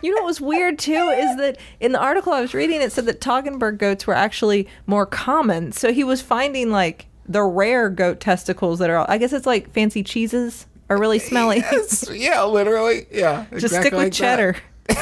You 0.03 0.15
know 0.15 0.23
what 0.23 0.29
was 0.29 0.41
weird 0.41 0.79
too 0.79 0.93
is 0.93 1.37
that 1.37 1.59
in 1.79 1.93
the 1.93 1.99
article 2.01 2.33
I 2.33 2.41
was 2.41 2.55
reading, 2.55 2.81
it 2.81 2.91
said 2.91 3.05
that 3.05 3.21
Toggenburg 3.21 3.77
goats 3.77 4.07
were 4.07 4.15
actually 4.15 4.67
more 4.87 5.05
common. 5.05 5.73
So 5.73 5.93
he 5.93 6.05
was 6.05 6.23
finding 6.23 6.71
like 6.71 7.07
the 7.31 7.43
rare 7.45 7.89
goat 7.89 8.19
testicles 8.19 8.81
that 8.81 8.91
are, 8.91 8.97
All, 8.99 9.07
I 9.09 9.17
guess 9.17 9.33
it's 9.33 9.47
like 9.47 9.73
fancy 9.73 10.03
cheeses 10.03 10.67
are 10.91 10.99
really 10.99 11.19
smelly. 11.21 11.59
Yes, 11.59 12.11
yeah, 12.13 12.43
literally. 12.43 13.07
Yeah. 13.11 13.47
Just 13.53 13.67
exactly 13.67 13.89
stick 13.89 13.93
with 13.93 14.03
like 14.03 14.13
cheddar. 14.13 14.57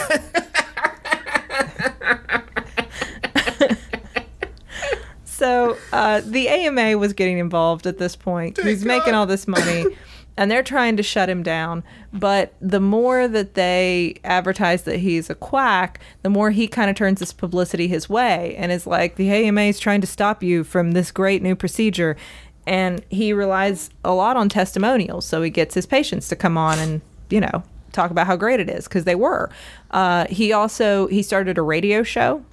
so 5.24 5.78
uh, 5.92 6.20
the 6.24 6.48
AMA 6.48 6.98
was 6.98 7.14
getting 7.14 7.38
involved 7.38 7.86
at 7.86 7.96
this 7.96 8.14
point. 8.14 8.60
He's 8.62 8.84
making 8.84 9.14
all 9.14 9.24
this 9.26 9.48
money. 9.48 9.86
And 10.38 10.48
they're 10.50 10.62
trying 10.62 10.96
to 10.96 11.02
shut 11.02 11.28
him 11.28 11.42
down. 11.42 11.82
But 12.12 12.54
the 12.60 12.78
more 12.78 13.26
that 13.26 13.54
they 13.54 14.20
advertise 14.22 14.84
that 14.84 14.98
he's 14.98 15.28
a 15.28 15.34
quack, 15.34 15.98
the 16.22 16.30
more 16.30 16.52
he 16.52 16.68
kind 16.68 16.88
of 16.88 16.94
turns 16.94 17.18
this 17.18 17.32
publicity 17.32 17.88
his 17.88 18.08
way 18.08 18.54
and 18.56 18.70
is 18.70 18.86
like, 18.86 19.16
the 19.16 19.30
AMA 19.30 19.62
is 19.62 19.80
trying 19.80 20.00
to 20.00 20.06
stop 20.06 20.40
you 20.42 20.62
from 20.62 20.92
this 20.92 21.10
great 21.10 21.42
new 21.42 21.56
procedure. 21.56 22.16
And 22.68 23.04
he 23.10 23.32
relies 23.32 23.90
a 24.04 24.14
lot 24.14 24.36
on 24.36 24.48
testimonials. 24.48 25.26
So 25.26 25.42
he 25.42 25.50
gets 25.50 25.74
his 25.74 25.86
patients 25.86 26.28
to 26.28 26.36
come 26.36 26.56
on 26.56 26.78
and, 26.78 27.00
you 27.30 27.40
know, 27.40 27.64
talk 27.90 28.12
about 28.12 28.28
how 28.28 28.36
great 28.36 28.60
it 28.60 28.70
is 28.70 28.84
because 28.84 29.02
they 29.04 29.16
were. 29.16 29.50
Uh, 29.90 30.26
he 30.30 30.52
also 30.52 31.08
he 31.08 31.20
started 31.20 31.58
a 31.58 31.62
radio 31.62 32.04
show. 32.04 32.44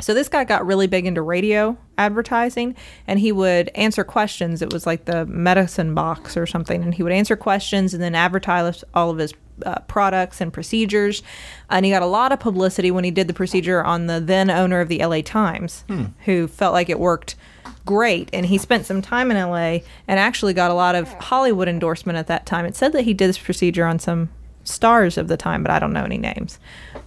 So 0.00 0.14
this 0.14 0.28
guy 0.28 0.44
got 0.44 0.66
really 0.66 0.86
big 0.86 1.06
into 1.06 1.22
radio 1.22 1.76
advertising 1.98 2.74
and 3.06 3.20
he 3.20 3.30
would 3.30 3.68
answer 3.74 4.04
questions. 4.04 4.62
It 4.62 4.72
was 4.72 4.86
like 4.86 5.04
the 5.04 5.26
medicine 5.26 5.94
box 5.94 6.36
or 6.36 6.46
something 6.46 6.82
and 6.82 6.94
he 6.94 7.02
would 7.02 7.12
answer 7.12 7.36
questions 7.36 7.94
and 7.94 8.02
then 8.02 8.14
advertise 8.14 8.82
all 8.94 9.10
of 9.10 9.18
his 9.18 9.34
uh, 9.64 9.80
products 9.80 10.40
and 10.40 10.52
procedures. 10.52 11.22
And 11.70 11.84
he 11.84 11.92
got 11.92 12.02
a 12.02 12.06
lot 12.06 12.32
of 12.32 12.40
publicity 12.40 12.90
when 12.90 13.04
he 13.04 13.10
did 13.10 13.28
the 13.28 13.34
procedure 13.34 13.84
on 13.84 14.06
the 14.06 14.18
then 14.18 14.50
owner 14.50 14.80
of 14.80 14.88
the 14.88 14.98
LA 15.04 15.20
Times, 15.20 15.84
who 16.24 16.48
felt 16.48 16.72
like 16.72 16.88
it 16.88 16.98
worked 16.98 17.36
great. 17.84 18.30
And 18.32 18.46
he 18.46 18.58
spent 18.58 18.86
some 18.86 19.02
time 19.02 19.30
in 19.30 19.36
LA 19.36 19.80
and 20.08 20.18
actually 20.18 20.54
got 20.54 20.70
a 20.70 20.74
lot 20.74 20.94
of 20.94 21.12
Hollywood 21.14 21.68
endorsement 21.68 22.18
at 22.18 22.26
that 22.28 22.46
time. 22.46 22.64
It 22.64 22.76
said 22.76 22.92
that 22.92 23.02
he 23.02 23.14
did 23.14 23.28
this 23.28 23.38
procedure 23.38 23.86
on 23.86 23.98
some 23.98 24.30
stars 24.64 25.18
of 25.18 25.28
the 25.28 25.36
time, 25.36 25.62
but 25.62 25.70
I 25.70 25.78
don't 25.78 25.92
know 25.92 26.04
any 26.04 26.18
names. 26.18 26.58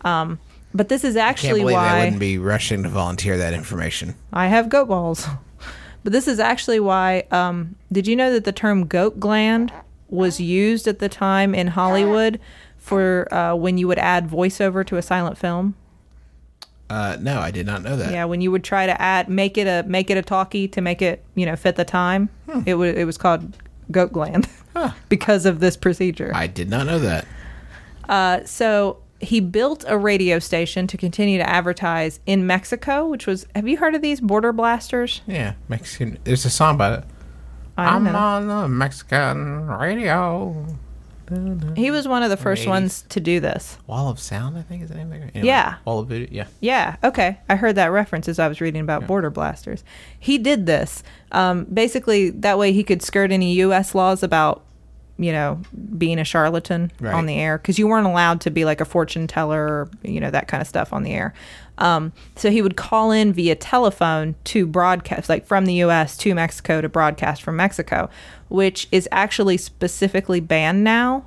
Um, 0.05 0.39
but 0.75 0.89
this 0.89 1.03
is 1.03 1.15
Can't 1.15 1.27
actually 1.27 1.61
believe 1.61 1.73
why 1.73 1.93
they 1.93 2.05
wouldn't 2.05 2.19
be 2.19 2.37
rushing 2.37 2.83
to 2.83 2.89
volunteer 2.89 3.37
that 3.37 3.53
information. 3.53 4.15
I 4.33 4.47
have 4.47 4.69
goat 4.69 4.89
balls. 4.89 5.27
But 6.03 6.11
this 6.11 6.27
is 6.27 6.39
actually 6.39 6.79
why. 6.79 7.23
Um, 7.31 7.77
did 7.91 8.05
you 8.05 8.15
know 8.15 8.31
that 8.33 8.43
the 8.43 8.51
term 8.51 8.85
goat 8.85 9.19
gland 9.19 9.73
was 10.07 10.39
used 10.39 10.87
at 10.87 10.99
the 10.99 11.09
time 11.09 11.55
in 11.55 11.67
Hollywood 11.67 12.39
for 12.77 13.33
uh, 13.33 13.55
when 13.55 13.79
you 13.79 13.87
would 13.87 13.97
add 13.97 14.27
voiceover 14.29 14.85
to 14.85 14.97
a 14.97 15.01
silent 15.01 15.37
film? 15.37 15.73
Uh, 16.91 17.17
no, 17.19 17.39
I 17.39 17.49
did 17.49 17.65
not 17.65 17.81
know 17.81 17.95
that. 17.95 18.11
Yeah, 18.11 18.25
when 18.25 18.41
you 18.41 18.51
would 18.51 18.63
try 18.63 18.85
to 18.85 19.01
add 19.01 19.29
make 19.29 19.57
it 19.57 19.65
a 19.65 19.87
make 19.87 20.11
it 20.11 20.17
a 20.17 20.21
talkie 20.21 20.67
to 20.67 20.81
make 20.81 21.01
it 21.01 21.23
you 21.33 21.45
know 21.45 21.55
fit 21.55 21.75
the 21.75 21.85
time, 21.85 22.29
it 22.67 22.75
was 22.75 22.93
it 22.95 23.05
was 23.05 23.17
called 23.17 23.57
goat 23.89 24.13
gland 24.13 24.47
because 25.09 25.47
of 25.47 25.59
this 25.59 25.75
procedure. 25.75 26.31
I 26.35 26.45
did 26.45 26.69
not 26.69 26.85
know 26.85 26.99
that. 26.99 27.25
Uh, 28.07 28.43
so 28.43 28.99
he 29.19 29.39
built 29.39 29.85
a 29.87 29.97
radio 29.97 30.39
station 30.39 30.87
to 30.87 30.97
continue 30.97 31.37
to 31.37 31.49
advertise 31.49 32.19
in 32.25 32.45
Mexico, 32.45 33.07
which 33.07 33.25
was 33.27 33.45
have 33.55 33.67
you 33.67 33.77
heard 33.77 33.95
of 33.95 34.01
these 34.01 34.19
border 34.21 34.51
blasters? 34.51 35.21
Yeah, 35.25 35.53
Mexican. 35.67 36.17
There's 36.23 36.45
a 36.45 36.49
song 36.49 36.75
about 36.75 36.99
it. 36.99 37.05
I 37.77 37.99
know. 37.99 38.15
on 38.15 38.47
the 38.47 38.67
Mexican 38.67 39.67
radio. 39.67 40.65
He 41.75 41.89
was 41.89 42.07
one 42.07 42.21
of 42.21 42.29
the 42.29 42.37
first 42.37 42.65
80s. 42.65 42.67
ones 42.67 43.05
to 43.09 43.19
do 43.19 43.39
this. 43.39 43.79
Wall 43.87 44.09
of 44.09 44.19
Sound, 44.19 44.57
I 44.57 44.61
think 44.61 44.83
is 44.83 44.89
the 44.89 44.95
name 44.95 45.11
of 45.11 45.13
it. 45.13 45.31
Anyway, 45.33 45.47
Yeah. 45.47 45.77
Wall 45.83 45.99
of 45.99 46.07
Voodoo. 46.07 46.27
Yeah. 46.29 46.45
Yeah, 46.59 46.97
okay. 47.03 47.39
I 47.49 47.55
heard 47.55 47.75
that 47.77 47.87
reference 47.87 48.27
as 48.27 48.37
I 48.37 48.47
was 48.47 48.61
reading 48.61 48.81
about 48.81 49.07
border 49.07 49.31
blasters. 49.31 49.83
He 50.19 50.37
did 50.37 50.67
this. 50.67 51.01
Um, 51.31 51.65
basically, 51.65 52.29
that 52.29 52.59
way 52.59 52.73
he 52.73 52.83
could 52.83 53.01
skirt 53.01 53.31
any 53.31 53.53
U.S. 53.55 53.95
laws 53.95 54.21
about, 54.21 54.63
you 55.17 55.31
know, 55.31 55.59
being 55.97 56.19
a 56.19 56.23
charlatan 56.25 56.91
Right. 56.99 57.13
on 57.13 57.25
the 57.25 57.35
air 57.35 57.57
because 57.57 57.79
you 57.79 57.87
weren't 57.87 58.05
allowed 58.07 58.41
to 58.41 58.49
be 58.51 58.65
like 58.65 58.81
a 58.81 58.85
fortune 58.85 59.27
teller 59.27 59.63
or, 59.65 59.89
you 60.03 60.19
know, 60.19 60.29
that 60.31 60.47
kind 60.47 60.59
of 60.61 60.67
stuff 60.67 60.91
on 60.91 61.03
the 61.03 61.11
air. 61.13 61.33
Um, 61.77 62.11
so 62.35 62.51
he 62.51 62.61
would 62.61 62.75
call 62.77 63.11
in 63.11 63.33
via 63.33 63.55
telephone 63.55 64.35
to 64.45 64.65
broadcast, 64.65 65.27
like 65.29 65.45
from 65.45 65.65
the 65.65 65.73
U.S. 65.75 66.15
to 66.17 66.33
Mexico 66.35 66.81
to 66.81 66.89
broadcast 66.89 67.41
from 67.43 67.55
Mexico, 67.57 68.09
which 68.49 68.87
is 68.91 69.07
actually 69.11 69.57
specifically 69.57 70.39
banned 70.39 70.83
now 70.83 71.25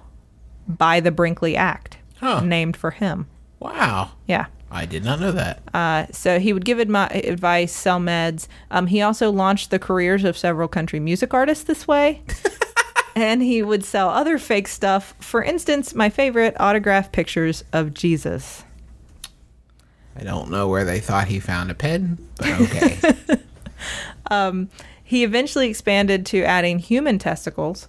by 0.67 1.01
the 1.01 1.11
Brinkley 1.11 1.57
Act, 1.57 1.97
Huh. 2.21 2.41
named 2.41 2.77
for 2.77 2.91
him. 2.93 3.27
Wow. 3.61 4.11
Yeah. 4.27 4.47
I 4.71 4.85
did 4.85 5.03
not 5.03 5.19
know 5.21 5.33
that. 5.33 5.63
Uh, 5.73 6.07
so 6.13 6.39
he 6.39 6.53
would 6.53 6.65
give 6.67 6.77
admi- 6.77 7.27
advice, 7.27 7.73
sell 7.73 7.99
meds. 7.99 8.49
Um, 8.71 8.87
he 8.89 9.01
also 9.01 9.31
launched 9.33 9.71
the 9.71 9.79
careers 9.79 10.25
of 10.25 10.37
several 10.37 10.69
country 10.69 11.01
music 11.01 11.33
artists 11.33 11.65
this 11.65 11.89
way. 11.89 12.21
and 13.19 13.43
he 13.43 13.63
would 13.63 13.85
sell 13.85 14.09
other 14.09 14.39
fake 14.39 14.69
stuff. 14.69 15.15
For 15.21 15.43
instance, 15.43 15.95
my 15.95 16.09
favorite 16.09 16.57
autograph 16.61 17.13
pictures 17.13 17.65
of 17.73 17.95
Jesus. 17.95 18.65
I 20.17 20.25
don't 20.25 20.51
know 20.51 20.69
where 20.69 20.85
they 20.85 21.01
thought 21.01 21.29
he 21.29 21.41
found 21.41 21.71
a 21.71 21.75
pen, 21.75 22.19
but 22.37 22.61
okay. 22.61 23.39
He 25.09 25.25
eventually 25.25 25.71
expanded 25.71 26.27
to 26.27 26.45
adding 26.45 26.79
human 26.81 27.19
testicles 27.19 27.89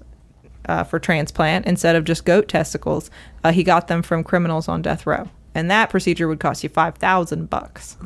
uh, 0.70 0.86
for 0.86 1.00
transplant 1.00 1.66
instead 1.66 1.98
of 1.98 2.06
just 2.06 2.24
goat 2.24 2.48
testicles. 2.48 3.12
Uh, 3.44 3.52
he 3.52 3.62
got 3.62 3.90
them 3.90 4.02
from 4.02 4.24
criminals 4.24 4.70
on 4.70 4.82
death 4.82 5.06
row, 5.06 5.28
and 5.54 5.70
that 5.70 5.90
procedure 5.90 6.30
would 6.30 6.40
cost 6.40 6.64
you 6.64 6.70
five 6.70 6.96
thousand 6.96 7.50
bucks. 7.50 7.98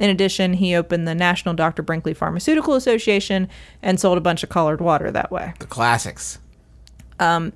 In 0.00 0.10
addition, 0.10 0.54
he 0.54 0.74
opened 0.74 1.06
the 1.06 1.14
National 1.14 1.54
Dr. 1.54 1.82
Brinkley 1.82 2.14
Pharmaceutical 2.14 2.74
Association 2.74 3.48
and 3.82 4.00
sold 4.00 4.18
a 4.18 4.20
bunch 4.22 4.42
of 4.42 4.48
colored 4.48 4.80
water 4.80 5.10
that 5.12 5.30
way. 5.30 5.52
the 5.60 5.66
classics. 5.66 6.38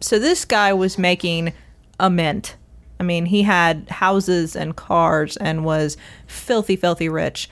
So 0.01 0.19
this 0.19 0.45
guy 0.45 0.73
was 0.75 0.99
making 0.99 1.55
a 1.99 2.11
mint. 2.11 2.57
I 3.01 3.03
mean, 3.03 3.27
he 3.27 3.43
had 3.43 3.89
houses 3.89 4.55
and 4.55 4.77
cars 4.77 5.37
and 5.39 5.65
was 5.65 5.97
filthy, 6.27 6.77
filthy 6.77 7.09
rich 7.09 7.49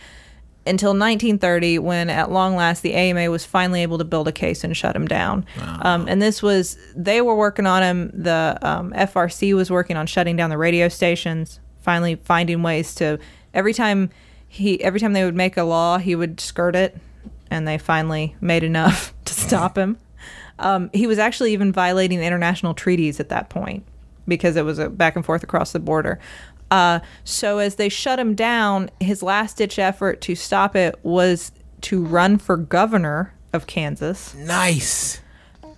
until 0.66 0.90
1930, 0.90 1.80
when 1.80 2.08
at 2.10 2.30
long 2.30 2.54
last 2.54 2.82
the 2.82 2.94
AMA 2.94 3.30
was 3.30 3.44
finally 3.44 3.82
able 3.82 3.98
to 3.98 4.04
build 4.04 4.28
a 4.28 4.32
case 4.32 4.62
and 4.62 4.76
shut 4.76 4.94
him 4.94 5.08
down. 5.08 5.44
Um, 5.80 6.06
and 6.06 6.22
this 6.22 6.40
was, 6.42 6.78
they 6.94 7.20
were 7.20 7.34
working 7.34 7.66
on 7.66 7.82
him. 7.82 8.10
The 8.14 8.58
um, 8.62 8.92
FRC 8.92 9.54
was 9.54 9.70
working 9.70 9.96
on 9.96 10.06
shutting 10.06 10.36
down 10.36 10.50
the 10.50 10.58
radio 10.58 10.88
stations, 10.88 11.58
finally 11.80 12.14
finding 12.14 12.62
ways 12.62 12.94
to, 12.96 13.18
every 13.54 13.74
time 13.74 14.10
he, 14.52 14.82
every 14.84 15.00
time 15.00 15.14
they 15.14 15.24
would 15.24 15.34
make 15.34 15.56
a 15.56 15.62
law, 15.64 15.96
he 15.96 16.14
would 16.14 16.38
skirt 16.40 16.76
it. 16.76 16.96
And 17.50 17.66
they 17.66 17.78
finally 17.78 18.36
made 18.40 18.62
enough 18.62 19.14
to 19.24 19.32
stop 19.34 19.76
him. 19.78 19.96
Um, 20.58 20.90
he 20.92 21.06
was 21.06 21.18
actually 21.18 21.52
even 21.54 21.72
violating 21.72 22.20
international 22.22 22.74
treaties 22.74 23.18
at 23.18 23.30
that 23.30 23.48
point 23.48 23.84
because 24.28 24.56
it 24.56 24.64
was 24.64 24.78
a 24.78 24.88
back 24.90 25.16
and 25.16 25.24
forth 25.24 25.42
across 25.42 25.72
the 25.72 25.80
border. 25.80 26.18
Uh, 26.70 27.00
so 27.24 27.58
as 27.58 27.76
they 27.76 27.88
shut 27.88 28.18
him 28.18 28.34
down, 28.34 28.90
his 29.00 29.22
last 29.22 29.56
ditch 29.56 29.78
effort 29.78 30.20
to 30.22 30.34
stop 30.34 30.76
it 30.76 30.98
was 31.02 31.50
to 31.82 32.02
run 32.04 32.36
for 32.38 32.56
governor 32.56 33.34
of 33.52 33.66
Kansas, 33.66 34.34
Nice. 34.34 35.20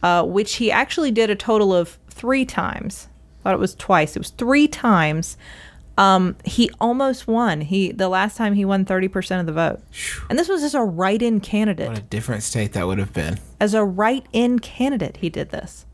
uh, 0.03 0.25
which 0.25 0.57
he 0.57 0.70
actually 0.70 1.11
did 1.11 1.31
a 1.31 1.37
total 1.37 1.72
of 1.75 1.99
three 2.09 2.45
times. 2.45 3.09
I 3.41 3.43
Thought 3.45 3.55
it 3.55 3.59
was 3.61 3.75
twice. 3.75 4.14
It 4.16 4.20
was 4.20 4.31
three 4.31 4.68
times. 4.68 5.37
Um, 5.97 6.36
he 6.45 6.70
almost 6.80 7.28
won. 7.28 7.61
He 7.61 7.92
the 7.92 8.09
last 8.09 8.36
time 8.36 8.55
he 8.55 8.64
won 8.64 8.84
thirty 8.84 9.07
percent 9.09 9.40
of 9.40 9.47
the 9.47 9.53
vote, 9.53 9.80
and 10.28 10.38
this 10.38 10.49
was 10.49 10.62
as 10.64 10.74
a 10.74 10.80
write-in 10.82 11.40
candidate 11.40 11.88
What 11.88 11.99
a 11.99 12.03
different 12.03 12.42
state 12.42 12.72
that 12.72 12.86
would 12.86 12.99
have 12.99 13.12
been. 13.12 13.38
as 13.61 13.74
a 13.74 13.84
write-in 13.84 14.59
candidate 14.59 15.18
he 15.18 15.28
did 15.30 15.51
this 15.51 15.86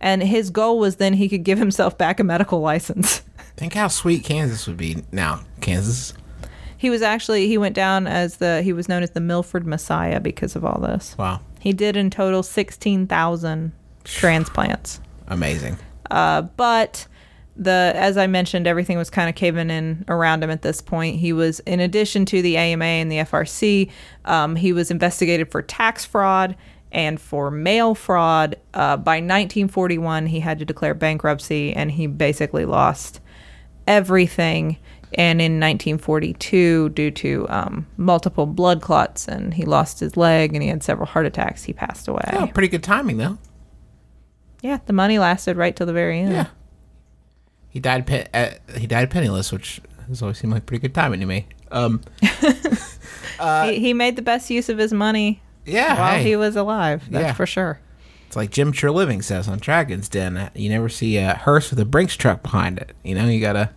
and 0.00 0.22
his 0.24 0.50
goal 0.50 0.78
was 0.80 0.96
then 0.96 1.14
he 1.14 1.28
could 1.28 1.44
give 1.44 1.58
himself 1.58 1.96
back 1.96 2.18
a 2.18 2.24
medical 2.24 2.60
license 2.60 3.22
Think 3.56 3.74
how 3.74 3.86
sweet 3.86 4.24
Kansas 4.24 4.66
would 4.66 4.76
be 4.76 5.04
now. 5.12 5.42
Kansas. 5.60 6.12
he 6.76 6.90
was 6.90 7.00
actually 7.02 7.46
he 7.46 7.56
went 7.56 7.76
down 7.76 8.08
as 8.08 8.38
the 8.38 8.60
he 8.62 8.72
was 8.72 8.88
known 8.88 9.04
as 9.04 9.12
the 9.12 9.20
milford 9.20 9.64
messiah 9.66 10.18
because 10.18 10.56
of 10.56 10.64
all 10.64 10.80
this 10.80 11.16
Wow. 11.16 11.40
he 11.60 11.72
did 11.72 11.96
in 11.96 12.10
total 12.10 12.42
16000 12.42 13.72
transplants 14.02 15.00
Amazing. 15.28 15.78
uh, 16.10 16.42
but 16.42 17.06
the 17.56 17.92
as 17.94 18.16
I 18.16 18.26
mentioned, 18.26 18.66
everything 18.66 18.98
was 18.98 19.10
kind 19.10 19.28
of 19.28 19.34
caving 19.34 19.70
in 19.70 20.04
around 20.08 20.42
him 20.42 20.50
at 20.50 20.62
this 20.62 20.80
point. 20.80 21.16
He 21.16 21.32
was, 21.32 21.60
in 21.60 21.80
addition 21.80 22.24
to 22.26 22.42
the 22.42 22.56
AMA 22.56 22.84
and 22.84 23.10
the 23.10 23.18
FRC, 23.18 23.90
um, 24.24 24.56
he 24.56 24.72
was 24.72 24.90
investigated 24.90 25.50
for 25.50 25.62
tax 25.62 26.04
fraud 26.04 26.56
and 26.90 27.20
for 27.20 27.50
mail 27.50 27.94
fraud. 27.94 28.56
Uh, 28.72 28.96
by 28.96 29.16
1941, 29.16 30.26
he 30.26 30.40
had 30.40 30.58
to 30.58 30.64
declare 30.64 30.94
bankruptcy, 30.94 31.72
and 31.72 31.92
he 31.92 32.06
basically 32.06 32.64
lost 32.64 33.20
everything. 33.86 34.78
And 35.16 35.40
in 35.40 35.60
1942, 35.60 36.88
due 36.90 37.10
to 37.12 37.46
um, 37.48 37.86
multiple 37.96 38.46
blood 38.46 38.80
clots, 38.80 39.28
and 39.28 39.54
he 39.54 39.64
lost 39.64 40.00
his 40.00 40.16
leg, 40.16 40.54
and 40.54 40.62
he 40.62 40.68
had 40.68 40.82
several 40.82 41.06
heart 41.06 41.26
attacks, 41.26 41.64
he 41.64 41.72
passed 41.72 42.08
away. 42.08 42.28
Oh, 42.32 42.48
pretty 42.48 42.68
good 42.68 42.82
timing 42.82 43.18
though. 43.18 43.38
Yeah, 44.62 44.78
the 44.86 44.92
money 44.92 45.18
lasted 45.18 45.56
right 45.56 45.76
till 45.76 45.86
the 45.86 45.92
very 45.92 46.20
end. 46.20 46.32
Yeah. 46.32 46.46
He 47.74 47.80
died. 47.80 48.06
Pe- 48.06 48.28
uh, 48.32 48.50
he 48.78 48.86
died 48.86 49.10
penniless, 49.10 49.50
which 49.52 49.80
has 50.08 50.22
always 50.22 50.38
seemed 50.38 50.52
like 50.54 50.64
pretty 50.64 50.80
good 50.80 50.94
timing 50.94 51.20
to 51.20 51.26
me. 51.26 51.48
Um. 51.72 52.00
he, 52.22 53.78
he 53.80 53.92
made 53.92 54.16
the 54.16 54.22
best 54.22 54.48
use 54.48 54.68
of 54.68 54.78
his 54.78 54.92
money 54.92 55.42
Yeah. 55.66 55.98
while 55.98 56.14
hey. 56.18 56.22
he 56.22 56.36
was 56.36 56.56
alive. 56.56 57.02
That's 57.10 57.22
Yeah. 57.24 57.32
for 57.32 57.46
sure. 57.46 57.80
It's 58.28 58.36
like 58.36 58.50
Jim 58.50 58.72
Treliving 58.72 59.22
says 59.22 59.48
on 59.48 59.58
Dragon's 59.58 60.08
Den. 60.08 60.50
You 60.54 60.70
never 60.70 60.88
see 60.88 61.16
a 61.16 61.34
hearse 61.34 61.70
with 61.70 61.78
a 61.80 61.84
Brinks 61.84 62.16
truck 62.16 62.42
behind 62.42 62.78
it. 62.78 62.94
You 63.02 63.14
know, 63.16 63.26
you 63.26 63.40
gotta 63.40 63.70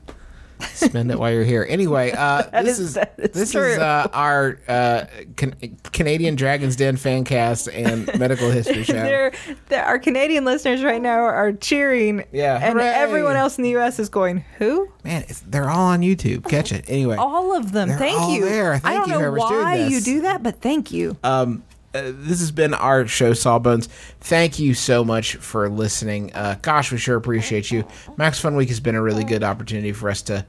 spend 0.73 1.11
it 1.11 1.19
while 1.19 1.31
you're 1.31 1.43
here. 1.43 1.65
Anyway, 1.67 2.11
uh, 2.11 2.43
this 2.63 2.79
is- 2.79 2.97
is 3.17 3.31
this 3.31 3.51
true. 3.51 3.71
is 3.73 3.77
uh, 3.77 4.07
our 4.13 4.59
uh, 4.67 5.05
can- 5.35 5.77
Canadian 5.91 6.35
Dragon's 6.35 6.75
Den 6.75 6.97
fan 6.97 7.23
cast 7.23 7.67
and 7.69 8.07
medical 8.19 8.49
history 8.49 8.83
show. 8.83 8.93
They're, 8.93 9.31
they're- 9.69 9.83
our 9.83 9.99
Canadian 9.99 10.45
listeners 10.45 10.83
right 10.83 11.01
now 11.01 11.19
are 11.19 11.53
cheering. 11.53 12.23
Yeah, 12.31 12.59
And 12.61 12.73
hooray. 12.79 12.87
everyone 12.87 13.35
else 13.35 13.57
in 13.57 13.63
the 13.63 13.71
U.S. 13.71 13.99
is 13.99 14.09
going, 14.09 14.43
who? 14.57 14.91
Man, 15.03 15.23
it's, 15.27 15.41
they're 15.41 15.69
all 15.69 15.87
on 15.87 16.01
YouTube. 16.01 16.47
Catch 16.49 16.71
it 16.71 16.85
anyway. 16.87 17.15
All 17.17 17.55
of 17.55 17.71
them. 17.71 17.89
Thank 17.89 18.35
you. 18.35 18.45
there. 18.45 18.73
I 18.73 18.79
Thank 18.79 19.05
don't 19.07 19.19
you, 19.19 19.25
know 19.25 19.31
why 19.33 19.75
you 19.87 20.01
do 20.01 20.21
that, 20.21 20.43
but 20.43 20.61
thank 20.61 20.91
you. 20.91 21.17
um, 21.23 21.63
uh, 21.97 22.11
this 22.15 22.39
has 22.39 22.51
been 22.51 22.73
our 22.73 23.07
show, 23.07 23.33
Sawbones. 23.33 23.87
Thank 24.21 24.59
you 24.59 24.73
so 24.73 25.03
much 25.03 25.35
for 25.35 25.69
listening. 25.69 26.33
Uh, 26.33 26.57
gosh, 26.61 26.91
we 26.91 26.97
sure 26.97 27.15
appreciate 27.15 27.71
you. 27.71 27.85
Max 28.17 28.39
Fun 28.39 28.55
Week 28.55 28.69
has 28.69 28.79
been 28.79 28.95
a 28.95 29.01
really 29.01 29.23
good 29.23 29.43
opportunity 29.43 29.91
for 29.91 30.09
us 30.09 30.21
to 30.23 30.45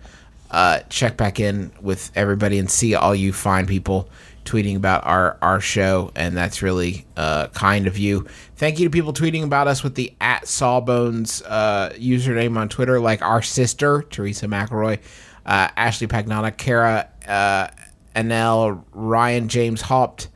uh, 0.50 0.80
check 0.88 1.16
back 1.16 1.40
in 1.40 1.72
with 1.80 2.10
everybody 2.14 2.58
and 2.58 2.70
see 2.70 2.94
all 2.94 3.14
you 3.14 3.32
fine 3.32 3.66
people 3.66 4.08
tweeting 4.44 4.76
about 4.76 5.06
our 5.06 5.36
our 5.42 5.60
show, 5.60 6.10
and 6.16 6.36
that's 6.36 6.62
really 6.62 7.06
uh, 7.16 7.48
kind 7.48 7.86
of 7.86 7.98
you. 7.98 8.26
Thank 8.56 8.78
you 8.78 8.86
to 8.86 8.90
people 8.90 9.12
tweeting 9.12 9.44
about 9.44 9.68
us 9.68 9.84
with 9.84 9.94
the 9.94 10.14
at 10.20 10.48
Sawbones 10.48 11.42
uh, 11.42 11.90
username 11.96 12.56
on 12.56 12.68
Twitter, 12.68 12.98
like 12.98 13.20
our 13.20 13.42
sister 13.42 14.02
Teresa 14.02 14.46
McElroy, 14.46 15.00
uh, 15.44 15.68
Ashley 15.76 16.06
Pagnata, 16.06 16.56
Kara 16.56 17.08
uh, 17.26 17.68
Anel, 18.16 18.82
Ryan 18.92 19.48
James 19.48 19.82
Haupt, 19.82 20.28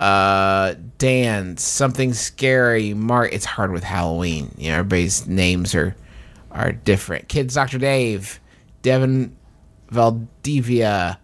uh, 0.00 0.74
Dan, 0.98 1.56
something 1.56 2.12
scary, 2.14 2.94
Mark. 2.94 3.32
It's 3.32 3.44
hard 3.44 3.72
with 3.72 3.84
Halloween. 3.84 4.54
You 4.58 4.70
know, 4.70 4.78
everybody's 4.78 5.26
names 5.26 5.74
are 5.74 5.94
are 6.50 6.72
different. 6.72 7.28
Kids, 7.28 7.54
Doctor 7.54 7.78
Dave, 7.78 8.40
Devin 8.82 9.34
Valdivia, 9.90 11.18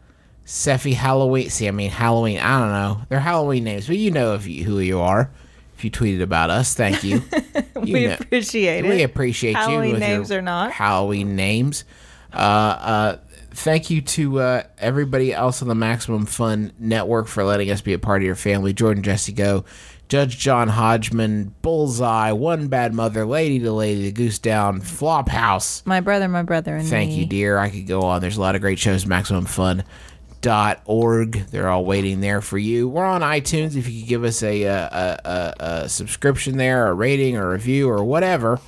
Sephi 0.46 0.94
Halloween. 0.94 1.50
See, 1.50 1.68
I 1.68 1.70
mean 1.70 1.90
Halloween. 1.90 2.38
I 2.38 2.58
don't 2.58 2.70
know. 2.70 3.02
They're 3.08 3.20
Halloween 3.20 3.64
names, 3.64 3.86
but 3.86 3.96
you 3.96 4.10
know 4.10 4.34
if 4.34 4.46
you, 4.46 4.64
who 4.64 4.78
you 4.80 5.00
are. 5.00 5.30
If 5.76 5.84
you 5.84 5.90
tweeted 5.90 6.20
about 6.22 6.50
us, 6.50 6.74
thank 6.74 7.02
you. 7.04 7.22
You 7.82 7.94
we 7.94 8.06
know- 8.08 8.14
appreciate 8.20 8.84
it. 8.84 8.88
we 8.90 9.02
appreciate 9.02 9.52
you. 9.52 9.56
Halloween 9.56 9.92
with 9.92 10.00
your 10.00 10.08
names 10.10 10.30
or 10.30 10.42
not. 10.42 10.70
Halloween 10.70 11.34
names. 11.34 11.84
Uh, 12.30 12.36
uh, 12.36 13.16
thank 13.50 13.90
you 13.90 14.00
to 14.02 14.40
uh, 14.40 14.62
everybody 14.78 15.32
else 15.34 15.62
on 15.62 15.68
the 15.68 15.74
Maximum 15.74 16.26
Fun 16.26 16.72
Network 16.78 17.26
for 17.26 17.44
letting 17.44 17.70
us 17.70 17.80
be 17.80 17.92
a 17.92 17.98
part 17.98 18.22
of 18.22 18.26
your 18.26 18.36
family. 18.36 18.72
Jordan 18.72 19.02
Jesse 19.02 19.32
Go, 19.32 19.64
Judge 20.08 20.38
John 20.38 20.68
Hodgman, 20.68 21.54
Bullseye, 21.62 22.32
One 22.32 22.68
Bad 22.68 22.94
Mother, 22.94 23.24
Lady 23.24 23.58
to 23.60 23.72
Lady, 23.72 24.04
The 24.06 24.12
Goose 24.12 24.38
Down, 24.38 24.80
Flophouse. 24.80 25.84
My 25.86 26.00
brother, 26.00 26.28
my 26.28 26.42
brother, 26.42 26.76
and 26.76 26.88
Thank 26.88 27.10
me. 27.10 27.20
you, 27.20 27.26
dear. 27.26 27.58
I 27.58 27.70
could 27.70 27.86
go 27.86 28.02
on. 28.02 28.20
There's 28.20 28.36
a 28.36 28.40
lot 28.40 28.54
of 28.56 28.60
great 28.60 28.78
shows. 28.78 29.04
MaximumFun.org. 29.04 31.32
They're 31.50 31.68
all 31.68 31.84
waiting 31.84 32.20
there 32.20 32.40
for 32.40 32.58
you. 32.58 32.88
We're 32.88 33.04
on 33.04 33.20
iTunes. 33.20 33.76
If 33.76 33.88
you 33.88 34.00
could 34.00 34.08
give 34.08 34.24
us 34.24 34.42
a, 34.42 34.62
a, 34.62 34.76
a, 34.76 35.20
a, 35.24 35.54
a 35.84 35.88
subscription 35.88 36.56
there, 36.56 36.88
a 36.88 36.94
rating, 36.94 37.36
or 37.36 37.50
a 37.50 37.52
review, 37.52 37.88
or 37.88 38.02
whatever, 38.02 38.58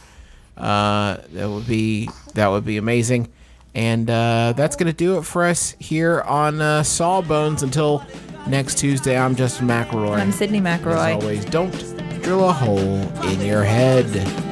uh, 0.56 1.16
that 1.32 1.48
would 1.50 1.66
be 1.66 2.08
that 2.34 2.48
would 2.48 2.64
be 2.64 2.76
amazing. 2.76 3.32
And 3.74 4.10
uh, 4.10 4.52
that's 4.56 4.76
gonna 4.76 4.92
do 4.92 5.18
it 5.18 5.22
for 5.22 5.44
us 5.44 5.74
here 5.78 6.20
on 6.22 6.60
uh, 6.60 6.82
Sawbones. 6.82 7.62
Until 7.62 8.04
next 8.46 8.78
Tuesday, 8.78 9.16
I'm 9.16 9.34
Justin 9.34 9.66
McElroy. 9.68 10.18
I'm 10.18 10.30
Sydnee 10.32 10.64
As 10.66 10.80
McElroy. 10.80 11.14
always, 11.14 11.44
don't 11.46 11.72
drill 12.22 12.48
a 12.48 12.52
hole 12.52 13.00
in 13.24 13.40
your 13.40 13.64
head. 13.64 14.51